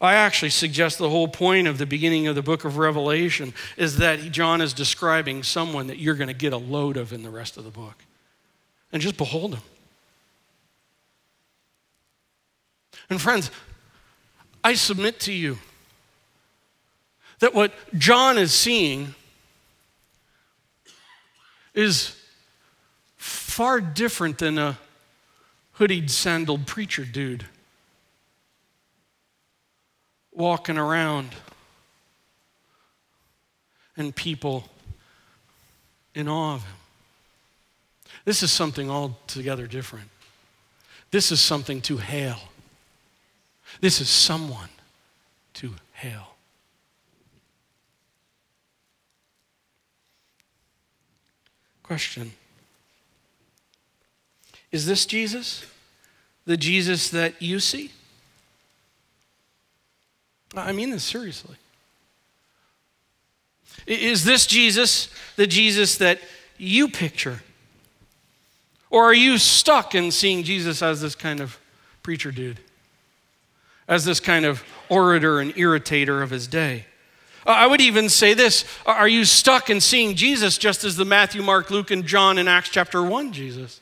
I 0.00 0.14
actually 0.14 0.50
suggest 0.50 0.98
the 0.98 1.08
whole 1.08 1.26
point 1.26 1.66
of 1.66 1.78
the 1.78 1.86
beginning 1.86 2.26
of 2.26 2.34
the 2.34 2.42
book 2.42 2.64
of 2.64 2.76
Revelation 2.76 3.54
is 3.78 3.96
that 3.96 4.30
John 4.30 4.60
is 4.60 4.74
describing 4.74 5.42
someone 5.42 5.86
that 5.86 5.98
you're 5.98 6.14
going 6.14 6.28
to 6.28 6.34
get 6.34 6.52
a 6.52 6.58
load 6.58 6.98
of 6.98 7.14
in 7.14 7.22
the 7.22 7.30
rest 7.30 7.56
of 7.56 7.64
the 7.64 7.70
book. 7.70 8.04
And 8.92 9.00
just 9.00 9.16
behold 9.16 9.54
him. 9.54 9.62
And 13.08 13.20
friends, 13.20 13.50
I 14.64 14.74
submit 14.74 15.20
to 15.20 15.32
you 15.32 15.58
that 17.38 17.54
what 17.54 17.72
John 17.96 18.38
is 18.38 18.52
seeing 18.52 19.14
is 21.74 22.16
far 23.16 23.80
different 23.80 24.38
than 24.38 24.58
a 24.58 24.78
hoodied, 25.78 26.10
sandaled 26.10 26.66
preacher 26.66 27.04
dude 27.04 27.44
walking 30.32 30.76
around 30.76 31.30
and 33.96 34.14
people 34.14 34.64
in 36.14 36.28
awe 36.28 36.56
of 36.56 36.64
him. 36.64 36.74
This 38.24 38.42
is 38.42 38.50
something 38.50 38.90
altogether 38.90 39.66
different. 39.66 40.08
This 41.10 41.30
is 41.30 41.40
something 41.40 41.80
to 41.82 41.98
hail. 41.98 42.38
This 43.80 44.00
is 44.00 44.08
someone 44.08 44.68
to 45.54 45.74
hail. 45.92 46.36
Question 51.82 52.32
Is 54.72 54.86
this 54.86 55.06
Jesus? 55.06 55.64
The 56.46 56.56
Jesus 56.56 57.10
that 57.10 57.40
you 57.40 57.58
see? 57.58 57.90
I 60.54 60.72
mean 60.72 60.90
this 60.90 61.04
seriously. 61.04 61.56
Is 63.86 64.24
this 64.24 64.46
Jesus 64.46 65.08
the 65.36 65.46
Jesus 65.46 65.98
that 65.98 66.20
you 66.56 66.88
picture? 66.88 67.42
Or 68.90 69.04
are 69.04 69.14
you 69.14 69.38
stuck 69.38 69.94
in 69.94 70.10
seeing 70.10 70.44
Jesus 70.44 70.82
as 70.82 71.00
this 71.00 71.14
kind 71.14 71.40
of 71.40 71.58
preacher 72.02 72.30
dude? 72.30 72.58
As 73.88 74.04
this 74.04 74.20
kind 74.20 74.44
of 74.44 74.64
orator 74.88 75.40
and 75.40 75.54
irritator 75.54 76.22
of 76.22 76.30
his 76.30 76.46
day? 76.46 76.86
Uh, 77.46 77.50
I 77.50 77.66
would 77.66 77.80
even 77.80 78.08
say 78.08 78.34
this 78.34 78.64
uh, 78.84 78.90
Are 78.90 79.08
you 79.08 79.24
stuck 79.24 79.70
in 79.70 79.80
seeing 79.80 80.16
Jesus 80.16 80.58
just 80.58 80.84
as 80.84 80.96
the 80.96 81.04
Matthew, 81.04 81.42
Mark, 81.42 81.70
Luke, 81.70 81.90
and 81.90 82.04
John 82.04 82.38
in 82.38 82.48
Acts 82.48 82.68
chapter 82.68 83.02
1 83.02 83.32
Jesus? 83.32 83.80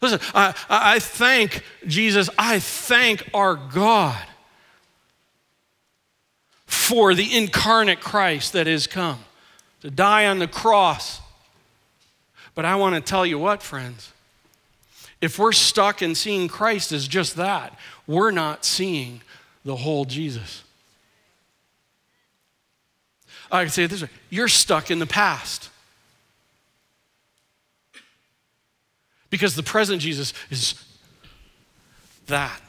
Listen, 0.00 0.20
I, 0.34 0.54
I 0.68 0.98
thank 0.98 1.64
Jesus, 1.86 2.30
I 2.38 2.58
thank 2.58 3.28
our 3.34 3.56
God 3.56 4.24
for 6.66 7.14
the 7.14 7.36
incarnate 7.36 8.00
Christ 8.00 8.54
that 8.54 8.66
has 8.66 8.86
come 8.86 9.18
to 9.82 9.90
die 9.90 10.26
on 10.26 10.38
the 10.38 10.46
cross. 10.46 11.20
But 12.54 12.64
I 12.64 12.76
want 12.76 12.94
to 12.94 13.00
tell 13.00 13.26
you 13.26 13.38
what, 13.38 13.62
friends, 13.62 14.11
if 15.22 15.38
we're 15.38 15.52
stuck 15.52 16.02
in 16.02 16.14
seeing 16.14 16.48
Christ 16.48 16.92
as 16.92 17.08
just 17.08 17.36
that, 17.36 17.78
we're 18.06 18.32
not 18.32 18.64
seeing 18.66 19.22
the 19.64 19.76
whole 19.76 20.04
Jesus. 20.04 20.64
I 23.50 23.62
can 23.62 23.70
say 23.70 23.84
it 23.84 23.90
this 23.90 24.02
way 24.02 24.08
you're 24.28 24.48
stuck 24.48 24.90
in 24.90 24.98
the 24.98 25.06
past. 25.06 25.70
Because 29.30 29.54
the 29.56 29.62
present 29.62 30.02
Jesus 30.02 30.34
is 30.50 30.74
that. 32.26 32.60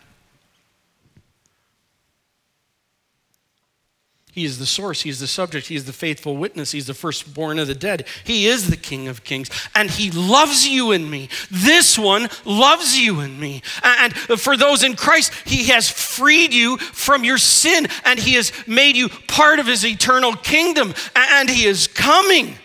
He 4.34 4.46
is 4.46 4.58
the 4.58 4.66
source. 4.66 5.04
He 5.04 5.12
is 5.12 5.20
the 5.20 5.28
subject. 5.28 5.68
He 5.68 5.76
is 5.76 5.86
the 5.86 5.94
faithful 5.94 6.36
witness. 6.36 6.72
He's 6.72 6.88
the 6.88 6.96
firstborn 6.96 7.60
of 7.60 7.68
the 7.68 7.76
dead. 7.76 8.08
He 8.24 8.48
is 8.48 8.68
the 8.68 8.76
King 8.76 9.08
of 9.08 9.24
kings. 9.24 9.48
And 9.76 9.92
He 9.92 10.10
loves 10.10 10.68
you 10.68 10.92
and 10.92 11.10
me. 11.10 11.30
This 11.52 12.00
one 12.00 12.28
loves 12.44 12.98
you 12.98 13.20
and 13.20 13.40
me. 13.40 13.62
And 13.84 14.12
for 14.16 14.58
those 14.58 14.82
in 14.82 14.96
Christ, 14.96 15.32
He 15.46 15.66
has 15.66 15.88
freed 15.88 16.52
you 16.52 16.78
from 16.78 17.24
your 17.24 17.38
sin 17.38 17.86
and 18.06 18.18
He 18.18 18.34
has 18.34 18.52
made 18.66 18.98
you 18.98 19.08
part 19.10 19.60
of 19.60 19.68
His 19.68 19.86
eternal 19.86 20.34
kingdom. 20.36 20.96
And 21.16 21.48
He 21.48 21.66
is 21.66 21.86
coming. 21.86 22.56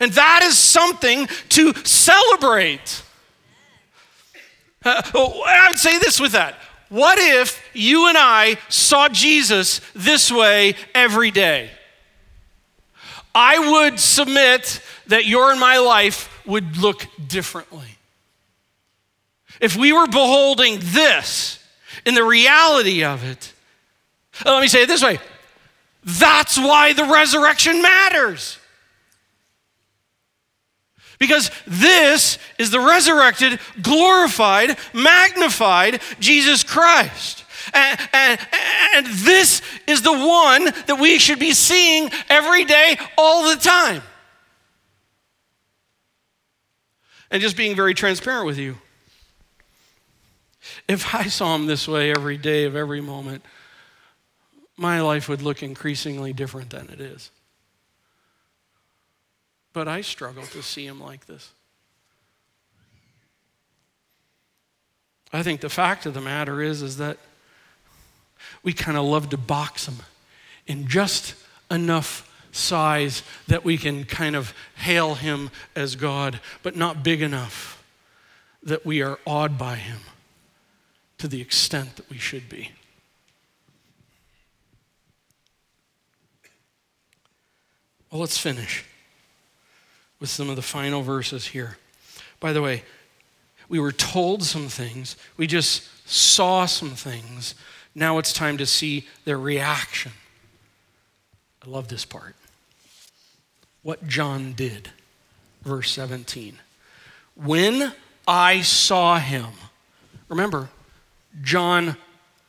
And 0.00 0.10
that 0.12 0.40
is 0.42 0.56
something 0.56 1.26
to 1.50 1.74
celebrate. 1.84 3.02
Uh, 4.82 5.02
I 5.14 5.66
would 5.68 5.78
say 5.78 5.98
this 5.98 6.18
with 6.18 6.32
that 6.32 6.54
what 6.88 7.18
if 7.18 7.62
you 7.74 8.08
and 8.08 8.16
I 8.16 8.58
saw 8.68 9.08
Jesus 9.08 9.80
this 9.94 10.30
way 10.30 10.74
every 10.94 11.30
day? 11.30 11.70
I 13.34 13.58
would 13.70 14.00
submit 14.00 14.80
that 15.08 15.26
your 15.26 15.50
and 15.50 15.60
my 15.60 15.78
life 15.78 16.42
would 16.46 16.76
look 16.76 17.06
differently. 17.28 17.98
If 19.60 19.76
we 19.76 19.92
were 19.92 20.06
beholding 20.06 20.78
this 20.80 21.58
in 22.04 22.14
the 22.14 22.24
reality 22.24 23.04
of 23.04 23.24
it, 23.24 23.52
let 24.44 24.60
me 24.60 24.68
say 24.68 24.82
it 24.82 24.88
this 24.88 25.02
way 25.02 25.18
that's 26.04 26.56
why 26.56 26.92
the 26.92 27.04
resurrection 27.04 27.82
matters. 27.82 28.58
Because 31.18 31.50
this 31.66 32.38
is 32.58 32.70
the 32.70 32.80
resurrected, 32.80 33.58
glorified, 33.80 34.76
magnified 34.92 36.00
Jesus 36.20 36.62
Christ. 36.62 37.44
And, 37.72 38.00
and, 38.12 38.40
and, 38.94 39.06
this 39.06 39.60
is 39.88 40.02
the 40.02 40.12
one 40.12 40.66
that 40.86 40.98
we 41.00 41.18
should 41.18 41.40
be 41.40 41.52
seeing 41.52 42.10
every 42.28 42.64
day, 42.64 42.96
all 43.18 43.50
the 43.50 43.56
time. 43.56 44.02
And 47.30 47.42
just 47.42 47.56
being 47.56 47.74
very 47.74 47.92
transparent 47.92 48.46
with 48.46 48.58
you. 48.58 48.76
If 50.86 51.12
I 51.14 51.24
saw 51.24 51.56
him 51.56 51.66
this 51.66 51.88
way 51.88 52.10
every 52.10 52.36
day 52.36 52.64
of 52.64 52.76
every 52.76 53.00
moment, 53.00 53.44
my 54.76 55.00
life 55.00 55.28
would 55.28 55.42
look 55.42 55.62
increasingly 55.62 56.32
different 56.32 56.70
than 56.70 56.88
it 56.90 57.00
is. 57.00 57.30
But 59.76 59.88
I 59.88 60.00
struggle 60.00 60.44
to 60.44 60.62
see 60.62 60.86
him 60.86 61.02
like 61.02 61.26
this. 61.26 61.50
I 65.34 65.42
think 65.42 65.60
the 65.60 65.68
fact 65.68 66.06
of 66.06 66.14
the 66.14 66.22
matter 66.22 66.62
is, 66.62 66.80
is 66.80 66.96
that 66.96 67.18
we 68.62 68.72
kind 68.72 68.96
of 68.96 69.04
love 69.04 69.28
to 69.28 69.36
box 69.36 69.86
him 69.86 69.96
in 70.66 70.88
just 70.88 71.34
enough 71.70 72.26
size 72.52 73.22
that 73.48 73.66
we 73.66 73.76
can 73.76 74.04
kind 74.04 74.34
of 74.34 74.54
hail 74.76 75.14
him 75.14 75.50
as 75.74 75.94
God, 75.94 76.40
but 76.62 76.74
not 76.74 77.04
big 77.04 77.20
enough 77.20 77.84
that 78.62 78.86
we 78.86 79.02
are 79.02 79.18
awed 79.26 79.58
by 79.58 79.74
him 79.74 80.00
to 81.18 81.28
the 81.28 81.42
extent 81.42 81.96
that 81.96 82.08
we 82.08 82.16
should 82.16 82.48
be. 82.48 82.70
Well, 88.10 88.22
let's 88.22 88.38
finish 88.38 88.82
with 90.20 90.28
some 90.28 90.48
of 90.48 90.56
the 90.56 90.62
final 90.62 91.02
verses 91.02 91.48
here. 91.48 91.78
By 92.40 92.52
the 92.52 92.62
way, 92.62 92.82
we 93.68 93.80
were 93.80 93.92
told 93.92 94.42
some 94.42 94.68
things, 94.68 95.16
we 95.36 95.46
just 95.46 96.08
saw 96.08 96.66
some 96.66 96.90
things. 96.90 97.54
Now 97.94 98.18
it's 98.18 98.32
time 98.32 98.58
to 98.58 98.66
see 98.66 99.06
their 99.24 99.38
reaction. 99.38 100.12
I 101.64 101.70
love 101.70 101.88
this 101.88 102.04
part. 102.04 102.36
What 103.82 104.06
John 104.06 104.52
did, 104.52 104.90
verse 105.62 105.90
17. 105.90 106.58
When 107.34 107.92
I 108.26 108.62
saw 108.62 109.18
him, 109.18 109.46
remember, 110.28 110.68
John 111.42 111.96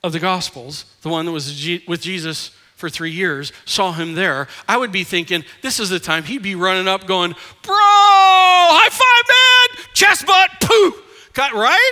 of 0.03 0.13
the 0.13 0.19
Gospels, 0.19 0.85
the 1.01 1.09
one 1.09 1.25
that 1.25 1.31
was 1.31 1.47
with 1.87 2.01
Jesus 2.01 2.51
for 2.77 2.89
three 2.89 3.11
years, 3.11 3.51
saw 3.65 3.91
him 3.91 4.13
there, 4.13 4.47
I 4.67 4.77
would 4.77 4.91
be 4.91 5.03
thinking, 5.03 5.43
this 5.63 5.79
is 5.79 5.89
the 5.89 5.99
time 5.99 6.23
he'd 6.23 6.43
be 6.43 6.53
running 6.53 6.87
up 6.87 7.07
going, 7.07 7.31
Bro, 7.63 7.75
high 7.75 8.89
five, 8.89 9.77
man, 9.77 9.85
chest 9.93 10.25
butt, 10.27 10.51
poo. 10.61 10.93
Got 11.33 11.53
right? 11.53 11.91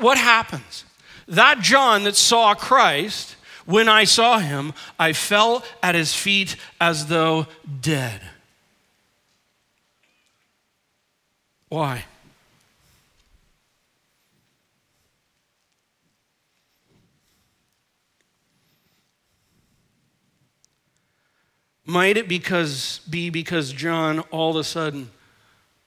What 0.00 0.18
happens? 0.18 0.84
That 1.28 1.60
John 1.60 2.04
that 2.04 2.14
saw 2.14 2.54
Christ, 2.54 3.36
when 3.64 3.88
I 3.88 4.04
saw 4.04 4.38
him, 4.38 4.74
I 4.98 5.14
fell 5.14 5.64
at 5.82 5.94
his 5.94 6.14
feet 6.14 6.56
as 6.80 7.06
though 7.06 7.46
dead. 7.80 8.20
Why? 11.68 12.04
Might 21.90 22.16
it 22.16 22.28
because, 22.28 23.00
be 23.10 23.30
because 23.30 23.72
John 23.72 24.20
all 24.30 24.50
of 24.50 24.56
a 24.56 24.62
sudden 24.62 25.10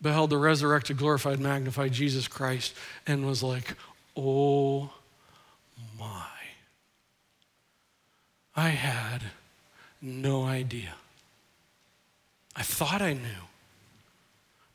beheld 0.01 0.31
the 0.31 0.37
resurrected, 0.37 0.97
glorified, 0.97 1.39
magnified 1.39 1.93
Jesus 1.93 2.27
Christ 2.27 2.75
and 3.07 3.25
was 3.25 3.41
like, 3.41 3.75
oh 4.17 4.91
my. 5.97 6.25
I 8.53 8.69
had 8.69 9.21
no 10.01 10.43
idea. 10.43 10.95
I 12.53 12.63
thought 12.63 13.01
I 13.01 13.13
knew, 13.13 13.47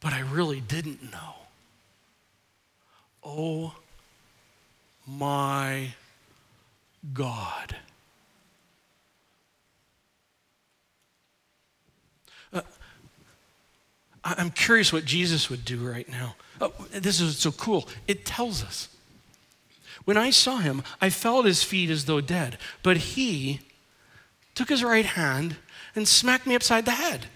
but 0.01 0.15
I 0.15 0.21
really 0.21 0.63
didn't 0.63 1.13
know. 1.13 1.35
Oh 3.23 3.75
my 5.07 5.89
God. 7.13 7.77
I'm 14.25 14.51
curious 14.51 14.93
what 14.93 15.05
Jesus 15.05 15.49
would 15.49 15.65
do 15.65 15.79
right 15.79 16.09
now. 16.09 16.35
Oh, 16.61 16.73
this 16.91 17.21
is 17.21 17.39
so 17.39 17.53
cool. 17.53 17.89
It 18.07 18.25
tells 18.27 18.63
us. 18.63 18.89
When 20.05 20.17
I 20.17 20.31
saw 20.31 20.59
him, 20.59 20.83
I 21.01 21.11
fell 21.11 21.41
at 21.41 21.45
his 21.45 21.63
feet 21.63 21.91
as 21.91 22.07
though 22.07 22.21
dead, 22.21 22.59
but 22.83 22.97
he 22.97 23.61
took 24.55 24.69
his 24.71 24.83
right 24.83 25.05
hand 25.05 25.57
and 25.95 26.09
smacked 26.09 26.47
me 26.47 26.55
upside 26.55 26.85
the 26.85 26.93
head. 26.93 27.27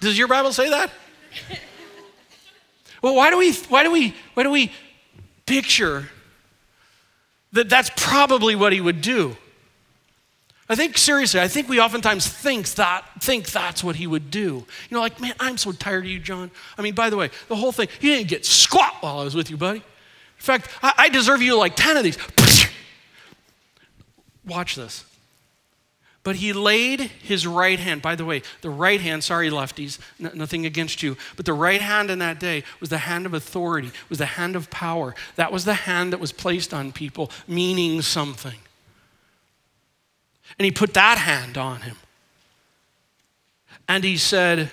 Does 0.00 0.18
your 0.18 0.28
Bible 0.28 0.52
say 0.52 0.68
that? 0.70 0.90
Well, 3.02 3.14
why 3.14 3.30
do 3.30 3.38
we 3.38 3.52
why 3.52 3.82
do 3.82 3.90
we 3.90 4.14
why 4.34 4.42
do 4.42 4.50
we 4.50 4.72
picture 5.46 6.08
that 7.52 7.68
that's 7.68 7.90
probably 7.96 8.54
what 8.54 8.72
he 8.72 8.80
would 8.80 9.00
do? 9.00 9.36
I 10.70 10.76
think 10.76 10.96
seriously, 10.96 11.40
I 11.40 11.48
think 11.48 11.68
we 11.68 11.80
oftentimes 11.80 12.28
think 12.28 12.68
that 12.74 13.04
think 13.18 13.50
that's 13.50 13.82
what 13.82 13.96
he 13.96 14.06
would 14.06 14.30
do. 14.30 14.64
You 14.88 14.92
know, 14.92 15.00
like, 15.00 15.20
man, 15.20 15.34
I'm 15.40 15.58
so 15.58 15.72
tired 15.72 16.04
of 16.04 16.10
you, 16.10 16.20
John. 16.20 16.48
I 16.78 16.82
mean, 16.82 16.94
by 16.94 17.10
the 17.10 17.16
way, 17.16 17.30
the 17.48 17.56
whole 17.56 17.72
thing, 17.72 17.88
you 18.00 18.14
didn't 18.14 18.28
get 18.28 18.46
squat 18.46 18.94
while 19.00 19.18
I 19.18 19.24
was 19.24 19.34
with 19.34 19.50
you, 19.50 19.56
buddy. 19.56 19.78
In 19.78 19.82
fact, 20.36 20.68
I, 20.80 20.94
I 20.96 21.08
deserve 21.08 21.42
you 21.42 21.58
like 21.58 21.74
10 21.74 21.96
of 21.96 22.04
these. 22.04 22.18
Watch 24.46 24.76
this. 24.76 25.04
But 26.22 26.36
he 26.36 26.52
laid 26.52 27.00
his 27.00 27.48
right 27.48 27.80
hand, 27.80 28.00
by 28.00 28.14
the 28.14 28.24
way, 28.24 28.42
the 28.60 28.70
right 28.70 29.00
hand, 29.00 29.24
sorry, 29.24 29.50
lefties, 29.50 29.98
n- 30.22 30.30
nothing 30.34 30.66
against 30.66 31.02
you, 31.02 31.16
but 31.34 31.46
the 31.46 31.52
right 31.52 31.80
hand 31.80 32.12
in 32.12 32.20
that 32.20 32.38
day 32.38 32.62
was 32.78 32.90
the 32.90 32.98
hand 32.98 33.26
of 33.26 33.34
authority, 33.34 33.90
was 34.08 34.18
the 34.18 34.26
hand 34.26 34.54
of 34.54 34.70
power. 34.70 35.16
That 35.34 35.50
was 35.50 35.64
the 35.64 35.74
hand 35.74 36.12
that 36.12 36.20
was 36.20 36.30
placed 36.30 36.72
on 36.72 36.92
people, 36.92 37.28
meaning 37.48 38.02
something. 38.02 38.58
And 40.58 40.64
he 40.64 40.70
put 40.70 40.94
that 40.94 41.18
hand 41.18 41.56
on 41.56 41.82
him. 41.82 41.96
And 43.88 44.04
he 44.04 44.16
said, 44.16 44.70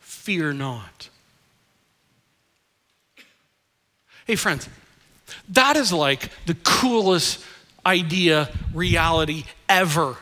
Fear 0.00 0.52
not. 0.52 1.08
Hey, 4.26 4.36
friends, 4.36 4.68
that 5.48 5.76
is 5.76 5.92
like 5.92 6.30
the 6.46 6.54
coolest 6.62 7.44
idea, 7.84 8.48
reality 8.72 9.44
ever. 9.68 10.16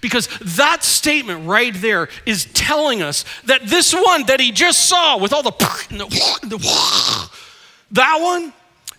Because 0.00 0.28
that 0.56 0.82
statement 0.82 1.46
right 1.46 1.74
there 1.74 2.08
is 2.24 2.46
telling 2.54 3.02
us 3.02 3.24
that 3.44 3.66
this 3.66 3.94
one 3.94 4.24
that 4.26 4.40
he 4.40 4.52
just 4.52 4.88
saw 4.88 5.18
with 5.18 5.32
all 5.32 5.42
the, 5.42 5.52
that 7.90 8.18
one, 8.20 8.52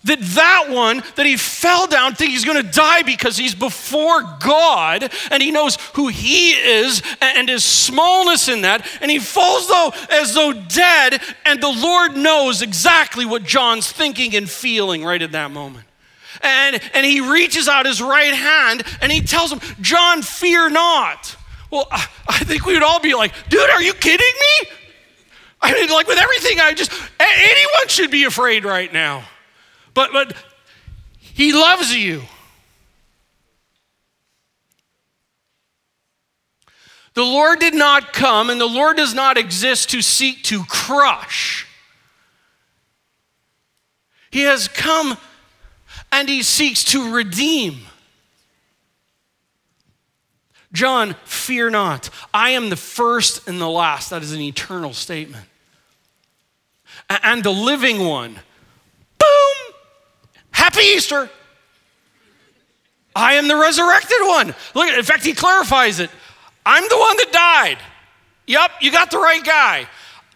that 0.04 0.20
that 0.20 0.66
one 0.70 1.02
that 1.16 1.26
he 1.26 1.36
fell 1.36 1.86
down 1.86 2.14
think 2.14 2.32
he's 2.32 2.44
going 2.44 2.60
to 2.60 2.72
die 2.72 3.02
because 3.02 3.36
he's 3.36 3.54
before 3.54 4.22
god 4.40 5.10
and 5.30 5.42
he 5.42 5.50
knows 5.50 5.76
who 5.94 6.08
he 6.08 6.50
is 6.52 7.02
and 7.20 7.48
his 7.48 7.64
smallness 7.64 8.48
in 8.48 8.62
that 8.62 8.86
and 9.00 9.10
he 9.10 9.18
falls 9.18 9.68
though 9.68 9.92
as 10.10 10.34
though 10.34 10.52
dead 10.52 11.20
and 11.44 11.62
the 11.62 11.68
lord 11.68 12.16
knows 12.16 12.62
exactly 12.62 13.24
what 13.24 13.44
john's 13.44 13.90
thinking 13.90 14.34
and 14.34 14.50
feeling 14.50 15.04
right 15.04 15.22
at 15.22 15.32
that 15.32 15.50
moment 15.50 15.86
and, 16.42 16.80
and 16.94 17.06
he 17.06 17.20
reaches 17.20 17.68
out 17.68 17.86
his 17.86 18.02
right 18.02 18.34
hand 18.34 18.82
and 19.00 19.12
he 19.12 19.20
tells 19.20 19.52
him, 19.52 19.60
John, 19.80 20.22
fear 20.22 20.68
not. 20.68 21.36
Well, 21.70 21.86
I, 21.90 22.06
I 22.28 22.38
think 22.40 22.66
we 22.66 22.74
would 22.74 22.82
all 22.82 23.00
be 23.00 23.14
like, 23.14 23.32
dude, 23.48 23.70
are 23.70 23.82
you 23.82 23.94
kidding 23.94 24.26
me? 24.26 24.70
I 25.60 25.72
mean, 25.72 25.90
like 25.90 26.08
with 26.08 26.18
everything, 26.18 26.60
I 26.60 26.74
just, 26.74 26.92
anyone 27.20 27.88
should 27.88 28.10
be 28.10 28.24
afraid 28.24 28.64
right 28.64 28.92
now. 28.92 29.24
But, 29.94 30.12
but 30.12 30.34
he 31.18 31.52
loves 31.52 31.94
you. 31.94 32.22
The 37.14 37.22
Lord 37.22 37.58
did 37.60 37.74
not 37.74 38.12
come, 38.12 38.48
and 38.48 38.60
the 38.60 38.66
Lord 38.66 38.96
does 38.96 39.12
not 39.12 39.36
exist 39.36 39.90
to 39.90 40.00
seek 40.00 40.42
to 40.44 40.64
crush. 40.64 41.66
He 44.30 44.42
has 44.42 44.66
come 44.66 45.18
and 46.10 46.28
he 46.28 46.42
seeks 46.42 46.84
to 46.84 47.12
redeem. 47.12 47.80
John, 50.72 51.16
fear 51.24 51.68
not. 51.68 52.08
I 52.32 52.50
am 52.50 52.70
the 52.70 52.76
first 52.76 53.46
and 53.46 53.60
the 53.60 53.68
last. 53.68 54.08
That 54.08 54.22
is 54.22 54.32
an 54.32 54.40
eternal 54.40 54.94
statement. 54.94 55.44
And 57.10 57.44
the 57.44 57.50
living 57.50 58.06
one. 58.06 58.38
Happy 60.72 60.86
Easter. 60.86 61.28
I 63.14 63.34
am 63.34 63.46
the 63.46 63.56
resurrected 63.56 64.16
one. 64.22 64.54
Look, 64.74 64.88
at 64.88 64.98
in 64.98 65.04
fact, 65.04 65.22
he 65.22 65.34
clarifies 65.34 66.00
it. 66.00 66.08
I'm 66.64 66.88
the 66.88 66.96
one 66.96 67.16
that 67.18 67.30
died. 67.30 67.78
Yep, 68.46 68.70
you 68.80 68.90
got 68.90 69.10
the 69.10 69.18
right 69.18 69.44
guy. 69.44 69.86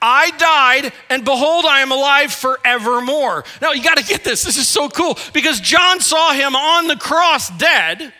I 0.02 0.30
died, 0.32 0.92
and 1.08 1.24
behold, 1.24 1.64
I 1.64 1.80
am 1.80 1.90
alive 1.90 2.32
forevermore. 2.32 3.44
Now, 3.62 3.72
you 3.72 3.82
got 3.82 3.96
to 3.96 4.04
get 4.04 4.24
this. 4.24 4.44
This 4.44 4.58
is 4.58 4.68
so 4.68 4.90
cool 4.90 5.16
because 5.32 5.58
John 5.58 6.00
saw 6.00 6.34
him 6.34 6.54
on 6.54 6.86
the 6.86 6.96
cross 6.96 7.48
dead, 7.56 8.12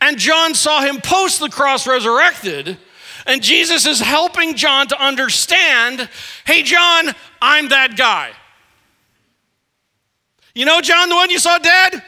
and 0.00 0.18
John 0.18 0.54
saw 0.54 0.80
him 0.80 1.00
post 1.00 1.38
the 1.38 1.50
cross 1.50 1.86
resurrected. 1.86 2.78
And 3.28 3.40
Jesus 3.40 3.86
is 3.86 4.00
helping 4.00 4.56
John 4.56 4.88
to 4.88 5.00
understand 5.00 6.08
hey, 6.46 6.64
John, 6.64 7.14
I'm 7.40 7.68
that 7.68 7.96
guy. 7.96 8.32
You 10.54 10.64
know, 10.64 10.80
John, 10.80 11.08
the 11.08 11.14
one 11.14 11.30
you 11.30 11.38
saw 11.38 11.58
dead? 11.58 12.02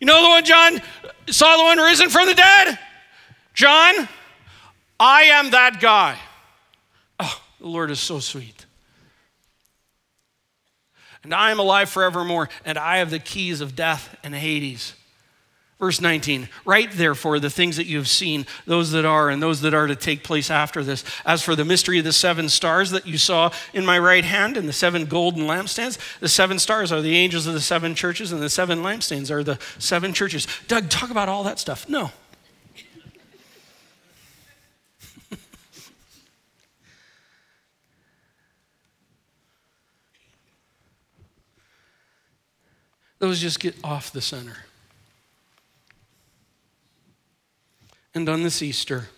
You 0.00 0.06
know 0.06 0.22
the 0.22 0.28
one 0.28 0.44
John 0.44 0.80
saw 1.28 1.56
the 1.56 1.64
one 1.64 1.78
risen 1.78 2.08
from 2.08 2.26
the 2.26 2.34
dead? 2.34 2.78
John, 3.52 4.08
I 4.98 5.22
am 5.24 5.50
that 5.50 5.80
guy. 5.80 6.18
Oh, 7.18 7.42
the 7.60 7.66
Lord 7.66 7.90
is 7.90 8.00
so 8.00 8.18
sweet. 8.18 8.64
And 11.22 11.34
I 11.34 11.50
am 11.50 11.58
alive 11.58 11.90
forevermore, 11.90 12.48
and 12.64 12.78
I 12.78 12.98
have 12.98 13.10
the 13.10 13.18
keys 13.18 13.60
of 13.60 13.76
death 13.76 14.16
and 14.22 14.34
Hades. 14.34 14.94
Verse 15.80 16.00
19, 16.00 16.48
write 16.66 16.92
therefore 16.92 17.40
the 17.40 17.48
things 17.48 17.78
that 17.78 17.86
you 17.86 17.96
have 17.96 18.08
seen, 18.08 18.44
those 18.66 18.90
that 18.90 19.06
are, 19.06 19.30
and 19.30 19.42
those 19.42 19.62
that 19.62 19.72
are 19.72 19.86
to 19.86 19.96
take 19.96 20.22
place 20.22 20.50
after 20.50 20.84
this. 20.84 21.02
As 21.24 21.42
for 21.42 21.56
the 21.56 21.64
mystery 21.64 21.98
of 21.98 22.04
the 22.04 22.12
seven 22.12 22.50
stars 22.50 22.90
that 22.90 23.06
you 23.06 23.16
saw 23.16 23.50
in 23.72 23.86
my 23.86 23.98
right 23.98 24.26
hand 24.26 24.58
and 24.58 24.68
the 24.68 24.74
seven 24.74 25.06
golden 25.06 25.44
lampstands, 25.44 25.96
the 26.20 26.28
seven 26.28 26.58
stars 26.58 26.92
are 26.92 27.00
the 27.00 27.16
angels 27.16 27.46
of 27.46 27.54
the 27.54 27.62
seven 27.62 27.94
churches, 27.94 28.30
and 28.30 28.42
the 28.42 28.50
seven 28.50 28.82
lampstands 28.82 29.30
are 29.30 29.42
the 29.42 29.58
seven 29.78 30.12
churches. 30.12 30.46
Doug, 30.68 30.90
talk 30.90 31.08
about 31.10 31.30
all 31.30 31.44
that 31.44 31.58
stuff. 31.58 31.88
No. 31.88 32.10
Those 43.18 43.40
just 43.40 43.60
get 43.60 43.76
off 43.82 44.12
the 44.12 44.20
center. 44.20 44.66
And 48.14 48.28
on 48.28 48.42
this 48.42 48.62
Easter, 48.62 49.08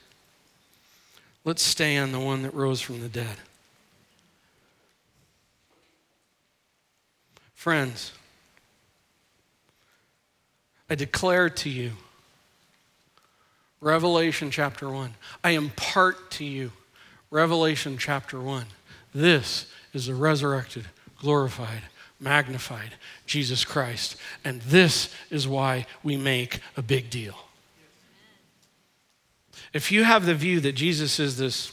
let's 1.44 1.62
stay 1.62 1.96
on 1.96 2.12
the 2.12 2.20
one 2.20 2.42
that 2.42 2.54
rose 2.54 2.80
from 2.80 3.00
the 3.00 3.08
dead. 3.08 3.36
Friends, 7.54 8.12
I 10.90 10.94
declare 10.94 11.48
to 11.48 11.70
you, 11.70 11.92
Revelation 13.80 14.50
chapter 14.50 14.90
1. 14.90 15.14
I 15.42 15.50
impart 15.50 16.30
to 16.32 16.44
you, 16.44 16.72
Revelation 17.30 17.96
chapter 17.98 18.40
1. 18.40 18.66
This 19.14 19.66
is 19.94 20.06
the 20.06 20.14
resurrected, 20.14 20.86
glorified, 21.18 21.82
magnified 22.20 22.94
Jesus 23.26 23.64
Christ. 23.64 24.16
And 24.44 24.60
this 24.62 25.14
is 25.30 25.48
why 25.48 25.86
we 26.02 26.16
make 26.16 26.60
a 26.76 26.82
big 26.82 27.10
deal. 27.10 27.36
If 29.72 29.90
you 29.90 30.04
have 30.04 30.26
the 30.26 30.34
view 30.34 30.60
that 30.60 30.72
Jesus 30.72 31.18
is 31.18 31.38
this, 31.38 31.72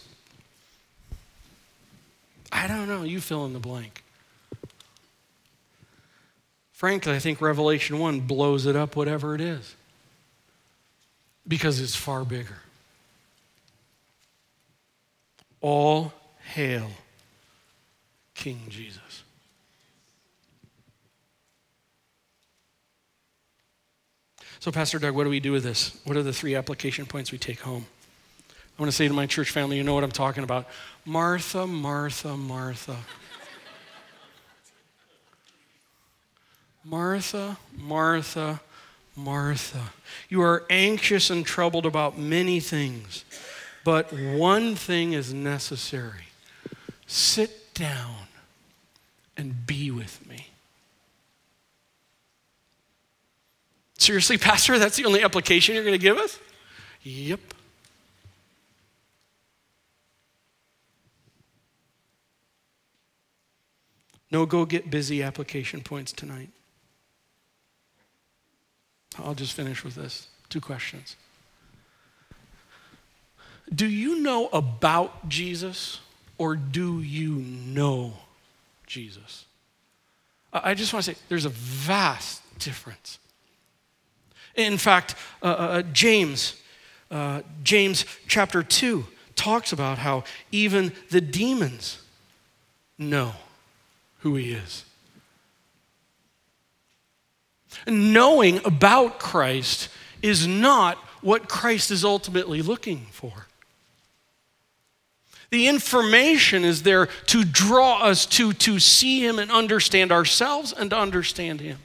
I 2.51 2.67
don't 2.67 2.87
know, 2.87 3.03
you 3.03 3.19
fill 3.19 3.45
in 3.45 3.53
the 3.53 3.59
blank. 3.59 4.03
Frankly, 6.71 7.13
I 7.13 7.19
think 7.19 7.41
Revelation 7.41 7.99
1 7.99 8.21
blows 8.21 8.65
it 8.65 8.75
up, 8.75 8.95
whatever 8.95 9.35
it 9.35 9.41
is, 9.41 9.75
because 11.45 11.81
it's 11.81 11.95
far 11.95 12.23
bigger. 12.23 12.59
All 15.59 16.13
hail 16.53 16.89
King 18.33 18.61
Jesus. 18.69 19.23
So, 24.59 24.71
Pastor 24.71 24.99
Doug, 24.99 25.15
what 25.15 25.23
do 25.23 25.29
we 25.29 25.39
do 25.39 25.53
with 25.53 25.63
this? 25.63 25.97
What 26.03 26.17
are 26.17 26.23
the 26.23 26.33
three 26.33 26.55
application 26.55 27.05
points 27.05 27.31
we 27.31 27.37
take 27.37 27.61
home? 27.61 27.85
I 28.49 28.81
want 28.81 28.91
to 28.91 28.95
say 28.95 29.07
to 29.07 29.13
my 29.13 29.25
church 29.25 29.51
family, 29.51 29.77
you 29.77 29.83
know 29.83 29.93
what 29.93 30.03
I'm 30.03 30.11
talking 30.11 30.43
about. 30.43 30.67
Martha, 31.05 31.65
Martha, 31.65 32.35
Martha. 32.35 32.97
Martha, 36.83 37.57
Martha, 37.77 38.61
Martha. 39.15 39.91
You 40.27 40.41
are 40.41 40.65
anxious 40.69 41.29
and 41.29 41.45
troubled 41.45 41.85
about 41.85 42.17
many 42.17 42.59
things, 42.59 43.25
but 43.83 44.11
one 44.11 44.75
thing 44.75 45.13
is 45.13 45.33
necessary 45.33 46.23
sit 47.09 47.73
down 47.73 48.27
and 49.35 49.65
be 49.65 49.89
with 49.89 50.25
me. 50.27 50.48
Seriously, 53.99 54.37
Pastor, 54.37 54.79
that's 54.79 54.95
the 54.95 55.05
only 55.05 55.21
application 55.21 55.75
you're 55.75 55.83
going 55.83 55.93
to 55.93 55.97
give 56.01 56.17
us? 56.17 56.39
Yep. 57.03 57.41
No 64.31 64.45
go 64.45 64.65
get 64.65 64.89
busy 64.89 65.21
application 65.21 65.81
points 65.81 66.13
tonight. 66.13 66.49
I'll 69.17 69.35
just 69.35 69.53
finish 69.53 69.83
with 69.83 69.95
this 69.95 70.27
two 70.47 70.61
questions. 70.61 71.17
Do 73.73 73.85
you 73.85 74.19
know 74.21 74.47
about 74.47 75.27
Jesus 75.27 75.99
or 76.37 76.55
do 76.55 77.01
you 77.01 77.35
know 77.35 78.13
Jesus? 78.87 79.45
I 80.53 80.73
just 80.73 80.93
want 80.93 81.05
to 81.05 81.13
say 81.13 81.19
there's 81.27 81.45
a 81.45 81.49
vast 81.49 82.41
difference. 82.59 83.19
In 84.55 84.77
fact, 84.77 85.15
uh, 85.41 85.45
uh, 85.45 85.49
uh, 85.49 85.81
James, 85.93 86.61
uh, 87.11 87.41
James 87.63 88.05
chapter 88.27 88.63
2 88.63 89.05
talks 89.35 89.71
about 89.71 89.97
how 89.97 90.23
even 90.51 90.91
the 91.09 91.21
demons 91.21 92.01
know 92.97 93.33
who 94.19 94.35
he 94.35 94.51
is. 94.51 94.85
Knowing 97.87 98.59
about 98.65 99.19
Christ 99.19 99.89
is 100.21 100.45
not 100.45 100.97
what 101.21 101.47
Christ 101.47 101.91
is 101.91 102.03
ultimately 102.03 102.61
looking 102.61 103.05
for. 103.11 103.47
The 105.51 105.67
information 105.67 106.63
is 106.63 106.83
there 106.83 107.07
to 107.27 107.43
draw 107.43 108.03
us 108.03 108.25
to, 108.27 108.53
to 108.53 108.79
see 108.79 109.25
Him 109.25 109.39
and 109.39 109.49
understand 109.51 110.11
ourselves 110.11 110.73
and 110.73 110.89
to 110.91 110.97
understand 110.97 111.59
Him. 111.59 111.79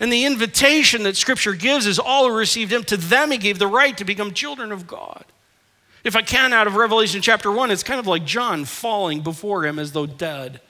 And 0.00 0.12
the 0.12 0.24
invitation 0.24 1.04
that 1.04 1.16
Scripture 1.16 1.54
gives 1.54 1.86
is 1.86 1.98
all 1.98 2.28
who 2.28 2.36
received 2.36 2.72
Him, 2.72 2.84
to 2.84 2.96
them 2.96 3.30
He 3.30 3.38
gave 3.38 3.58
the 3.58 3.66
right 3.66 3.96
to 3.96 4.04
become 4.04 4.32
children 4.32 4.72
of 4.72 4.86
God. 4.86 5.24
If 6.02 6.16
I 6.16 6.22
can, 6.22 6.52
out 6.52 6.66
of 6.66 6.76
Revelation 6.76 7.22
chapter 7.22 7.50
1, 7.50 7.70
it's 7.70 7.82
kind 7.82 8.00
of 8.00 8.06
like 8.06 8.24
John 8.24 8.64
falling 8.64 9.22
before 9.22 9.64
Him 9.64 9.78
as 9.78 9.92
though 9.92 10.06
dead, 10.06 10.60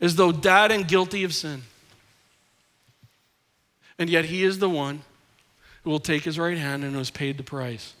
as 0.00 0.16
though 0.16 0.32
dead 0.32 0.70
and 0.70 0.86
guilty 0.86 1.24
of 1.24 1.34
sin. 1.34 1.62
And 3.98 4.10
yet 4.10 4.26
He 4.26 4.44
is 4.44 4.58
the 4.58 4.70
one 4.70 5.02
who 5.82 5.90
will 5.90 6.00
take 6.00 6.24
His 6.24 6.38
right 6.38 6.58
hand 6.58 6.84
and 6.84 6.92
who 6.92 6.98
has 6.98 7.10
paid 7.10 7.38
the 7.38 7.42
price. 7.42 7.94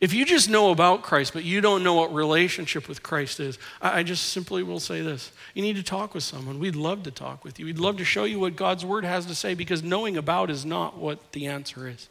If 0.00 0.14
you 0.14 0.24
just 0.24 0.48
know 0.48 0.70
about 0.70 1.02
Christ, 1.02 1.32
but 1.32 1.42
you 1.42 1.60
don't 1.60 1.82
know 1.82 1.94
what 1.94 2.14
relationship 2.14 2.88
with 2.88 3.02
Christ 3.02 3.40
is, 3.40 3.58
I 3.82 4.04
just 4.04 4.26
simply 4.26 4.62
will 4.62 4.78
say 4.78 5.02
this. 5.02 5.32
You 5.54 5.62
need 5.62 5.74
to 5.74 5.82
talk 5.82 6.14
with 6.14 6.22
someone. 6.22 6.60
We'd 6.60 6.76
love 6.76 7.02
to 7.02 7.10
talk 7.10 7.44
with 7.44 7.58
you. 7.58 7.66
We'd 7.66 7.80
love 7.80 7.96
to 7.96 8.04
show 8.04 8.22
you 8.22 8.38
what 8.38 8.54
God's 8.54 8.84
word 8.84 9.04
has 9.04 9.26
to 9.26 9.34
say 9.34 9.54
because 9.54 9.82
knowing 9.82 10.16
about 10.16 10.50
is 10.50 10.64
not 10.64 10.96
what 10.98 11.32
the 11.32 11.46
answer 11.46 11.88
is. 11.88 12.08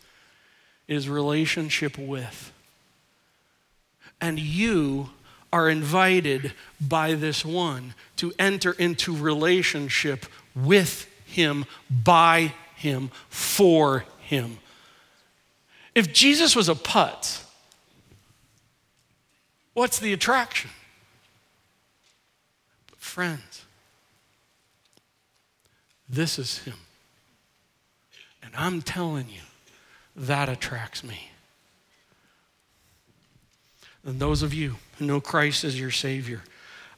It 0.88 0.96
is 0.96 1.08
relationship 1.08 1.98
with. 1.98 2.52
And 4.20 4.38
you 4.38 5.12
are 5.54 5.70
invited 5.70 6.54
by 6.82 7.14
this 7.14 7.46
one 7.46 7.94
to 8.18 8.34
enter 8.38 8.74
into 8.74 9.16
relationship 9.16 10.26
with 10.54 11.10
him, 11.26 11.64
by 11.90 12.54
him, 12.76 13.12
for 13.30 14.04
him. 14.20 14.58
If 15.96 16.12
Jesus 16.12 16.54
was 16.54 16.68
a 16.68 16.76
putz, 16.76 17.47
What's 19.78 19.99
the 19.99 20.11
attraction? 20.11 20.71
But 22.89 22.97
friends, 22.97 23.63
this 26.09 26.39
is 26.39 26.57
Him. 26.63 26.73
And 28.41 28.53
I'm 28.57 28.82
telling 28.82 29.30
you, 29.30 29.41
that 30.15 30.49
attracts 30.49 31.03
me. 31.03 31.30
And 34.03 34.19
those 34.19 34.41
of 34.41 34.51
you 34.51 34.78
who 34.97 35.05
know 35.05 35.21
Christ 35.21 35.63
as 35.63 35.80
your 35.80 35.91
Savior, 35.91 36.41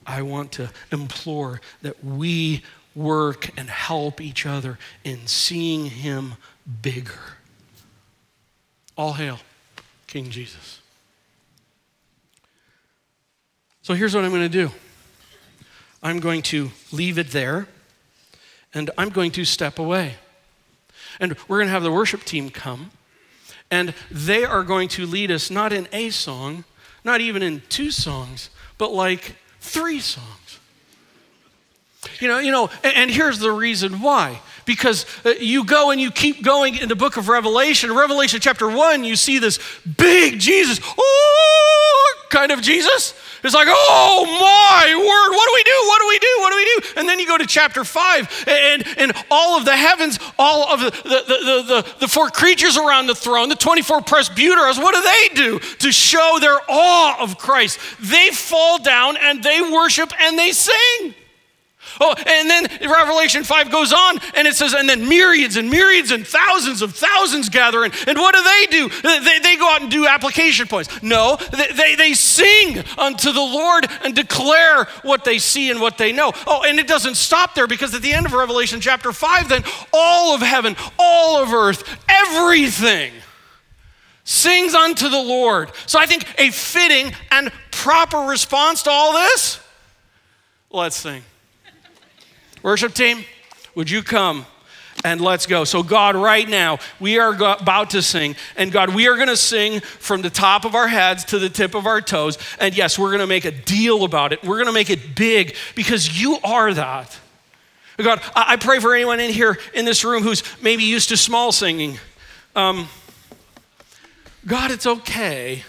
I 0.08 0.22
want 0.22 0.54
to 0.54 0.70
implore 0.90 1.60
that 1.82 2.02
we 2.02 2.64
work 2.96 3.50
and 3.58 3.70
help 3.70 4.22
each 4.22 4.46
other 4.46 4.80
in 5.04 5.28
seeing 5.28 5.88
Him 5.88 6.36
bigger. 6.82 7.20
All 8.96 9.16
hail, 9.16 9.40
King 10.08 10.30
Jesus. 10.30 10.79
So 13.90 13.96
here's 13.96 14.14
what 14.14 14.24
I'm 14.24 14.30
going 14.30 14.44
to 14.44 14.50
do 14.50 14.70
I'm 16.04 16.20
going 16.20 16.44
to 16.44 16.70
leave 16.92 17.18
it 17.18 17.32
there, 17.32 17.68
and 18.72 18.92
I'm 19.00 19.10
going 19.10 19.32
to 19.32 19.44
step 19.44 19.80
away. 19.80 20.18
And 21.20 21.36
we're 21.48 21.58
going 21.58 21.70
to 21.70 21.72
have 21.72 21.82
the 21.82 21.92
worship 21.92 22.24
team 22.24 22.52
come, 22.52 22.92
and 23.72 23.96
they 24.12 24.46
are 24.46 24.62
going 24.62 24.90
to 24.90 25.08
lead 25.08 25.32
us 25.32 25.50
not 25.50 25.74
in 25.74 25.88
a 25.92 26.12
song, 26.12 26.66
not 27.04 27.20
even 27.20 27.42
in 27.42 27.64
two 27.68 27.90
songs, 27.90 28.52
but 28.78 28.92
like 28.92 29.38
three 29.60 30.00
songs. 30.00 30.60
You 32.20 32.28
know, 32.28 32.38
you 32.38 32.52
know, 32.52 32.70
and, 32.84 33.10
here's 33.10 33.40
the 33.40 33.52
reason 33.52 34.02
why. 34.02 34.40
Because 34.66 35.08
uh, 35.26 35.32
you 35.40 35.66
go 35.66 35.90
and 35.90 36.00
you 36.00 36.12
keep 36.12 36.44
going 36.44 36.78
in 36.78 36.90
the 36.90 36.96
book 36.96 37.18
of 37.18 37.28
Revelation. 37.28 37.92
Revelation 37.92 38.40
chapter 38.40 38.70
one, 38.70 39.04
you 39.04 39.16
see 39.16 39.40
this 39.40 39.58
big 39.98 40.40
Jesus, 40.40 40.80
oh, 40.96 42.16
kind 42.30 42.52
of 42.52 42.62
Jesus. 42.62 43.16
It's 43.44 43.54
like, 43.54 43.68
oh 43.70 44.26
my 44.26 44.96
word, 44.96 45.36
what 45.36 45.48
do 45.48 45.54
we 45.54 45.64
do? 45.64 45.88
What 45.88 46.02
do 46.02 46.08
we 46.08 46.20
do? 46.20 46.36
What 46.40 46.52
do 46.52 46.56
we 46.58 46.66
do? 46.66 47.00
And 47.00 47.10
then 47.10 47.20
you 47.20 47.28
go 47.28 47.38
to 47.38 47.48
chapter 47.48 47.84
five, 47.84 48.46
and, 48.48 48.84
and 48.98 49.14
all 49.32 49.58
of 49.58 49.66
the 49.66 49.76
heavens, 49.76 50.20
all 50.38 50.74
of 50.74 50.80
the, 50.82 50.92
the, 50.92 51.24
the, 51.28 51.64
the, 51.64 51.96
the 52.00 52.08
four 52.08 52.30
creatures 52.30 52.78
around 52.78 53.08
the 53.08 53.16
throne, 53.16 53.50
the 53.50 53.56
24 53.56 54.02
presbyteros, 54.02 54.82
what 54.82 54.96
do 54.96 55.02
they 55.02 55.36
do 55.36 55.60
to 55.60 55.92
show 55.92 56.38
their 56.42 56.60
awe 56.68 57.22
of 57.22 57.38
Christ? 57.38 57.80
They 58.00 58.30
fall 58.30 58.80
down 58.80 59.18
and 59.18 59.44
they 59.44 59.62
worship 59.62 60.12
and 60.20 60.38
they 60.38 60.52
sing. 60.52 61.16
Oh, 62.00 62.16
and 62.16 62.50
then 62.50 62.68
Revelation 62.90 63.44
5 63.44 63.72
goes 63.72 63.92
on 63.92 64.20
and 64.36 64.48
it 64.48 64.56
says, 64.56 64.74
and 64.74 64.88
then 64.88 65.08
myriads 65.08 65.58
and 65.58 65.70
myriads 65.70 66.12
and 66.12 66.26
thousands 66.26 66.82
of 66.82 66.96
thousands 66.96 67.50
gather. 67.50 67.84
And, 67.84 67.94
and 68.08 68.18
what 68.18 68.34
do 68.36 68.44
they 68.44 68.68
do? 68.72 68.90
They, 69.02 69.40
they 69.40 69.56
go 69.58 69.70
out 69.70 69.82
and 69.82 69.92
do 69.92 70.08
application 70.08 70.68
points. 70.68 71.02
No, 71.04 71.38
they, 71.52 71.68
they, 71.74 71.96
they 71.96 72.14
sing 72.14 72.84
unto 72.98 73.32
the 73.32 73.40
Lord 73.40 73.86
and 74.04 74.16
declare 74.16 74.86
what 75.02 75.26
they 75.26 75.40
see 75.40 75.70
and 75.72 75.82
what 75.82 75.98
they 75.98 76.12
know. 76.12 76.32
Oh, 76.48 76.64
and 76.66 76.80
it 76.80 76.88
doesn't 76.88 77.16
stop 77.16 77.56
there 77.56 77.68
because 77.68 77.94
at 77.94 78.02
the 78.02 78.14
end 78.14 78.26
of 78.26 78.34
Revelation 78.34 78.80
chapter 78.80 79.12
5, 79.12 79.50
then 79.50 79.64
all 79.94 80.34
of 80.34 80.42
heaven, 80.42 80.76
all 80.98 81.42
of 81.42 81.54
earth, 81.54 81.84
everything 82.08 83.12
sings 84.24 84.76
unto 84.76 85.10
the 85.10 85.22
Lord. 85.22 85.72
So 85.88 86.00
I 86.00 86.06
think 86.06 86.24
a 86.38 86.52
fitting 86.52 87.14
and 87.32 87.52
proper 87.72 88.20
response 88.20 88.84
to 88.84 88.92
all 88.92 89.14
this, 89.14 89.60
let's 90.70 90.96
sing. 90.96 91.24
Worship 92.64 92.94
team, 92.94 93.24
would 93.76 93.90
you 93.90 94.04
come? 94.04 94.46
and 95.06 95.22
let's 95.22 95.46
go. 95.46 95.64
So, 95.64 95.84
God, 95.84 96.16
right 96.16 96.48
now, 96.48 96.80
we 97.00 97.20
are 97.20 97.34
about 97.34 97.92
to 97.92 98.02
sing. 98.02 98.36
And 98.58 98.72
God, 98.72 98.94
we 98.94 99.08
are 99.08 99.16
going 99.16 99.30
to 99.30 99.38
sing 99.38 99.80
from 99.80 100.22
the 100.22 100.30
top 100.30 100.66
of 100.66 100.76
our 100.76 100.88
heads 100.88 101.24
to 101.26 101.40
the 101.40 101.50
tip 101.50 101.76
of 101.76 101.86
our 101.86 102.02
toes. 102.02 102.38
And 102.60 102.76
yes, 102.76 103.00
we're 103.00 103.10
going 103.10 103.20
to 103.20 103.28
make 103.28 103.46
a 103.46 103.52
deal 103.52 104.04
about 104.04 104.34
it. 104.34 104.44
We're 104.44 104.58
going 104.58 104.68
to 104.68 104.74
make 104.74 104.90
it 104.90 105.16
big 105.16 105.56
because 105.76 106.22
you 106.22 106.38
are 106.44 106.74
that. 106.74 107.18
God, 107.98 108.22
I 108.34 108.56
pray 108.56 108.80
for 108.80 108.94
anyone 108.94 109.20
in 109.20 109.32
here 109.32 109.58
in 109.74 109.84
this 109.84 110.06
room 110.06 110.24
who's 110.24 110.44
maybe 110.62 110.84
used 110.84 111.10
to 111.10 111.18
small 111.18 111.52
singing. 111.52 111.98
Um, 112.56 112.88
God, 114.46 114.72
it's 114.72 114.86
okay 114.86 115.64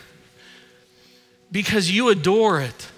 because 1.51 1.91
you 1.91 2.09
adore 2.09 2.61
it 2.61 2.88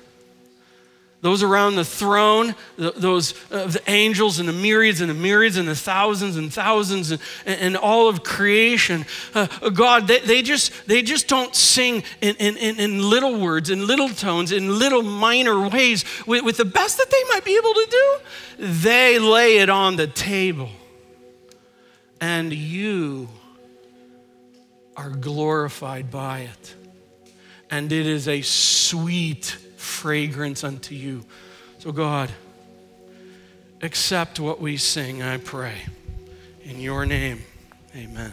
those 1.22 1.44
around 1.44 1.76
the 1.76 1.84
throne, 1.84 2.56
those 2.76 3.34
uh, 3.52 3.68
the 3.68 3.80
angels 3.86 4.40
and 4.40 4.48
the 4.48 4.52
myriads 4.52 5.00
and 5.00 5.08
the 5.08 5.14
myriads 5.14 5.56
and 5.56 5.68
the 5.68 5.76
thousands 5.76 6.36
and 6.36 6.52
thousands 6.52 7.12
and, 7.12 7.20
and 7.46 7.76
all 7.76 8.08
of 8.08 8.24
creation. 8.24 9.06
Uh, 9.32 9.46
God, 9.70 10.08
they, 10.08 10.18
they, 10.18 10.42
just, 10.42 10.86
they 10.88 11.00
just 11.00 11.28
don't 11.28 11.54
sing 11.54 12.02
in, 12.20 12.34
in, 12.36 12.56
in 12.56 13.08
little 13.08 13.38
words, 13.38 13.70
in 13.70 13.86
little 13.86 14.08
tones, 14.08 14.50
in 14.50 14.80
little 14.80 15.02
minor 15.02 15.68
ways 15.68 16.04
with, 16.26 16.44
with 16.44 16.56
the 16.56 16.64
best 16.64 16.98
that 16.98 17.08
they 17.08 17.22
might 17.32 17.44
be 17.44 17.56
able 17.56 17.72
to 17.72 17.86
do. 17.88 18.64
They 18.66 19.20
lay 19.20 19.58
it 19.58 19.70
on 19.70 19.94
the 19.94 20.08
table. 20.08 20.70
And 22.20 22.52
you 22.52 23.28
are 24.96 25.10
glorified 25.10 26.10
by 26.10 26.40
it. 26.40 26.74
And 27.70 27.92
it 27.92 28.06
is 28.08 28.26
a 28.26 28.42
sweet 28.42 29.56
fragrance 29.82 30.64
unto 30.64 30.94
you. 30.94 31.24
So, 31.78 31.92
God, 31.92 32.30
accept 33.82 34.38
what 34.38 34.60
we 34.60 34.76
sing, 34.76 35.22
I 35.22 35.38
pray. 35.38 35.74
In 36.64 36.80
your 36.80 37.04
name, 37.04 37.42
amen. 37.94 38.32